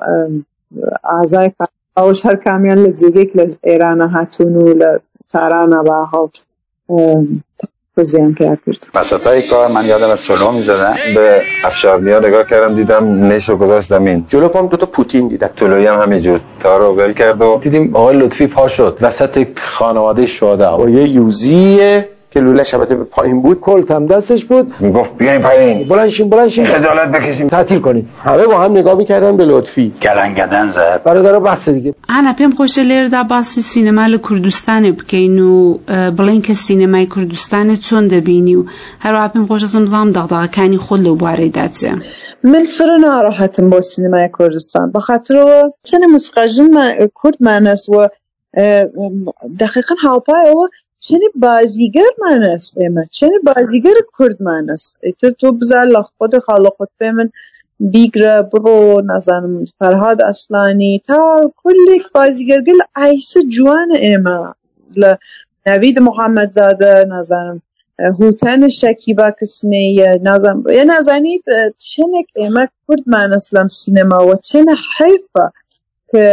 ئازای 1.10 1.50
ئەوش 1.96 2.18
هەر 2.26 2.36
کامیان 2.46 2.78
لە 2.84 2.90
جێگێک 3.00 3.30
لە 3.38 3.44
ئێرانە 3.68 4.06
هاتوون 4.14 4.54
و 4.56 4.66
لە 4.80 4.90
تارانە 5.32 5.80
بە 5.88 5.98
هەڵ 6.12 6.30
زیان 8.02 8.34
کرد. 8.34 8.86
وسط 8.94 9.40
کار 9.50 9.68
من 9.68 9.84
یادم 9.84 10.10
از 10.10 10.20
سلو 10.20 10.52
می‌زدم. 10.52 10.96
به 11.14 11.42
افشارنیا 11.64 12.18
نگاه 12.18 12.46
کردم 12.46 12.74
دیدم 12.74 13.24
نش 13.24 13.48
رو 13.48 13.56
گذاشت 13.56 13.88
زمین. 13.88 14.24
جلو 14.28 14.48
پام 14.48 14.66
دوتا 14.66 14.86
پوتین 14.86 15.28
دیدم. 15.28 15.50
طلویی 15.56 15.86
هم 15.86 16.02
همینجور 16.02 16.40
تا 16.60 16.76
رو 16.76 16.96
ول 16.96 17.12
کرد 17.12 17.42
و 17.42 17.58
دیدیم 17.62 17.96
آقای 17.96 18.16
لطفی 18.16 18.46
پا 18.46 18.68
شد. 18.68 18.98
وسط 19.00 19.58
خانواده 19.58 20.26
شهدا. 20.26 20.76
با 20.76 20.88
یه 20.88 21.08
یوزیه 21.08 22.08
که 22.32 22.40
لوله 22.40 22.62
شبته 22.62 22.94
به 22.94 23.04
پایین 23.04 23.42
بود. 23.42 23.60
کلت 23.60 23.90
هم 23.90 24.06
دستش 24.06 24.44
بود. 24.44 24.72
می‌گفت 24.80 25.10
بیاین 25.18 25.42
پایین. 25.42 25.88
بلنشین 25.88 26.30
بلنشین 26.30 26.66
خجالت 26.66 27.08
بکشیم. 27.12 27.48
تعطیل 27.48 27.80
کنیم 27.80 28.08
همه 28.24 28.46
با 28.46 28.58
هم 28.58 28.72
نگاه 28.72 28.94
می‌کردن 28.94 29.36
به 29.36 29.44
لطفی. 29.44 29.92
گلنگدن 30.02 30.68
زد. 30.70 31.02
برادر 31.04 31.38
بس 31.38 31.68
دیگه. 31.68 31.94
ئانا 32.08 32.32
پێم 32.38 32.52
خۆشە 32.58 32.82
لێرەدا 32.90 33.22
باسی 33.28 33.62
سینەما 33.62 34.06
لە 34.14 34.18
کوردستانێ 34.26 34.92
بکەین 34.98 35.38
و 35.38 35.78
بڵین 36.18 36.42
کە 36.46 36.54
سینەمای 36.66 37.06
کوردستانێت 37.14 37.80
چۆن 37.88 38.04
دەبینی 38.12 38.54
و 38.56 38.64
هەروە 39.04 39.30
پێم 39.32 39.44
خۆشە 39.50 39.68
سمزام 39.76 40.12
دەغداغەکانی 40.12 40.78
خۆت 40.84 41.00
لەو 41.06 41.16
بارەیدا 41.24 41.66
چێ 41.78 41.92
من 42.52 42.64
فرە 42.74 42.96
ناڕەحەتم 43.04 43.66
بۆ 43.72 43.78
سینەمای 43.90 44.28
کوردستان 44.36 44.86
بەخاطرەوە 44.94 45.60
چەنە 45.88 46.06
موسیقاژن 46.14 46.70
کوردمانەس 47.20 47.82
و 47.88 47.94
دقیقا 49.60 49.94
چنی 51.06 51.28
بازیگەرمان 51.44 52.42
است 52.54 52.70
ئێمە 52.80 53.04
چنی 53.16 53.38
بازیگەر 53.48 53.98
کوردمان 54.16 54.64
است 54.74 54.90
ئیتر 55.06 55.32
تۆ 55.40 55.46
بزار 55.60 55.86
لە 55.94 56.00
خۆت 56.14 56.32
خاڵە 56.44 56.70
خۆت 56.76 56.92
پێ 56.98 57.08
من 57.16 57.28
بیگرە 57.92 58.34
بڕۆ 58.50 58.78
نازانم 59.10 59.54
فەرهاد 59.78 60.18
ئەسلانی 60.28 60.94
تا 61.08 61.18
کولێک 61.60 62.04
بازیگەرگە 62.16 62.74
لە 62.80 62.86
ئایسە 62.96 63.40
جوانە 63.54 63.96
ئێمە 64.06 64.38
لە 65.00 65.10
ناوید 65.66 65.96
محەممەد 66.06 66.50
زادە 66.58 66.92
نازانم 67.12 67.58
هوتەنە 68.18 68.68
شەکیبا 68.80 69.28
کەسنەیە 69.38 70.10
نازانم 70.28 70.62
یە 70.78 70.84
نازانیت 70.92 71.46
چنێک 71.88 72.28
ئێمە 72.40 72.64
کوردمان 72.84 73.30
است 73.38 73.50
لەم 73.54 73.68
سینەماوە 73.78 74.36
چنە 74.48 74.74
حیفە 74.94 75.46
کە 76.10 76.24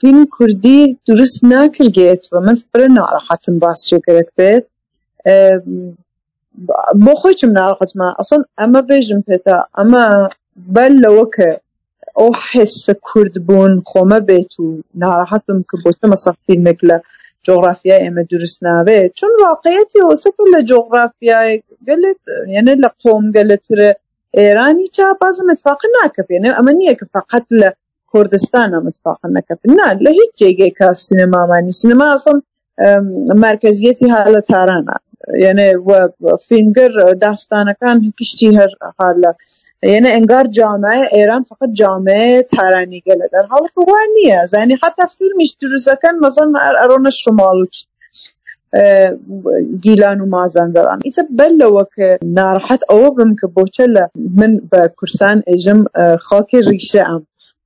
فیلم 0.00 0.26
کوردی 0.26 0.98
درست 1.06 1.44
نکرگیت 1.44 2.28
و 2.32 2.40
من 2.40 2.54
فر 2.54 2.86
ناراحتم 2.86 3.58
باس 3.58 3.88
شو 3.88 3.98
گرک 4.06 4.28
بید 4.36 4.64
بۆ 7.04 7.12
خۆچم 7.20 7.50
ناڕقتمە 7.58 8.08
ئەسن 8.18 8.42
ئەمە 8.58 8.80
بێژم 8.88 9.20
پێێتە 9.26 9.56
ئەمە 9.76 10.04
بەل 10.74 10.92
لەوەکە 11.04 11.50
ئەو 12.18 12.30
حێستە 12.46 12.94
کورد 13.06 13.34
بوون 13.46 13.72
خۆمە 13.90 14.18
بێت 14.28 14.52
و 14.62 14.66
ناڕەحەت 15.02 15.42
بم 15.48 15.60
کە 15.68 15.76
بۆتە 15.82 16.06
مەسەق 16.12 16.36
فیلمێک 16.46 16.78
لە 16.88 16.96
جۆغرافیا 17.46 17.96
ئێمە 18.04 18.22
دروست 18.32 18.58
ناوێت 18.66 19.10
چون 19.18 19.32
واقعەتی 19.46 20.06
وەسەکە 20.10 20.44
لە 20.54 20.60
جۆغرافیای 20.70 21.52
گەلت 21.88 22.22
یەنە 22.54 22.74
لە 22.82 22.90
قۆم 23.02 23.24
گەلترە 23.36 23.90
ئێرانی 24.38 24.88
چا 24.96 25.06
بازم 25.20 25.48
اتفاق 25.52 25.80
ناکە 25.96 26.22
پێێنێ 26.28 26.50
ئەمە 26.56 26.72
نییە 26.78 26.94
کە 26.98 27.06
فقط 27.14 27.44
لە 27.60 27.68
کوردستانە 28.14 28.78
متفاقن 28.86 29.30
نەکەن 29.38 29.58
نا 29.78 29.88
لە 30.04 30.10
هیچ 30.18 30.32
جێگەیەکە 30.40 30.88
سینەمامانی 31.06 31.76
سینەما 31.80 32.06
ئەسڵ 32.14 32.36
مرکزیەتی 33.46 34.08
هالە 34.14 34.40
تارانە 34.50 34.96
یعنی 35.44 35.68
و 35.88 35.90
فینگر 36.48 36.92
داستانەکان 37.24 37.96
پشتی 38.18 38.50
هەر 38.58 38.70
حالە 38.98 39.32
یعنی 39.92 40.08
ئەنگار 40.14 40.46
جامعه 40.58 41.04
ئێران 41.14 41.42
فقط 41.50 41.70
جامعه 41.80 42.42
تارانیگەلە 42.56 43.26
در 43.34 43.44
حال 43.50 43.66
وان 43.76 44.08
نییە 44.16 44.46
زانی 44.52 44.76
حتا 44.82 45.06
فیلمیش 45.16 45.56
دروستەکەن 45.62 46.14
مەزن 46.24 46.50
ئەرۆنە 46.80 47.12
شماڵوچ 47.22 47.74
گیلان 49.84 50.18
و 50.20 50.26
مازەندەوان 50.34 50.98
ئیسە 51.06 51.22
بەلەوە 51.38 51.84
کە 51.94 52.08
ناڕحەت 52.38 52.82
ئەوە 52.90 53.08
بم 53.16 53.30
بۆچە 53.56 53.86
لە 53.94 54.04
من 54.38 54.52
بە 54.70 54.80
کورسان 54.98 55.38
ئێژم 55.48 55.80
خاکی 56.26 56.60
ڕیشە 56.68 57.02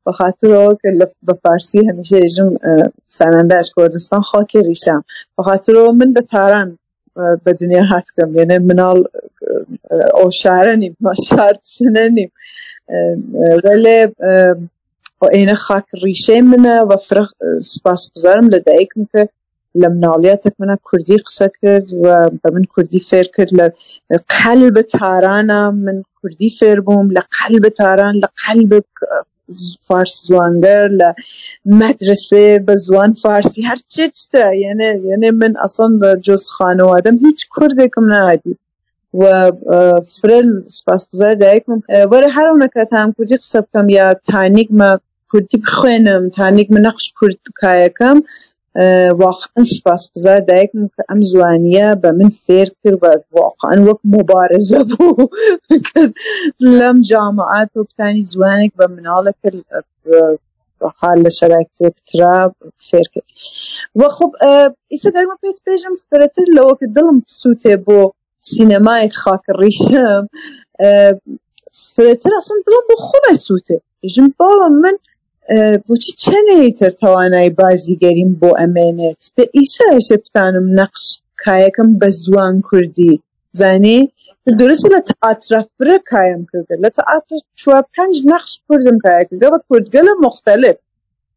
ئەم 0.08 0.14
بەخاطرەوە 0.14 0.72
کە 0.80 0.88
بە 1.26 1.34
فارسی 1.42 1.80
هەمیشە 1.88 2.16
ئێژم 2.24 2.50
سانەنداش 3.18 3.68
کوردستان 3.76 4.22
خاکی 4.30 4.60
ریشەم 4.68 5.02
بەخاطرەوە 5.36 5.90
من 6.00 6.10
لە 6.16 6.22
تاران 6.32 6.68
بە 7.44 7.52
دنیا 7.60 7.84
هاتکەم 7.92 8.30
یعنی 8.38 8.58
مناڵ 8.68 8.98
ئەو 10.16 10.28
شارە 10.42 10.74
نیم 10.82 10.94
شار 11.28 11.54
چنە 11.72 12.04
نیم 12.16 12.30
وەلێ 13.64 13.98
ئێنە 15.34 15.56
خاک 15.64 15.86
ڕیشەی 16.02 16.42
منە 16.50 16.76
و 16.88 16.92
فرق 17.08 17.30
سپاس 17.72 18.02
بزارم 18.14 18.46
مناڵیاتێک 19.76 20.54
منە 20.60 20.76
کوردی 20.88 21.18
قسە 21.26 21.48
کرد 21.60 21.88
و 22.02 22.06
بە 22.40 22.48
من 22.54 22.64
کوردی 22.72 23.00
فێر 23.08 23.26
کرد. 23.34 23.50
لە 23.58 23.66
قەلب 24.36 24.76
تارانە 24.96 25.60
من 25.84 25.96
کوردی 26.18 26.50
فێر 26.58 26.78
بووم 26.86 27.08
لە 27.16 27.22
قەلب 27.36 27.64
تاران 27.80 28.14
لە 28.22 28.28
قەلب 28.42 28.72
فارس 29.86 30.14
زوانگەر 30.28 30.88
لە 31.00 31.10
مەدرسێ 31.80 32.48
بە 32.66 32.74
زوان 32.84 33.12
فارسی 33.22 33.62
هەر 33.68 33.80
چێتە 33.94 34.46
یعنی 34.64 34.88
یعنی 35.10 35.30
من 35.40 35.52
ئەسڵ 35.62 35.92
جز 36.26 36.42
خانەوادەم 36.54 37.16
هیچ 37.24 37.40
کوردێکم 37.54 38.04
نادی 38.14 38.54
و 39.20 39.52
فرل 40.20 40.48
سپاسگزار 40.78 41.34
دایکم. 41.34 41.78
وەرە 42.12 42.28
هەرونەکە 42.36 42.82
تام 42.92 43.08
کوردی 43.16 43.36
قسە 43.42 43.58
بکەم 43.64 43.86
یا 43.98 44.06
تانیک 44.30 44.68
مە 44.80 44.90
کوردی 45.30 45.58
بخوێنم 45.64 46.22
تانیک 46.38 46.68
من 46.74 46.84
کورد 47.18 47.42
کایەکەم 47.60 48.18
واقعا 49.22 49.62
سپاسگزار 49.76 50.40
دایکم 50.40 50.86
کە 50.94 51.02
ئەم 51.08 51.20
زوانیە 51.30 51.88
بە 52.02 52.10
من 52.18 52.30
فێر 52.44 52.68
کرد 52.82 52.98
بە 53.02 53.10
واقعا 53.38 53.76
وەک 53.86 54.00
مبارزە 54.14 54.80
بوو 54.90 55.30
لەم 56.78 56.96
جامعات 57.10 57.76
و 57.76 57.84
بتانی 57.88 58.22
زوانێک 58.32 58.72
بە 58.78 58.86
مناڵە 58.94 59.32
کرد 59.42 59.58
حال 61.00 61.18
لە 61.24 61.30
شەرایەتێکترا 61.38 62.36
فێر 62.88 63.06
کرد. 63.12 63.28
وە 63.98 64.08
خب 64.16 64.30
ئیسە 64.92 65.08
گەرمە 65.14 65.36
پێت 65.42 65.58
پێژم 65.66 65.94
فرەتر 66.08 66.46
لەوە 66.56 66.74
کە 66.80 66.86
دڵم 66.96 67.18
سووتێ 67.40 67.74
بۆ 67.86 68.00
سینەمای 68.50 69.08
خاکڕیشم 69.20 70.24
فرەتر 71.94 72.32
ئەسم 72.38 72.58
دڵم 72.66 72.84
بۆ 72.88 72.96
خۆمە 73.06 73.34
سووتێ. 73.46 73.78
من 74.82 74.96
بۆچی 75.86 76.12
چەنەیتر 76.24 76.92
توانای 77.02 77.50
بازیگەریم 77.60 78.32
بۆ 78.40 78.50
ئەمێنێت؟ 78.60 79.22
بە 79.34 79.44
ئیساش 79.56 80.08
بتانم 80.22 80.66
نەقش 80.78 81.04
کایەکەم 81.42 81.90
بە 82.00 82.08
زوان 82.22 82.56
کوردی. 82.68 83.14
زانێ 83.60 83.98
درست 84.60 84.84
لە 84.92 85.00
تەئاترە 85.08 85.60
فرە 85.76 85.96
کایم 86.10 86.42
کردە. 86.50 86.74
لە 86.84 86.90
تەئاتر 86.98 87.40
چوار 87.60 87.84
پێنج 87.94 88.16
نەخش 88.30 88.52
کوردم 88.66 88.98
کایە 89.04 89.24
کردە. 89.28 89.46
بە 89.54 89.58
کوردگەلە 89.68 90.12
مختلف. 90.26 90.76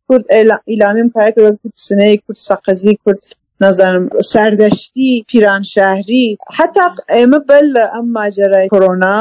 کورد 0.07 0.26
ئیلامیم 0.70 1.09
کایە 1.16 1.32
کردە. 1.36 1.51
کورد 1.62 1.78
سنەی 1.88 2.18
کورد 2.24 2.39
سەقەزی 2.49 2.95
کورد 3.03 3.22
نازانم 3.64 4.05
سەردەشتی 4.34 5.12
پیرانشەهری 5.30 6.28
حتا 6.57 6.86
ئێمە 7.14 7.39
بەل 7.49 7.66
لە 7.76 7.86
ئەم 7.93 8.07
ماجرای 8.18 8.68
کۆرۆنا 8.74 9.20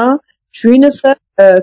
چوینە 0.57 0.89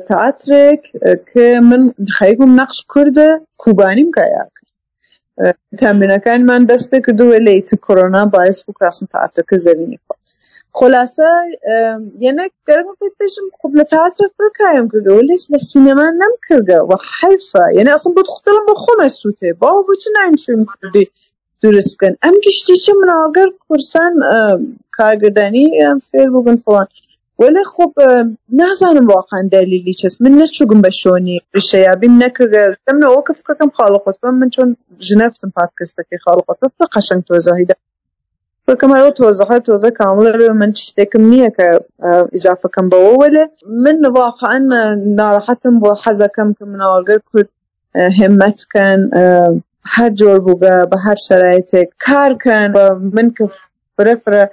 تەاترێک 0.08 0.82
کە 1.30 1.46
من 1.68 1.82
خەیگوم 2.16 2.50
نەقش 2.60 2.78
کوردە 2.92 3.28
کوبانیم 3.62 4.10
کایا 4.16 4.44
کرد 4.54 4.68
تەمرینەکانمان 5.80 6.62
دەست 6.70 6.86
پێ 6.90 6.98
کردووە 7.06 7.38
لە 7.46 7.52
ئیتی 7.56 7.76
کۆرۆنا 7.86 8.22
باعث 8.34 8.58
بوو 8.64 8.78
کاسم 8.80 9.06
تەاترەکە 9.14 9.56
زەرینی 9.64 9.98
خۆ 10.04 10.14
خلاصە 10.78 11.30
یەنە 12.24 12.44
گەرم 12.66 12.88
پێ 12.98 13.08
پێشم 13.18 13.46
خب 13.60 13.72
لە 13.78 13.84
تەاتر 13.92 14.28
پڕکایم 14.36 14.86
کردەوە 14.92 15.22
لێس 15.28 15.44
لە 15.52 15.58
سینەما 15.68 16.08
نەم 16.20 16.34
کردە 16.46 16.78
و 16.88 16.92
حیفە 17.16 17.64
یعنی 17.76 17.90
ئەسم 17.94 18.12
بۆ 18.16 18.22
خوتەڵم 18.34 18.64
بۆ 18.68 18.74
خۆمە 18.82 19.08
سووتێ 19.20 19.50
باوە 19.62 19.82
بۆچی 19.86 20.10
ناین 20.16 20.36
فیلم 20.44 20.64
کردی 20.72 21.04
دروستکەن 21.62 22.14
ئەم 22.24 22.34
گشتی 22.44 22.76
چه 22.84 22.92
مناڵگەر 23.00 23.48
کورسان 23.64 24.12
کارگردانی 24.96 25.66
فێر 26.08 26.28
بووبن 26.32 26.56
فڵان 26.64 26.88
ولی 27.38 27.64
خب 27.64 27.92
آه، 27.96 28.24
نزنم 28.52 29.06
واقعا 29.06 29.48
دلیلی 29.52 29.94
چیست 29.94 30.22
من 30.22 30.30
نه 30.30 30.46
چوگم 30.46 30.80
بشونی 30.80 31.40
ریشه 31.54 31.80
یابیم 31.80 32.22
نکرگه 32.22 32.76
من 32.94 33.02
اوکف 33.02 33.42
آه، 33.50 33.56
کم 33.56 33.70
خالقات. 33.70 34.16
من 34.24 34.50
چون 34.50 34.76
جنفتم 34.98 35.52
پادکست 35.56 35.96
که 36.10 36.18
خالقات 36.24 36.58
بم 36.60 36.86
قشنگ 36.92 37.22
توضاحی 37.22 37.64
ده 37.64 37.74
فکرم 38.66 38.92
هر 38.92 39.10
توضاحات 39.10 39.62
توضاح 39.62 39.90
کامل 39.90 40.32
رو 40.32 40.54
من 40.54 40.72
تشتكم 40.72 41.24
نیه 41.24 41.52
که 41.56 41.80
آه، 42.02 42.28
اضافه 42.32 42.68
کم 42.76 42.88
با 42.88 43.14
ولی 43.14 43.38
من 43.68 44.06
واقعا 44.06 44.58
ناراحتم 45.06 45.78
با 45.78 45.98
حزکم 46.04 46.52
که 46.52 46.64
من 46.64 46.80
آرگر 46.80 47.18
کرد 47.34 47.48
همت 48.20 48.64
کن 48.74 49.10
هر 49.84 50.10
جور 50.10 50.38
بوگه 50.38 50.86
به 50.90 50.98
هر 51.04 51.14
شرایطه 51.14 51.88
کار 52.00 52.38
کن. 52.44 52.72
من 53.14 53.34
که 53.38 53.48
فره 53.96 54.14
فره 54.14 54.50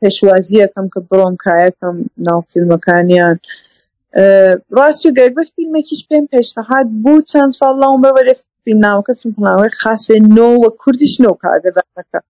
پێشوازیەکەم 0.00 0.86
کە 0.92 1.00
بڕۆم 1.08 1.34
کایەکەم 1.44 1.96
ناو 2.26 2.40
فیلمەکانیان. 2.50 3.36
ڕاستی 4.76 5.10
گەر 5.18 5.30
بە 5.36 5.42
فیلمێکیش 5.54 6.00
پێم 6.08 6.24
پێشنەهات 6.32 6.86
بوو 7.02 7.26
چەند 7.30 7.52
ساڵ 7.58 7.74
لاوم 7.82 8.00
بەوەرە 8.04 8.34
فیلمناوەکە 8.64 9.12
فیلمناوەی 9.20 9.76
خاصێ 9.80 10.16
نۆ 10.36 10.48
وە 10.62 10.70
کوردیش 10.80 11.14
نۆ 11.24 11.30
کارگەدانەکە. 11.42 12.20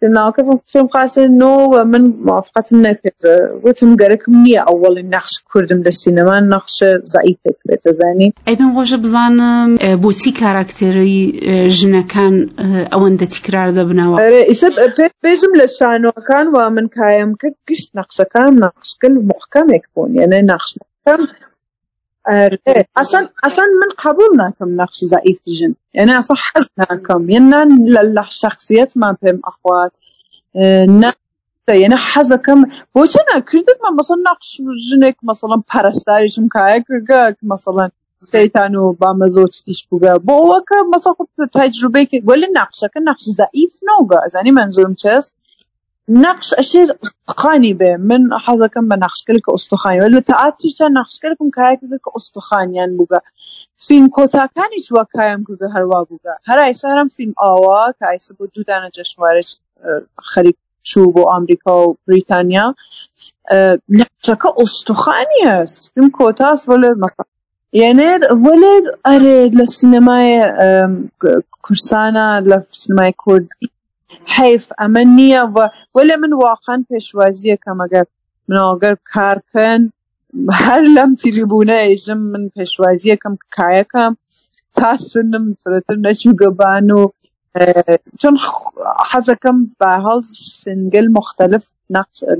سيدنا 0.00 0.28
أبو 0.28 0.50
بكر 0.50 0.62
فيهم 0.66 0.86
قاس 0.86 1.18
إنه 1.18 1.84
من 1.84 2.24
موافقة 2.24 2.64
نكر 2.72 3.10
وتم 3.62 3.96
جرك 3.96 4.28
مني 4.28 4.58
أول 4.58 5.08
نقش 5.08 5.44
كردم 5.52 5.82
للسينما 5.82 6.40
نقش 6.40 6.84
ضعيف 6.84 7.36
فكرة 7.44 7.92
زاني 7.92 8.34
أي 8.48 8.54
بن 8.54 8.64
واجه 8.64 8.96
بزان 8.96 9.38
بوسي 9.96 10.30
كاركتري 10.30 11.40
جنكان 11.68 12.48
أوند 12.92 13.26
تكرار 13.26 13.70
دبنا 13.70 14.16
إسب 14.50 14.72
بيزم 15.22 15.56
لسانو 15.56 16.12
كان 16.12 16.48
ومن 16.48 16.88
كايم 16.88 17.34
كرت 17.34 17.54
كش 17.66 17.90
نقش 17.94 18.22
كان 18.22 18.60
نقش 18.60 18.98
كل 19.02 19.12
محكم 19.14 19.74
يكون 19.74 20.16
يعني 20.18 20.42
نقش 20.42 20.78
محكم 21.06 21.26
نەخشەکەم 22.26 22.84
اصلا 22.96 23.28
اصلا 23.42 23.64
من 23.80 23.90
قبول 23.98 24.36
ناکەم 24.42 24.80
نقش 24.80 24.98
ضعیف 25.04 25.38
ژن 25.58 25.74
یعنی 25.94 26.12
اصلا 26.12 26.36
حەز 26.46 26.66
ناکەم 26.82 27.22
یعنی 27.34 27.90
لە 27.94 28.24
شخصیتمان 28.42 29.18
پێم 29.22 29.38
ئەخوات 29.46 29.92
نه 31.02 31.12
یعنی 31.82 31.96
حەزەکەم 32.08 32.60
بۆچە 32.94 33.20
ناکردتمان 33.34 33.92
مەسەڵ 33.98 34.18
نقش 34.30 34.48
ژنێک 34.86 35.16
مەسەڵم 35.28 35.60
پەرستاریشم 35.70 36.46
کایە 36.54 36.78
کردگە 36.86 37.20
مەسەڵەن 37.52 37.90
سەیتان 38.32 38.74
و 38.74 38.84
بامەزۆچتیش 39.00 39.80
بووگە 39.88 40.12
بۆ 40.26 40.34
ئەوەکە 40.42 40.78
مەسە 40.92 41.10
تەجروبەیەکی 41.56 42.18
گولی 42.28 42.48
نقشەکە 42.58 43.00
نقش 43.08 43.24
ضعیف 43.40 43.72
ناوگە 43.88 44.18
ئەزانی 44.24 44.52
منزورم 44.58 44.94
چست 45.02 45.30
نقش 46.08 46.54
ئەشێ 46.58 46.82
قانی 47.42 47.74
بێ 47.80 47.92
من 48.08 48.22
حەزەکەم 48.44 48.84
بە 48.90 48.96
نقشکل 49.04 49.38
کە 49.44 49.50
ئۆستۆخانی 49.54 50.00
ولی 50.00 50.20
تەعاتری 50.30 50.70
چا 50.78 50.86
نقشکەلکم 51.00 51.48
کایکردە 51.58 51.98
کە 52.04 52.10
ئۆستۆخانیان 52.14 52.90
بووگە 52.98 53.20
فیلم 53.86 54.08
کۆتاکانی 54.16 54.84
چوە 54.86 55.02
کایم 55.14 55.40
کردە 55.46 55.66
هەروە 55.74 56.00
بووگە 56.08 56.34
هەر 56.48 56.58
ئایسارم 56.64 57.08
فیلم 57.16 57.34
ئاوا 57.42 57.82
کە 57.98 58.04
ئایسە 58.10 58.32
بۆ 58.38 58.44
دوودانە 58.54 58.88
جەشنوارێک 58.96 59.48
خەریک 60.30 60.58
چوو 60.88 61.12
بۆ 61.14 61.22
ئامریکا 61.32 61.74
و 61.82 61.96
بریتانیا. 62.06 62.66
نقشەکە 64.00 64.50
ئۆستۆخانی 64.58 65.42
هەست 65.52 65.80
فیلم 65.92 66.10
کۆتاس 66.18 66.60
وەلێ 66.70 66.90
مەسە 67.02 67.22
یعنی 67.82 68.08
وەلێ 68.44 68.74
ئەرێ 69.08 69.38
لە 69.58 69.64
سینەمای 69.76 70.32
کورسانە 71.64 72.26
لە 72.50 72.58
سینەمای 72.80 73.12
کوردی 73.22 73.66
حیف 74.36 74.64
ئەمە 74.80 75.02
نییە 75.18 75.42
وەلێ 75.96 76.16
من 76.22 76.32
واقعا 76.44 76.76
پێشوازیەکەم 76.90 77.78
ئەگەر 77.84 78.06
مناڵگەر 78.48 78.94
کارکەن. 79.12 79.82
هەر 80.64 80.82
لەم 80.96 81.10
تیریبوونە 81.20 81.76
ئێژم 81.86 82.20
من 82.32 82.44
پێشوازیەکەم 82.56 83.34
کایەکەم. 83.56 84.12
تا 84.76 84.90
سنم 85.10 85.44
فرەتر 85.62 85.96
نەچوو 86.06 86.38
گەبان 86.40 86.88
و 86.98 87.02
چۆن 88.20 88.34
حەزەکەم 89.10 89.58
بەهاڵ 89.80 90.20
سنگل 90.62 91.06
مختلف 91.18 91.64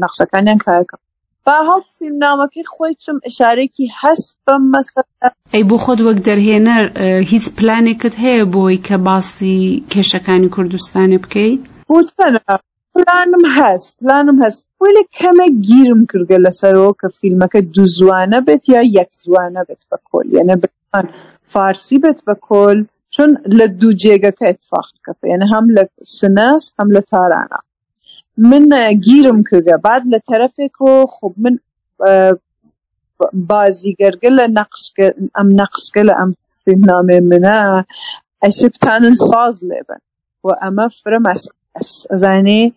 نەخشەکانیان 0.02 0.58
کایەکەم. 0.66 1.00
باهاڵ 1.46 1.82
فیلمنامەکەی 1.96 2.64
خۆی 2.72 2.94
چم 3.02 3.16
ئشارێکی 3.28 3.86
هەست 4.00 4.30
بەم 4.46 4.62
مەسەلا 4.74 5.28
ئەی 5.54 5.64
بۆ 5.68 5.76
خۆت 5.84 6.00
وەک 6.06 6.18
دەرهێنەر 6.28 6.84
هیچ 7.32 7.46
پلانێکت 7.58 8.14
هەیە 8.24 8.44
بۆی 8.54 8.78
کە 8.86 8.96
باسی 9.06 9.58
کێشەکانی 9.92 10.52
کوردستانی 10.54 11.18
بکەیت؟ 11.24 11.62
بوتەنە 11.88 12.54
پلانم 12.94 13.44
هەست 13.58 13.90
پلانم 14.00 14.36
هەست 14.44 14.60
کەمێک 15.18 15.54
گیرم 15.68 16.00
کردگە 16.10 16.38
لەسەرەوە 16.46 16.92
کە 17.00 17.08
فیلمەکە 17.18 17.60
دوو 17.74 17.86
زوانە 17.96 18.38
بێت 18.46 18.64
یا 18.74 18.82
یەک 18.98 19.10
زوانە 19.22 19.62
بێت 19.68 19.82
بە 19.90 19.98
کۆل 20.08 20.26
یعنی 20.36 20.54
بتوان 20.62 21.06
فارسی 21.52 21.98
بێت 22.02 22.20
بە 22.26 22.34
کۆل 22.48 22.78
چون 23.14 23.30
لە 23.58 23.66
دوو 23.80 23.98
جێگەکە 24.02 24.44
اتفاق 24.52 24.88
کەفە 25.04 25.24
یعنی 25.32 25.46
هەم 25.52 25.66
لە 25.76 25.84
سنەس 26.18 26.62
هەم 26.78 26.88
لە 26.96 27.02
تارانە 27.10 27.60
من 28.50 28.64
گیرم 29.06 29.38
کردگە 29.48 29.76
بعد 29.86 30.02
لە 30.12 30.18
تەرەفێکەوە 30.28 30.96
خب 31.16 31.32
من 31.44 31.54
بازیگەرگە 33.50 34.30
لە 34.38 34.46
نەقشگە 34.58 35.06
ئەم 35.36 35.48
نەقشگە 35.60 36.02
لە 36.08 36.14
ئەم 36.20 36.30
فیلمنامێ 36.62 37.18
منە 37.30 37.58
ئەشی 38.42 38.68
بتانن 38.74 39.14
ساز 39.28 39.56
لێبن 39.68 40.02
و 40.44 40.48
ئەمە 40.62 40.86
فرە 40.98 41.18
زانی 42.10 42.74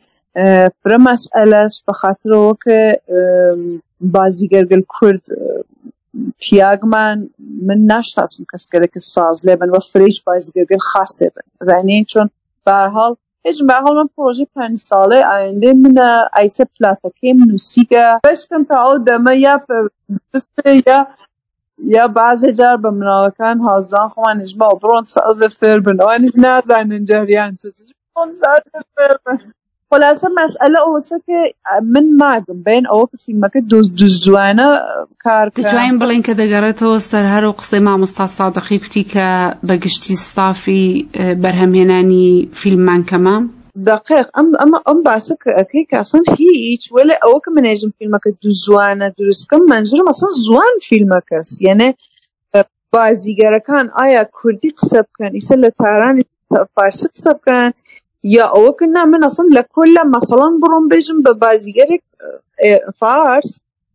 برا 0.84 0.98
مسئله 1.00 1.58
است 1.58 1.86
به 1.86 1.94
خاطر 1.94 2.34
او 2.34 2.58
که 2.64 3.02
بازیگر 4.02 4.66
گل 4.66 4.82
کرد 5.02 5.28
پیاگ 6.40 6.86
من 6.86 7.30
من 7.62 7.78
نشناسم 7.78 8.46
کس 8.54 8.70
گله 8.74 8.88
که 8.88 9.00
ساز 9.00 9.48
لبن 9.48 9.70
و 9.70 9.80
فریج 9.80 10.22
بازیگر 10.26 10.64
گل 10.64 10.78
خاصه 10.78 11.32
بن 11.36 11.42
زانی 11.62 12.06
چون 12.06 12.30
به 12.66 12.72
حال 12.72 13.16
هیچ 13.44 13.64
به 13.64 13.74
حال 13.74 13.96
من 13.96 14.10
پروژه 14.18 14.48
پنج 14.56 14.78
ساله 14.78 15.26
آینده 15.26 15.74
من 15.74 16.26
ایسه 16.36 16.66
پلاتکی 16.80 17.34
موسیقه 17.34 18.20
بشکم 18.24 18.64
تا 18.64 18.92
او 18.92 18.98
دمه 18.98 19.38
یا 19.38 19.62
یا 20.88 21.08
یا 21.86 22.08
بعضی 22.08 22.54
جار 22.54 22.78
بە 22.78 22.90
مناڵەکان 23.00 23.58
هازان 23.68 24.10
خۆوانش 24.14 24.56
با 24.56 24.70
بڕۆن 24.82 25.04
سازە 25.16 25.48
فێر 25.60 25.80
بن. 25.86 25.98
ئەوانش 26.02 26.34
نازانن 26.46 27.04
جاریان 27.10 27.52
چ 27.60 27.64
خلاصە 29.92 30.28
مەسئلە 30.38 30.80
ئەوسە 30.86 31.18
کە 31.28 31.40
من 31.94 32.08
ماگم 32.22 32.60
بین 32.68 32.84
ئەوە 32.92 33.06
کە 33.12 33.18
فیلمەکە 33.24 33.60
دوزوانە 34.00 34.68
کار 35.24 35.46
دەتوانین 35.56 35.98
بڵین 36.02 36.22
کە 36.28 36.34
دەگەڕێتەوە 36.42 36.98
سەر 37.10 37.26
هەر 37.34 37.44
و 37.46 37.58
قسەی 37.60 37.86
مامۆستا 37.88 38.26
سادەقی 38.38 38.80
کوتی 38.84 39.04
کە 39.14 39.28
بەگشتی 39.68 40.16
ستافی 40.28 40.86
بەرهەمهێنانی 41.44 42.30
فیلممان 42.60 43.02
کەمە 43.10 43.36
دقیق. 43.90 44.28
ئەم 44.38 44.48
ئەمە 44.62 44.80
ئەم 44.88 45.00
باسە 45.08 45.36
کە 45.44 45.50
ئەەکەی 45.58 45.86
کاسن 45.92 46.24
هیچ. 46.38 46.84
وەلێ 46.96 47.16
ئەوە 47.24 47.40
کە 47.44 47.50
منێژم 47.56 47.92
فیلمەکە 47.98 48.30
دوو 48.42 48.60
زوانە 48.64 49.08
دروستکەم 49.18 49.62
منجرم 49.72 50.08
ئەسان 50.12 50.32
زوان 50.46 50.76
فیلمەکەس 50.88 51.50
یعنی 51.68 51.90
بازیگەرەکان 52.94 53.86
ئایا 53.98 54.24
کوردی 54.38 54.70
قسە 54.78 55.00
بکەن 55.08 55.32
ئیسە 55.38 55.56
لە 55.64 55.70
تارانی 55.82 56.24
فارسی 56.76 57.08
قسە 57.16 57.32
بکەن 57.38 57.70
یا 58.36 58.46
کە 58.78 58.86
نا 58.96 59.04
من 59.12 59.24
لە 59.58 59.64
کۆلە 59.74 60.04
مەسەڵان 60.14 60.54
بڕۆم 60.62 60.86
بێژم 60.92 61.20
بە 61.26 61.32
بازیگەرێک 61.42 62.04
فارس 63.00 63.50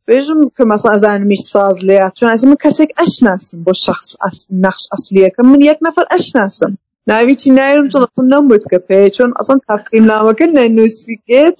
بێژم 0.09 0.41
کە 0.57 0.64
مەسا 0.70 0.93
زانمیش 1.03 1.43
ساز 1.53 1.76
لێ 1.89 1.99
چون 2.16 2.28
ئەسی 2.33 2.47
من 2.51 2.59
کەسێک 2.64 2.91
ئەشناسم 3.01 3.59
بۆ 3.66 3.72
شخص 3.87 4.09
نەخش 4.64 4.85
ئەسلیەکە. 4.93 5.41
من 5.51 5.61
یەک 5.70 5.78
نەفر 5.87 6.05
ئەشناسم. 6.12 6.72
ناویی 7.11 7.51
نایرم 7.59 7.87
چۆن 7.93 8.03
ئەسن 8.07 8.26
نەموت 8.33 8.64
کە 8.70 8.78
پێ 8.89 9.01
چۆن 9.16 9.30
ئەسن 9.39 9.59
تاقیم 9.68 10.05
نامەکە 10.11 10.47
نەنووسیکێت 10.57 11.59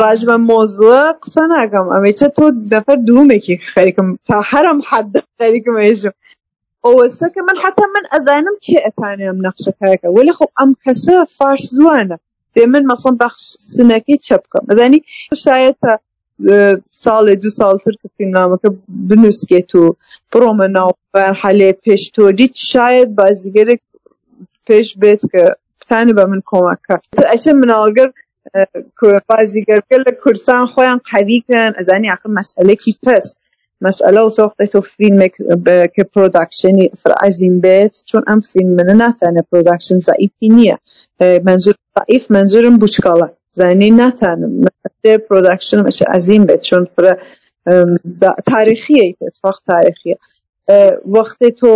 ڕاجبە 0.00 0.36
مۆزوە 0.48 1.00
قسە 1.22 1.42
ناکەم. 1.52 1.86
ئەمەچە 1.94 2.28
تۆ 2.36 2.44
دەفەر 2.72 2.98
دوومێکی 3.08 3.54
خەریکم 3.72 4.08
تا 4.28 4.36
هەرم 4.50 4.78
حد 4.88 5.12
خەریکم 5.38 5.76
ێژم 5.90 6.14
ئەوەسە 6.84 7.26
کە 7.34 7.40
من 7.48 7.56
حتا 7.62 7.86
من 7.94 8.04
ئەزانم 8.12 8.56
کێ 8.64 8.78
ئەتانێ 8.86 9.24
ئەم 9.28 9.38
نەخشەکەەکە 9.46 10.08
ولی 10.16 10.32
خب 10.38 10.50
ئەم 10.58 10.70
کەسە 10.84 11.16
فارس 11.36 11.66
زوانە. 11.76 12.16
دێ 12.54 12.64
من 12.72 12.84
مەسڵ 12.90 13.14
بەخش 13.22 13.44
سنەکەی 13.74 14.18
چە 14.26 14.36
بکەم. 14.42 14.64
ئەزانی 14.70 15.00
شاید 15.44 15.76
تا 15.82 15.92
ساڵێ 17.04 17.34
دو 17.42 17.50
ساڵتر 17.60 17.94
کە 18.00 18.08
فیلمنامەکە 18.16 18.68
بنووسکێت 19.08 19.70
و 19.80 19.84
بڕۆمە 20.30 20.66
ناو 20.76 20.90
حالێ 21.40 21.70
پێشتۆری 21.84 22.48
شاید 22.72 23.08
بازیگەرێک 23.18 23.82
پێش 24.66 24.88
بێت 25.00 25.22
کە 25.32 25.42
پتانی 25.80 26.14
بە 26.18 26.24
من 26.30 26.40
کۆمەکە. 26.50 26.96
ئەشە 27.32 27.52
مناڵگەر 27.60 28.10
بازیگەرگە 29.30 29.96
لە 30.06 30.12
کورسان 30.22 30.64
خۆیان 30.72 30.98
قەویکەن 31.10 31.70
ئەزانی 31.78 32.12
عقل 32.14 32.30
مەسئلەکی 32.38 32.92
پست 33.04 33.34
مسئله 33.80 34.20
و 34.20 34.28
ساخته 34.28 34.66
تو 34.66 34.80
فیلم 34.80 35.28
که 35.94 36.04
پروداکشنی 36.14 36.90
عظیم 37.20 37.60
بێت 37.60 38.04
چون 38.04 38.22
ئەم 38.28 38.40
فیلم 38.40 38.76
منە 38.78 38.94
ناتانە 39.02 39.42
پروداکشن 39.52 39.98
زعیفی 39.98 40.48
نییە 40.58 40.76
منزور 41.44 41.74
ضعیف 41.98 42.30
منزورم 42.30 42.78
بچکاڵە 42.78 43.28
زانی 43.52 43.90
ناتانم 43.90 44.52
پروداکشن 45.28 45.82
مەش 45.86 46.02
عظیم 46.02 46.46
بێت 46.46 46.60
چون 46.68 46.84
فرە 46.94 47.12
تاریخیە 48.50 49.04
اتفاق 49.28 49.56
تاریخیە 49.70 50.16
وەختێ 51.14 51.48
تۆ 51.58 51.70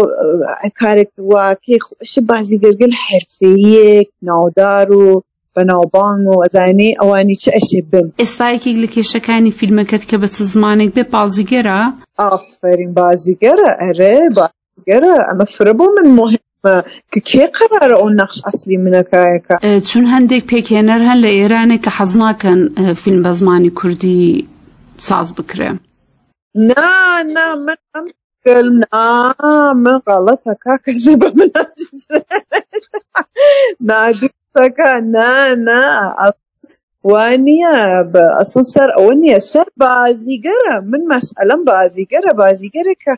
کارێک 0.81 1.11
واکەی 1.33 1.79
خۆش 1.87 2.13
بازیگەرگل 2.31 2.93
حرفەیەک 3.05 4.09
ناودار 4.29 4.89
و 4.93 5.23
بەناوبانگ 5.59 6.25
و 6.29 6.43
ئەزانێ 6.45 6.91
ئەوانی 7.01 7.37
چه 7.43 7.51
ئەشێ 7.57 7.81
بن. 7.91 8.07
ئێستایەکێک 8.21 8.77
لە 8.83 8.89
کێشەکانی 8.95 9.57
فیلمەکەت 9.59 10.03
کە 10.11 10.17
بە 10.21 10.29
چ 10.35 10.37
زمانێک 10.53 10.91
بێ 10.97 11.05
بازیگەرە 11.15 11.81
ئافرین 12.21 12.93
بازیگەرە 12.99 13.71
ئەرێ 13.83 14.17
بازیگەرە 14.39 15.15
ئەمە 15.29 15.47
فرە 15.55 15.73
بۆ 15.79 15.87
من 15.97 16.09
مهمە 16.19 16.77
کە 17.13 17.21
کێ 17.29 17.45
قرارە 17.57 17.97
ئەو 18.01 18.09
نەخش 18.19 18.39
ئەسلی 18.47 18.79
منەکایەکە؟ 18.85 19.57
چون 19.89 20.05
هەندێک 20.15 20.43
پێکێنەر 20.51 21.01
هەن 21.09 21.19
لە 21.25 21.31
ئێرانێک 21.39 21.81
کە 21.85 21.91
حەز 21.97 22.13
ناکەن 22.23 22.61
فیلم 23.03 23.21
بە 23.25 23.33
زمانی 23.41 23.71
کوردی 23.79 24.23
ساز 25.07 25.29
بکرێ. 25.39 25.71
نا 26.69 27.23
نا 27.35 27.47
من 27.67 27.79
ئەم 27.95 28.07
نا 28.93 29.73
من 29.85 30.01
غلطة 30.09 30.53
كاكا 30.65 30.93
زبا 30.95 31.33
من 31.39 31.51
نادي 33.81 34.31
سەکە 34.59 34.93
نا 35.15 35.33
وانە 37.11 37.75
ئەسڵ 38.39 38.65
سەر 38.75 38.89
ئەوە 38.97 39.15
نییە 39.23 39.41
سەر 39.53 39.69
بازیگەرە 39.83 40.77
من 40.91 41.03
مەسئلم 41.13 41.61
بازیگەرە 41.71 42.33
بازیگەرێکە 42.43 43.15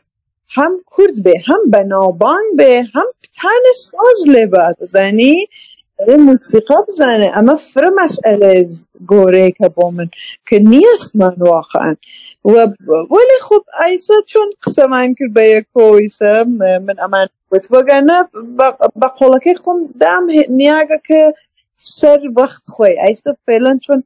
هەم 0.55 0.73
کورد 0.91 1.17
بێ 1.25 1.35
هەم 1.47 1.63
بەناوبان 1.73 2.45
بێ 2.59 2.73
هەم 2.93 3.09
پتانە 3.21 3.73
ساز 3.87 4.19
لێ 4.33 4.45
بات 4.53 4.77
زانی 4.93 5.37
موسیقا 6.27 6.77
بزانێ 6.87 7.29
ئەمە 7.35 7.55
فرە 7.69 7.91
مەسئلە 7.99 8.51
گۆرەیەکە 9.11 9.67
بۆ 9.75 9.87
من. 9.95 10.09
کە 10.47 10.57
نیەستمان 10.71 11.37
واقعان 11.51 11.97
وەلی 13.13 13.39
خوب 13.47 13.63
ئایسا 13.79 14.17
چۆن 14.31 14.49
قسەمان 14.63 15.09
کرد 15.17 15.31
بە 15.37 15.43
یەکۆیسە 15.55 16.31
من 16.85 16.97
ئەمان 17.03 17.27
وت 17.51 17.65
وەگەنە 17.75 18.17
بە 19.01 19.07
قۆڵەکەی 19.17 19.55
خۆم 19.63 19.79
دام 20.01 20.25
نیاگە 20.59 20.99
کە 21.07 21.21
سەر 21.99 22.21
وەخت 22.37 22.65
خۆی. 22.73 22.95
ئایستا 23.01 23.31
فێلەن 23.45 23.77
چۆن 23.85 23.99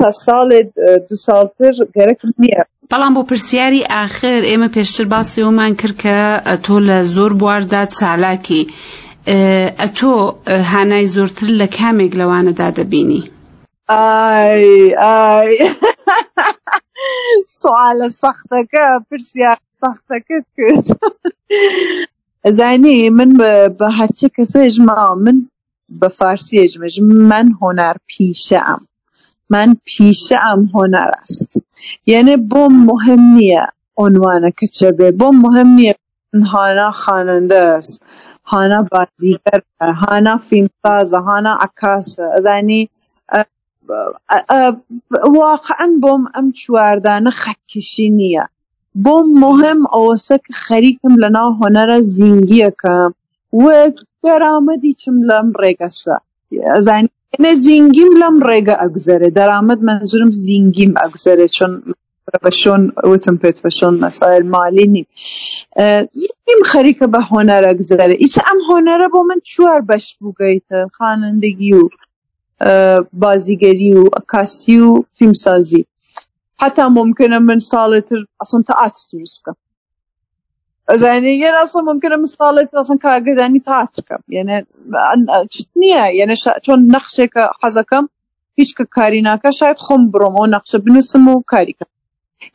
تا 0.00 0.10
ساڵێ 0.24 0.60
دو 1.08 1.16
ساڵتر 1.26 1.74
گەرەک 1.96 2.20
نییە. 2.42 2.62
بەڵام 2.92 3.12
بۆ 3.16 3.22
پرسیاری 3.30 3.82
ئاخر 3.92 4.40
ئێمە 4.50 4.68
پێشتر 4.76 5.06
باسیەوەمان 5.12 5.72
کرد 5.80 5.96
کە 6.02 6.16
تۆ 6.64 6.76
لە 6.88 6.98
زۆر 7.14 7.32
بواردا 7.40 7.82
چالاکی. 7.98 8.62
ئەتۆ 9.80 10.12
هانای 10.72 11.06
زۆرتر 11.14 11.48
لە 11.60 11.66
کامێک 11.78 12.12
لەوانەدا 12.20 12.68
دەبینی؟ 12.78 13.22
سوالە 17.60 18.08
سەختەکە 18.22 18.86
پرسیار 19.08 19.58
سەختەکەت 19.80 20.46
کرد. 20.56 20.86
ئەزانی 22.44 22.98
من 23.18 23.30
بە 23.78 23.88
هەرچی 23.98 24.28
کەسە 24.36 24.60
ژماوە 24.74 25.14
من 25.24 25.36
بە 26.00 26.08
فارسی 26.18 26.68
ژمەژ 26.72 26.94
من 27.30 27.46
هۆنار 27.60 27.96
پیشە 28.08 28.60
ئەم 28.66 28.82
من 29.52 29.68
پیشە 29.88 30.36
ئەم 30.46 30.60
هۆنار 30.74 31.10
است. 31.22 31.50
یعنی 32.12 32.34
بۆم 32.50 32.74
مهم 32.88 33.22
نییە 33.36 33.64
عنوانەکە 34.04 34.66
چە 34.76 34.88
بێ 34.98 35.08
بۆم 35.20 35.36
مهم 35.44 35.68
نییە 35.78 35.94
هانا 36.52 36.88
خواننده 37.00 37.60
است. 37.78 37.96
هانا 38.52 38.80
بازیگەر 38.92 39.60
هانا 40.02 40.34
فیلمسازە 40.46 41.18
هانا 41.28 41.52
عکاسە 41.66 42.24
ئەزانی 42.34 42.82
واقعا 45.40 45.86
بۆم 46.02 46.22
ئەم 46.34 46.46
چواردانە 46.60 47.30
خەتکشی 47.42 48.08
نییە 48.18 48.44
بۆم 49.04 49.26
مهم 49.44 49.80
ئەوەسە 49.92 50.36
کە 50.44 50.52
خەریکم 50.64 51.12
لەناو 51.22 51.50
هۆنەرە 51.60 51.98
زینگیەکەم 52.16 53.10
وەک 53.64 53.96
دەرامەدی 54.24 54.92
چم 55.00 55.16
لەم 55.28 55.48
ڕێگەسە 55.62 56.16
ئەزانی 56.74 57.08
زینگیم 57.64 58.12
لەم 58.22 58.36
ڕێگە 58.48 58.74
ئەگوزەرێ 58.82 59.28
دەرامەد 59.38 59.80
منزورم 59.88 60.30
زینگیم 60.44 60.92
ئەگوزەرێ 61.00 61.46
چۆن 61.56 61.72
بە 62.44 62.50
شۆن 62.60 62.82
وتم 63.10 63.36
پێت 63.42 63.58
بە 63.64 63.70
شۆن 63.78 63.94
مەسایل 64.04 64.44
مالی 64.54 64.86
نیم. 64.94 65.06
زیم 66.22 66.60
خەریکە 66.70 67.06
بە 67.14 67.20
هۆنەرە 67.30 67.72
گزارە 67.80 68.14
ئیسا 68.22 68.40
ئەم 68.48 68.60
هۆنەرە 68.68 69.06
بۆ 69.12 69.20
من 69.28 69.40
چوار 69.50 69.80
بەش 69.90 70.06
بووگەیتە. 70.20 70.78
خانندگی 70.96 71.72
و 71.80 71.82
بازیگەری 73.22 73.90
و 74.00 74.04
عکاسی 74.20 74.78
و 74.86 75.04
فیلمسازی. 75.16 75.82
حتا 76.62 76.84
ممکنە 76.98 77.38
من 77.48 77.60
ساڵێتر 77.70 78.20
ئەسن 78.40 78.62
تەعات 78.68 78.96
دروستکەم 79.12 79.56
ئەزانێ 80.90 81.32
یەن 81.42 81.54
ئەسڵ 81.60 81.82
ممکنە 81.90 82.16
من 82.22 82.30
ساڵێتر 82.38 82.76
ئەسن 82.80 82.98
کارگەدانی 83.04 83.60
تاتکەم 83.68 84.22
یعنی 84.36 84.56
چت 85.52 85.70
نییە 85.82 86.04
یعنی 86.18 86.36
چۆن 86.64 86.80
نەخشێکە 86.94 87.44
حەزەکەم 87.60 88.04
هیچ 88.58 88.70
کە 88.76 88.84
کاری 88.96 89.22
ناکە 89.28 89.50
شاید 89.60 89.78
خۆم 89.84 90.02
بڕۆمەوە 90.12 90.46
نەخشە 90.54 90.78
بنووسم 90.84 91.24
و 91.28 91.42
کاریکەم 91.52 91.90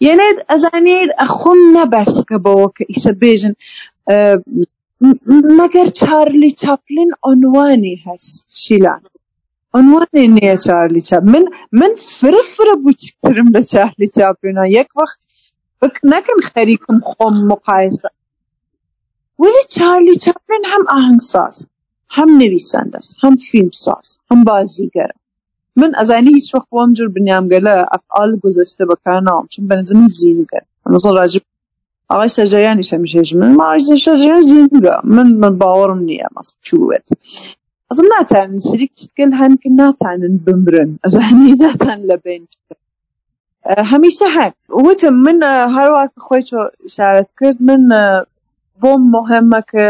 یعنی 0.08 0.28
ئەزانێت 0.52 1.10
خۆم 1.38 1.60
نەبەسکە 1.78 2.38
بەوە 2.46 2.68
کە 2.76 2.84
ئیسە 2.92 3.12
بێژن 3.22 3.54
مەگەر 5.60 5.88
چارلی 6.02 6.52
چاپلین 6.62 7.12
عنوانی 7.30 7.96
هەست 8.06 8.46
شیلان 8.62 9.02
عنوانی 9.74 10.28
نییە 10.36 10.56
چارلی 10.66 11.02
چاپ 11.10 11.24
من 11.34 11.46
من 11.80 11.92
فرە 12.18 12.74
بچکترم 12.86 13.48
لە 13.56 13.62
چارلی 13.72 14.08
چاپلینا 14.16 14.66
یەک 14.78 14.90
وەخت 15.00 15.20
فکر 15.80 16.00
نەکەن 16.14 16.40
خەریکم 16.52 16.98
خۆم 17.10 17.36
مقایسە 17.52 18.10
ولی 19.42 19.64
چارلی 19.76 20.16
چاپلین 20.24 20.64
هەم 20.72 20.84
ئاهەنگساز 20.92 21.56
هەم 22.16 22.30
نویسەندەست 22.42 23.12
هەم 23.24 23.36
فیلمساز 23.50 24.08
هەم 24.30 24.40
بازیگەرە 24.50 25.16
من 25.80 25.92
ئەزانی 26.00 26.32
هیچ 26.38 26.48
وەخت 26.56 26.70
بۆم 26.74 26.90
جور 26.98 27.10
بنیامگەلە 27.18 27.76
ئەفعال 27.94 28.32
گذشتە 28.44 28.84
بەکارناوم 28.92 29.46
چون 29.54 29.64
بەنزمی 29.70 30.08
زیینگەر 30.18 30.64
مثلا 30.96 31.12
راجب 31.22 31.44
ئاغای 32.10 32.30
سەرجەیانی 32.38 32.90
هەمیشێژ 32.92 33.30
من 33.42 33.52
ماش 33.60 33.82
شەژیان 34.06 34.42
زیینگە 34.50 34.96
من 35.16 35.28
من 35.42 35.54
باوەڕم 35.62 36.02
نییە 36.10 36.28
مەس 36.36 36.48
چوێت 36.66 37.08
ئەزم 37.92 38.08
ناتانن 38.16 38.58
سریک 38.70 38.92
چکل 39.00 39.32
هەن 39.40 39.54
کە 39.62 39.70
ناتانن 39.82 40.36
بمرن. 40.46 40.92
ئەزانی 41.04 41.54
ناتان 41.64 42.00
لە 42.10 42.18
بین 42.24 42.44
هەمیشە 43.92 44.28
هەن 44.38 44.54
وتم 44.86 45.16
من 45.26 45.38
هەروە 45.76 46.04
خۆی 46.26 46.44
شارەت 46.96 47.30
کرد 47.40 47.58
من 47.68 47.84
بۆم 48.82 49.02
مهمە 49.16 49.62
کە 49.72 49.86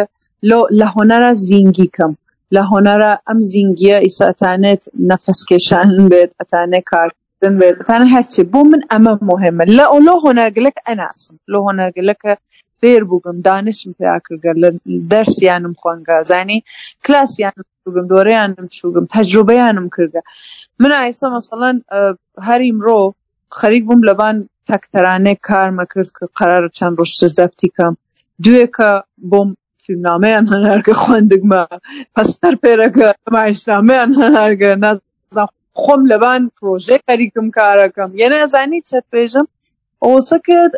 لە 0.80 0.88
هۆنەرە 0.96 1.32
زیینگی 1.44 1.88
کەم. 1.96 2.14
لە 2.56 2.62
هۆنەرە 2.72 3.12
ئەم 3.28 3.40
زیینگیە 3.50 3.98
ئیساتانێت 4.06 4.84
نەفسکێشان 5.10 5.90
بێت 6.12 6.32
ئەتانێت 6.40 6.86
کارکردن 6.92 7.54
بێت. 7.60 7.76
ئەتانە 7.80 8.08
هەرچی 8.16 8.42
بۆ 8.52 8.62
من 8.72 8.82
ئەمە 8.92 9.14
مهمە. 9.30 9.64
لە 9.78 9.86
ئۆلۆ 9.94 10.16
هۆنەرگلک 10.26 10.78
ئەناسم. 10.88 11.36
لۆ 11.52 11.60
هۆنەرگلەکە 11.68 12.34
فێر 12.80 13.02
بووگم 13.10 13.38
دانشم 13.48 13.92
پیاکردگە 13.98 14.52
لە 14.62 14.70
دەرسیانم 15.12 15.74
خوۆنگازانی 15.82 16.60
کلاسیانم 17.06 17.66
چووگم 17.88 18.08
دۆرەیانم 18.14 18.68
چووگم 18.76 19.06
تەجروبەیانم 19.16 19.88
کردە. 19.96 20.22
من 20.82 20.92
ئایسە 21.00 21.28
مەسەڵەن 21.36 21.78
هەری 22.48 22.72
مرۆ 22.80 23.00
خەریک 23.60 23.84
بووم 23.88 24.02
لەبان 24.10 24.36
تەکتەرانەی 24.70 25.38
کارمە 25.48 25.86
کرد 25.92 26.10
کە 26.18 26.26
قرار 26.40 26.64
چەند 26.78 26.96
ڕۆژ 27.00 27.12
زەبتی 27.38 27.70
کەم 27.76 27.94
دوێکە 28.44 28.92
بۆم 29.32 29.50
فیلمنامەیان 29.84 30.46
هەنارگە 30.54 30.94
خوێندگمە 31.02 31.64
پەستەر 32.16 32.56
پێرەکە 32.64 33.10
مایشنامەیان 33.36 34.12
هەنارگە 34.22 34.72
نازان 34.84 35.50
خۆم 35.82 36.02
لەبان 36.12 36.42
پرۆژێ 36.58 36.98
خەریکم 37.08 37.48
کارەکەم. 37.58 38.10
یەنە 38.22 38.38
ئەزانی 38.44 38.82
چەت 38.90 39.06
پێژم 39.14 39.48
ئەوسە 40.04 40.38
کرد 40.48 40.74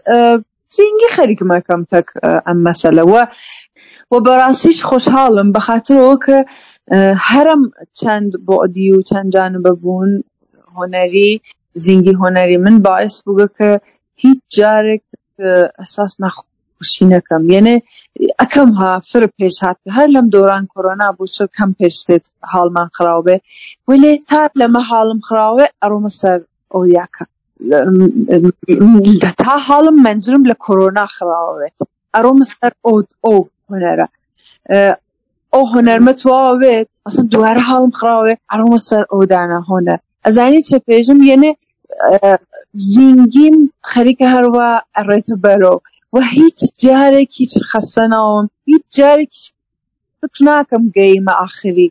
سینگی 0.75 1.09
خەریکمەکەم 1.15 1.81
تەک 1.91 2.07
ئەم 2.47 2.59
مەسەلەوە 2.67 3.23
و 4.11 4.15
بەڕاستیش 4.25 4.79
خۆشحاڵم 4.89 5.49
بەخاطرەوە 5.55 6.15
کە 6.25 6.37
هەرم 7.29 7.61
چەند 7.99 8.31
بۆدی 8.47 8.87
و 8.95 9.01
چەند 9.09 9.29
جانبە 9.35 9.71
بوون 9.81 10.11
هۆنەری 10.75 11.31
زینگی 11.83 12.13
هۆنەری 12.21 12.57
من 12.65 12.75
باعث 12.87 13.15
بووگە 13.23 13.47
کە 13.57 13.69
هیچ 14.23 14.39
جارێک 14.57 15.03
ئەساس 15.79 16.13
نەخۆ 16.23 16.43
خوشینەکەم 16.77 17.43
یعنی 17.55 17.75
ئەەکەم 18.39 18.69
ها 18.79 18.91
فر 19.09 19.23
پێش 19.37 19.55
هات 19.63 19.77
هەر 19.97 20.07
لەم 20.15 20.27
دۆران 20.35 20.63
کۆرۆنا 20.73 21.09
بوو 21.17 21.33
چ 21.35 21.37
کەم 21.57 21.71
پێشتێت 21.79 22.25
حاڵمان 22.51 22.89
خراو 22.97 23.21
بێ. 23.27 23.37
وێ 23.87 24.13
تا 24.29 24.41
لەمە 24.59 24.81
حاڵم 24.89 25.19
خراوێ 25.27 25.65
ئەڕۆمە 25.81 26.11
سەر 26.19 26.39
ئۆیاکە 26.75 27.25
تا 29.43 29.53
حاڵم 29.67 29.95
منجرم 30.05 30.43
لە 30.51 30.55
کۆرۆنا 30.65 31.05
خراوێت 31.15 31.77
ئەڕۆمە 32.15 32.45
سەر 32.53 32.71
ئۆ 32.85 32.93
ئۆ 33.25 33.35
هوەرە 33.67 34.07
ئەو 35.59 35.71
هوەرمە 35.73 36.13
تواوێت 36.21 36.87
ئەسن 37.05 37.25
دووارە 37.33 37.63
خراوێ 37.99 38.33
ئەڕۆمە 38.51 38.79
سەر 38.89 39.03
ئەودانە 39.11 39.59
هۆنەر 39.69 39.99
ئەزانی 40.25 40.61
چه 40.67 40.77
پێژم 40.87 41.19
یعنی 41.29 41.51
زیینگیم 42.89 43.57
خەریکە 43.91 44.27
هەروە 44.35 44.69
ئەڕێتە 44.95 45.35
بەرەوە 45.43 45.79
و 46.13 46.17
هیچ 46.35 46.59
جارێک 46.83 47.29
هیچ 47.39 47.53
خەستە 47.69 48.03
ناوم 48.13 48.45
هیچ 48.69 48.83
جارێکی 48.97 49.45
فکر 50.21 50.39
ناکەم 50.49 50.83
گەیمە 50.97 51.33
ئاخری 51.41 51.89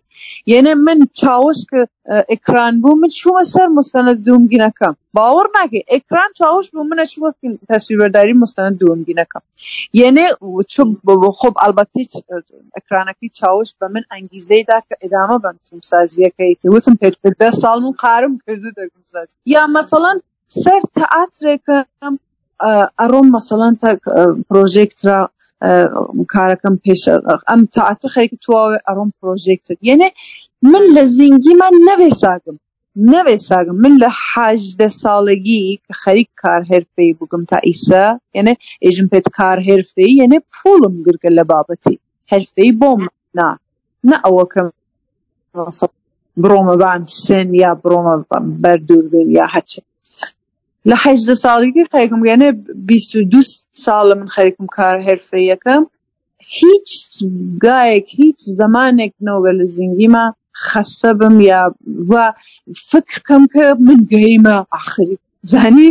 یعنی 0.52 0.74
من 0.86 0.98
چاوش 1.20 1.58
کە 1.70 1.80
ئەکران 2.32 2.74
بوو 2.82 3.00
من 3.02 3.10
چوومە 3.18 3.42
سەر 3.54 3.68
مستەنەت 3.78 4.18
دومگینەکەم 4.26 4.94
باوەڕ 5.16 5.46
ناکەی 5.58 5.84
ئەکران 5.92 6.30
چاوش 6.38 6.66
بوو 6.72 6.88
منە 6.90 7.04
چوومە 7.12 7.30
تەسویبەرداری 7.70 8.34
مستەنەت 8.42 8.74
دومگینەکەم 8.82 9.42
چ 10.72 10.74
خۆب 11.40 11.54
ئەلبەتی 11.62 12.04
ئەکرانەکەی 12.76 13.30
چاوش 13.38 13.68
بە 13.78 13.86
من 13.94 14.04
ئەنگیزەیدا 14.12 14.78
کە 14.86 14.94
ئێدامە 15.02 15.36
بەم 15.44 15.56
تیمسازیەکەی 15.66 16.54
وتم 16.74 16.94
پێ 17.00 17.08
دە 17.40 17.50
ساڵ 17.62 17.80
و 17.88 17.92
قارم 18.02 18.34
کردو 18.44 18.70
دەگوزاز 18.78 19.28
یا 19.54 19.62
مەسەڵەن 19.76 20.18
سەر 20.62 20.82
تەعاترێکم 20.96 22.14
ئەڕۆم 23.00 23.26
مەسەڵەن 23.36 23.74
پرۆژێکترا 24.48 25.18
کارەکەم 26.34 26.74
پێش 26.84 27.02
ئەم 27.48 27.60
تاعاتر 27.74 28.08
خەریکە 28.14 28.36
تواوێ 28.44 28.78
ئەڕۆم 28.86 29.10
پرۆژێکتر. 29.18 29.76
یعنی 29.88 30.08
من 30.72 30.84
لە 30.96 31.02
زیینگیمان 31.14 31.74
نەوێ 31.88 32.10
ساگم 32.22 32.56
نەوێ 33.12 33.36
ساگم 33.48 33.76
من 33.84 33.94
لە 34.02 34.10
حاجدە 34.28 34.88
ساڵگی 35.02 35.64
کە 35.84 35.92
خەریک 36.02 36.30
کار 36.42 36.62
هێرفەی 36.70 37.10
بووگم 37.18 37.42
تا 37.50 37.58
ئیسا 37.68 38.04
یعنی 38.36 38.54
ئێژم 38.84 39.06
پێت 39.12 39.26
کار 39.38 39.58
هێرفەی 39.68 40.12
یعنی 40.20 40.38
پوڵم 40.54 40.94
گرگە 41.06 41.30
لە 41.38 41.44
بابەتی. 41.50 41.96
هەرفەی 42.32 42.70
بۆم 42.80 43.02
نا. 43.38 43.48
نە 44.08 44.16
ئەوەکەم 44.24 44.68
بڕۆمە 46.42 46.74
بان 46.82 47.02
سن 47.24 47.48
یا 47.62 47.72
بڕۆمە 47.82 48.14
بەردوور 48.62 49.04
یا 49.38 49.46
هەچێت 49.54 49.87
لە 50.90 50.96
ساڵگی 51.44 51.84
خەریکم 51.92 52.20
گەنێ 52.28 52.50
بیست 52.88 53.10
و 53.16 53.22
دو 53.32 53.40
ساڵە 53.84 54.14
من 54.20 54.28
خەریکم 54.36 54.66
کار 54.76 54.96
هێرفەیەکەم 55.06 55.82
هیچ 56.58 56.90
گایەک 57.64 58.08
هیچ 58.20 58.40
زمانێک 58.58 59.12
نەوەگە 59.26 59.52
لە 59.58 59.66
زیندگیما 59.74 60.24
خەستە 60.66 61.10
بم 61.18 61.36
یا 61.50 61.62
و 62.10 62.12
فکرکەم 62.90 63.42
کە 63.52 63.64
من 63.86 63.98
گەیمە 64.12 64.56
ئاخری 64.72 65.16
زانی 65.52 65.90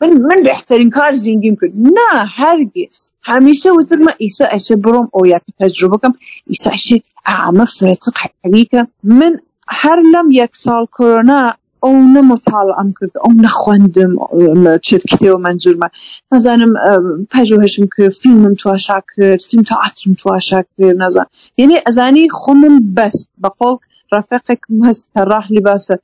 من 0.00 0.12
من 0.28 0.42
بهترین 0.42 0.90
کار 0.90 1.12
زیندگیم 1.12 1.56
کرد. 1.60 1.72
نا 1.96 2.10
هەرگیز 2.38 2.96
هەمیشە 3.30 3.70
وترمە 3.76 4.12
ئیسا 4.22 4.44
ئەشە 4.52 4.76
بڕۆم 4.84 5.06
ئەو 5.14 5.24
یا 5.32 5.38
تەجروبەکەم 5.60 6.12
ئیسا 6.50 6.70
ئەشی 6.74 6.98
ئامە 7.28 7.66
فرێتق 7.76 8.16
حەریکە 8.22 8.80
من 9.18 9.32
هەر 9.80 9.98
لەم 10.12 10.28
یەک 10.40 10.52
ساڵ 10.64 10.84
کۆرۆنا 10.96 11.40
ئەو 11.82 11.94
نەمۆتاڵ 12.14 12.68
ئەم 12.78 12.90
کرد 12.98 13.14
ئەو 13.22 13.32
نەخواندم 13.44 14.12
چێت 14.86 15.02
کتێوە 15.10 15.38
منجورمە 15.46 15.88
نەزانم 16.32 16.72
پەژۆهشم 17.32 17.86
کرد 17.94 18.12
فیلمم 18.20 18.54
تواشا 18.62 18.98
کرد 19.12 19.40
فیلم 19.48 19.64
تەعاترم 19.70 20.14
تواشا 20.22 20.60
کرد 20.68 20.96
نەزان 21.02 21.26
یعنی 21.60 21.76
ئەزانی 21.86 22.26
خۆمم 22.40 22.76
بەست 22.96 23.28
بەقۆڵ 23.42 23.76
ڕافقێکم 24.12 24.76
هەست 24.86 25.04
تەڕاح 25.14 25.46
لیباسە 25.54 25.96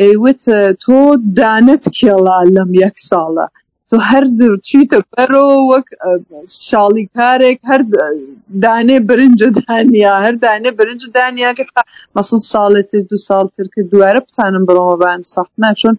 ئەیوت 0.00 0.42
تۆ 0.82 0.98
دانت 1.38 1.84
کێڵا 1.96 2.38
لەم 2.54 2.70
یەک 2.84 2.96
ساڵە 3.08 3.46
تۆ 3.94 4.00
هەر 4.10 4.24
چیتە 4.68 4.98
بەرەوە 5.12 5.56
وەک 5.70 5.86
شاڵی 6.68 7.04
کارێک 7.16 7.58
هەر 7.70 7.82
دانێ 8.64 8.98
برنجە 9.08 9.48
دانیا 9.60 10.14
هەر 10.24 10.34
دانێ 10.44 10.70
برنج 10.78 11.02
دانیا 11.16 11.50
کە 11.58 11.64
مەسن 12.16 12.40
ساڵێتر 12.52 13.02
دو 13.10 13.16
ساڵتر 13.28 13.66
کرد 13.72 13.86
دوارە 13.92 14.20
بتانم 14.26 14.64
بڕۆمەبان 14.68 15.20
سەحنا 15.34 15.70
چۆن 15.80 15.96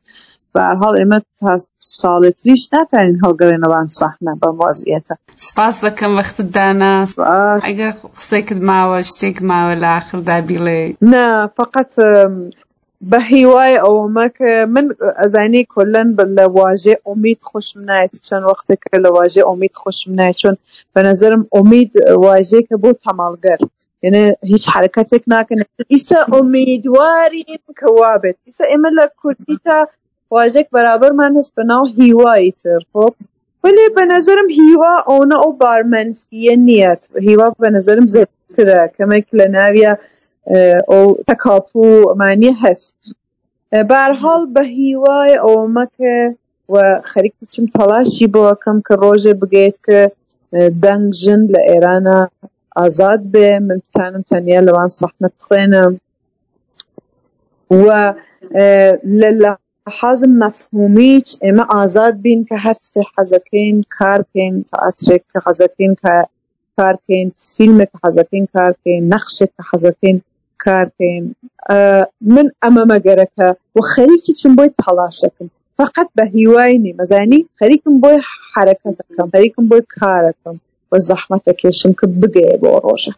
بەهاڵ 0.54 0.93
ئێمە 1.00 1.20
تا 1.39 1.54
ساڵێتریش 2.02 2.64
ناتوانین 2.74 3.18
هەڵگەڕێنەوان 3.24 3.88
سەحنا 4.00 4.34
بەم 4.41 4.56
وازیەتە 4.64 5.16
سپاس 5.48 5.76
دەکەم 5.86 6.12
وەختت 6.20 6.50
دانا. 6.58 6.93
ئەگەر 7.68 7.93
قسەیکت 8.18 8.60
ماوە 8.70 9.00
شتێک 9.12 9.38
ماوە 9.50 9.76
لە 9.84 9.89
ئاخردا 9.96 10.38
بیڵێ 10.48 10.82
نه 11.12 11.26
فقط 11.58 11.91
بە 13.12 13.20
هیوای 13.32 13.74
ئەوەمە 13.84 14.28
کە 14.38 14.52
من 14.74 14.86
ئەزانی 15.22 15.64
کلەن 15.74 16.08
لە 16.38 16.46
واژێ 16.58 16.96
ئۆمید 17.08 17.39
خۆشم 17.50 17.80
نایێت 17.89 18.14
چەند 18.28 18.43
وەختێکە 18.50 18.96
لە 19.04 19.10
واژێ 19.18 19.41
ئۆمید 19.50 19.74
خۆشم 19.82 20.12
نایە 20.20 20.36
چۆن 20.41 20.56
بە 20.93 21.00
نظرم 21.08 21.41
ئۆمید 21.56 21.91
واژێکە 22.26 22.76
بۆ 22.84 22.91
تەماڵگەر. 23.04 23.60
یعنی 24.04 24.24
هیچ 24.52 24.64
حرکتێک 24.74 25.24
ناکەن. 25.34 25.60
ئیسا 25.93 26.20
ئومیدواریم 26.34 27.64
کە 27.80 27.88
وابێت. 28.00 28.38
ئیسا 28.48 28.64
ئێمە 28.72 28.89
لە 28.98 29.06
کوردی 29.20 29.58
تا 29.66 29.78
واژێک 30.36 30.68
بەرابەرمان 30.76 31.32
هەست 31.38 31.52
بە 31.58 31.64
ناو 31.72 31.84
هیوایی 32.00 32.52
تر 32.62 32.82
خۆ 32.91 33.06
ولی 33.64 33.86
به 33.96 34.04
نظرم 34.14 34.48
هیوا 34.60 34.93
ئەوە 35.08 35.36
ئەو 35.41 35.52
بارمەنفیە 35.62 36.56
نیەت 36.68 37.02
هیوا 37.28 37.48
به 37.62 37.70
نظرم 37.76 38.06
زەترە. 38.16 38.82
کەمێک 38.98 39.28
لە 39.39 39.48
ناویە 39.56 39.91
ئەو 40.91 41.06
تەکاپو 41.30 41.86
ئەمانی 42.10 42.52
هەست. 42.62 42.96
بارحاڵ 43.89 44.41
بە 44.56 44.64
هیوای 44.78 45.41
ئەومەکە 45.43 46.18
و 46.74 46.76
خەریک 47.12 47.34
بچم 47.41 47.66
تەلاشی 47.78 48.28
بۆەکەم 48.34 48.78
کە 48.88 48.93
ڕۆژێ 49.04 49.34
بگەیت 49.41 49.78
کە 49.86 50.00
دەنگ 50.84 51.06
ژن 51.22 51.41
لە 51.54 51.62
ئێرانە 51.70 52.20
ئازاد 52.78 53.22
بێ 53.34 53.50
من 53.68 53.80
بتانم 53.86 54.24
تەنیا 54.30 54.62
لەوان 54.68 54.89
سەحنە 55.00 55.30
بخوێنم 55.36 55.93
و 57.84 57.88
لە 59.41 59.52
حەزم 59.98 60.34
مەفهومیچ 60.41 61.28
ئێمە 61.43 61.66
ئازاد 61.74 62.16
بین 62.24 62.41
کە 62.50 62.58
هەر 62.66 62.78
شتێ 62.86 63.02
حەزەکەین 63.14 63.78
کارکەین 63.98 64.56
تەئاترێک 64.70 65.24
کە 65.32 65.39
حەزەکەین 65.46 65.93
کە 66.02 66.14
کارکەین 66.78 67.28
فیلمێک 67.54 67.89
کە 67.93 67.98
حەزەکەین 68.04 68.46
کارکەین 68.56 69.04
نەخشێک 69.14 69.52
کە 69.58 69.64
حەزەکەین. 69.70 70.18
کارکەین 70.66 71.26
من 72.34 72.47
ئەمە 72.63 72.84
مەگەرەکە 72.93 73.47
و 73.76 73.80
خەریکی 73.91 74.34
چم 74.39 74.51
بۆی 74.57 74.72
تەلاشەکەم 74.82 75.47
فقط 75.80 76.07
بە 76.18 76.24
هیوای 76.36 76.74
نی 76.84 76.91
مەزانی 76.99 77.41
خەریکم 77.59 77.93
بۆی 78.03 78.20
حرەکەتەکەم 78.53 79.28
خەریکم 79.34 79.63
بۆی 79.72 79.84
کارەکەم. 79.97 80.57
و 80.91 80.99
زەحمەتە 81.09 81.53
کێشم 81.61 81.91
کە 81.99 82.05
بگەیە 82.22 82.55
بۆ 82.61 82.72
ڕۆژە. 82.86 83.13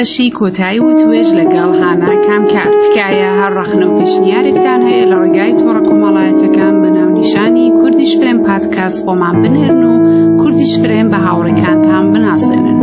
بەشی 0.00 0.30
کۆتایی 0.38 0.80
و 0.82 0.96
توێژ 0.98 1.28
لەگەڵ 1.38 1.70
هانا 1.80 2.12
کامکار 2.26 2.70
تکایە 2.82 3.30
هەر 3.38 3.52
ڕەخنە 3.58 3.86
و 3.88 3.96
پێشنیارێکتان 3.98 4.80
هەیە 4.88 5.04
لە 5.10 5.16
ڕێگای 5.22 5.56
تۆڕە 5.58 5.82
کۆمەڵایەتەکان 5.88 6.74
بە 6.82 6.88
ناونیشانی 6.96 7.72
کوردیش 7.78 8.12
فرێن 8.18 8.38
پادکاس 8.46 8.96
بۆمان 9.06 9.36
بنێرن 9.42 9.82
و 9.90 9.94
کوردیش 10.40 10.72
فرێن 10.80 11.06
بە 11.12 11.18
هاوڕێکانتان 11.26 12.04
بناسێنن. 12.12 12.78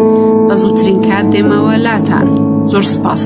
بە 0.47 0.55
زووترین 0.61 0.99
کات 1.07 1.25
دێمەوە 1.33 1.75
لاتان. 1.85 2.27
زۆر 2.71 2.85
سپاس. 2.93 3.25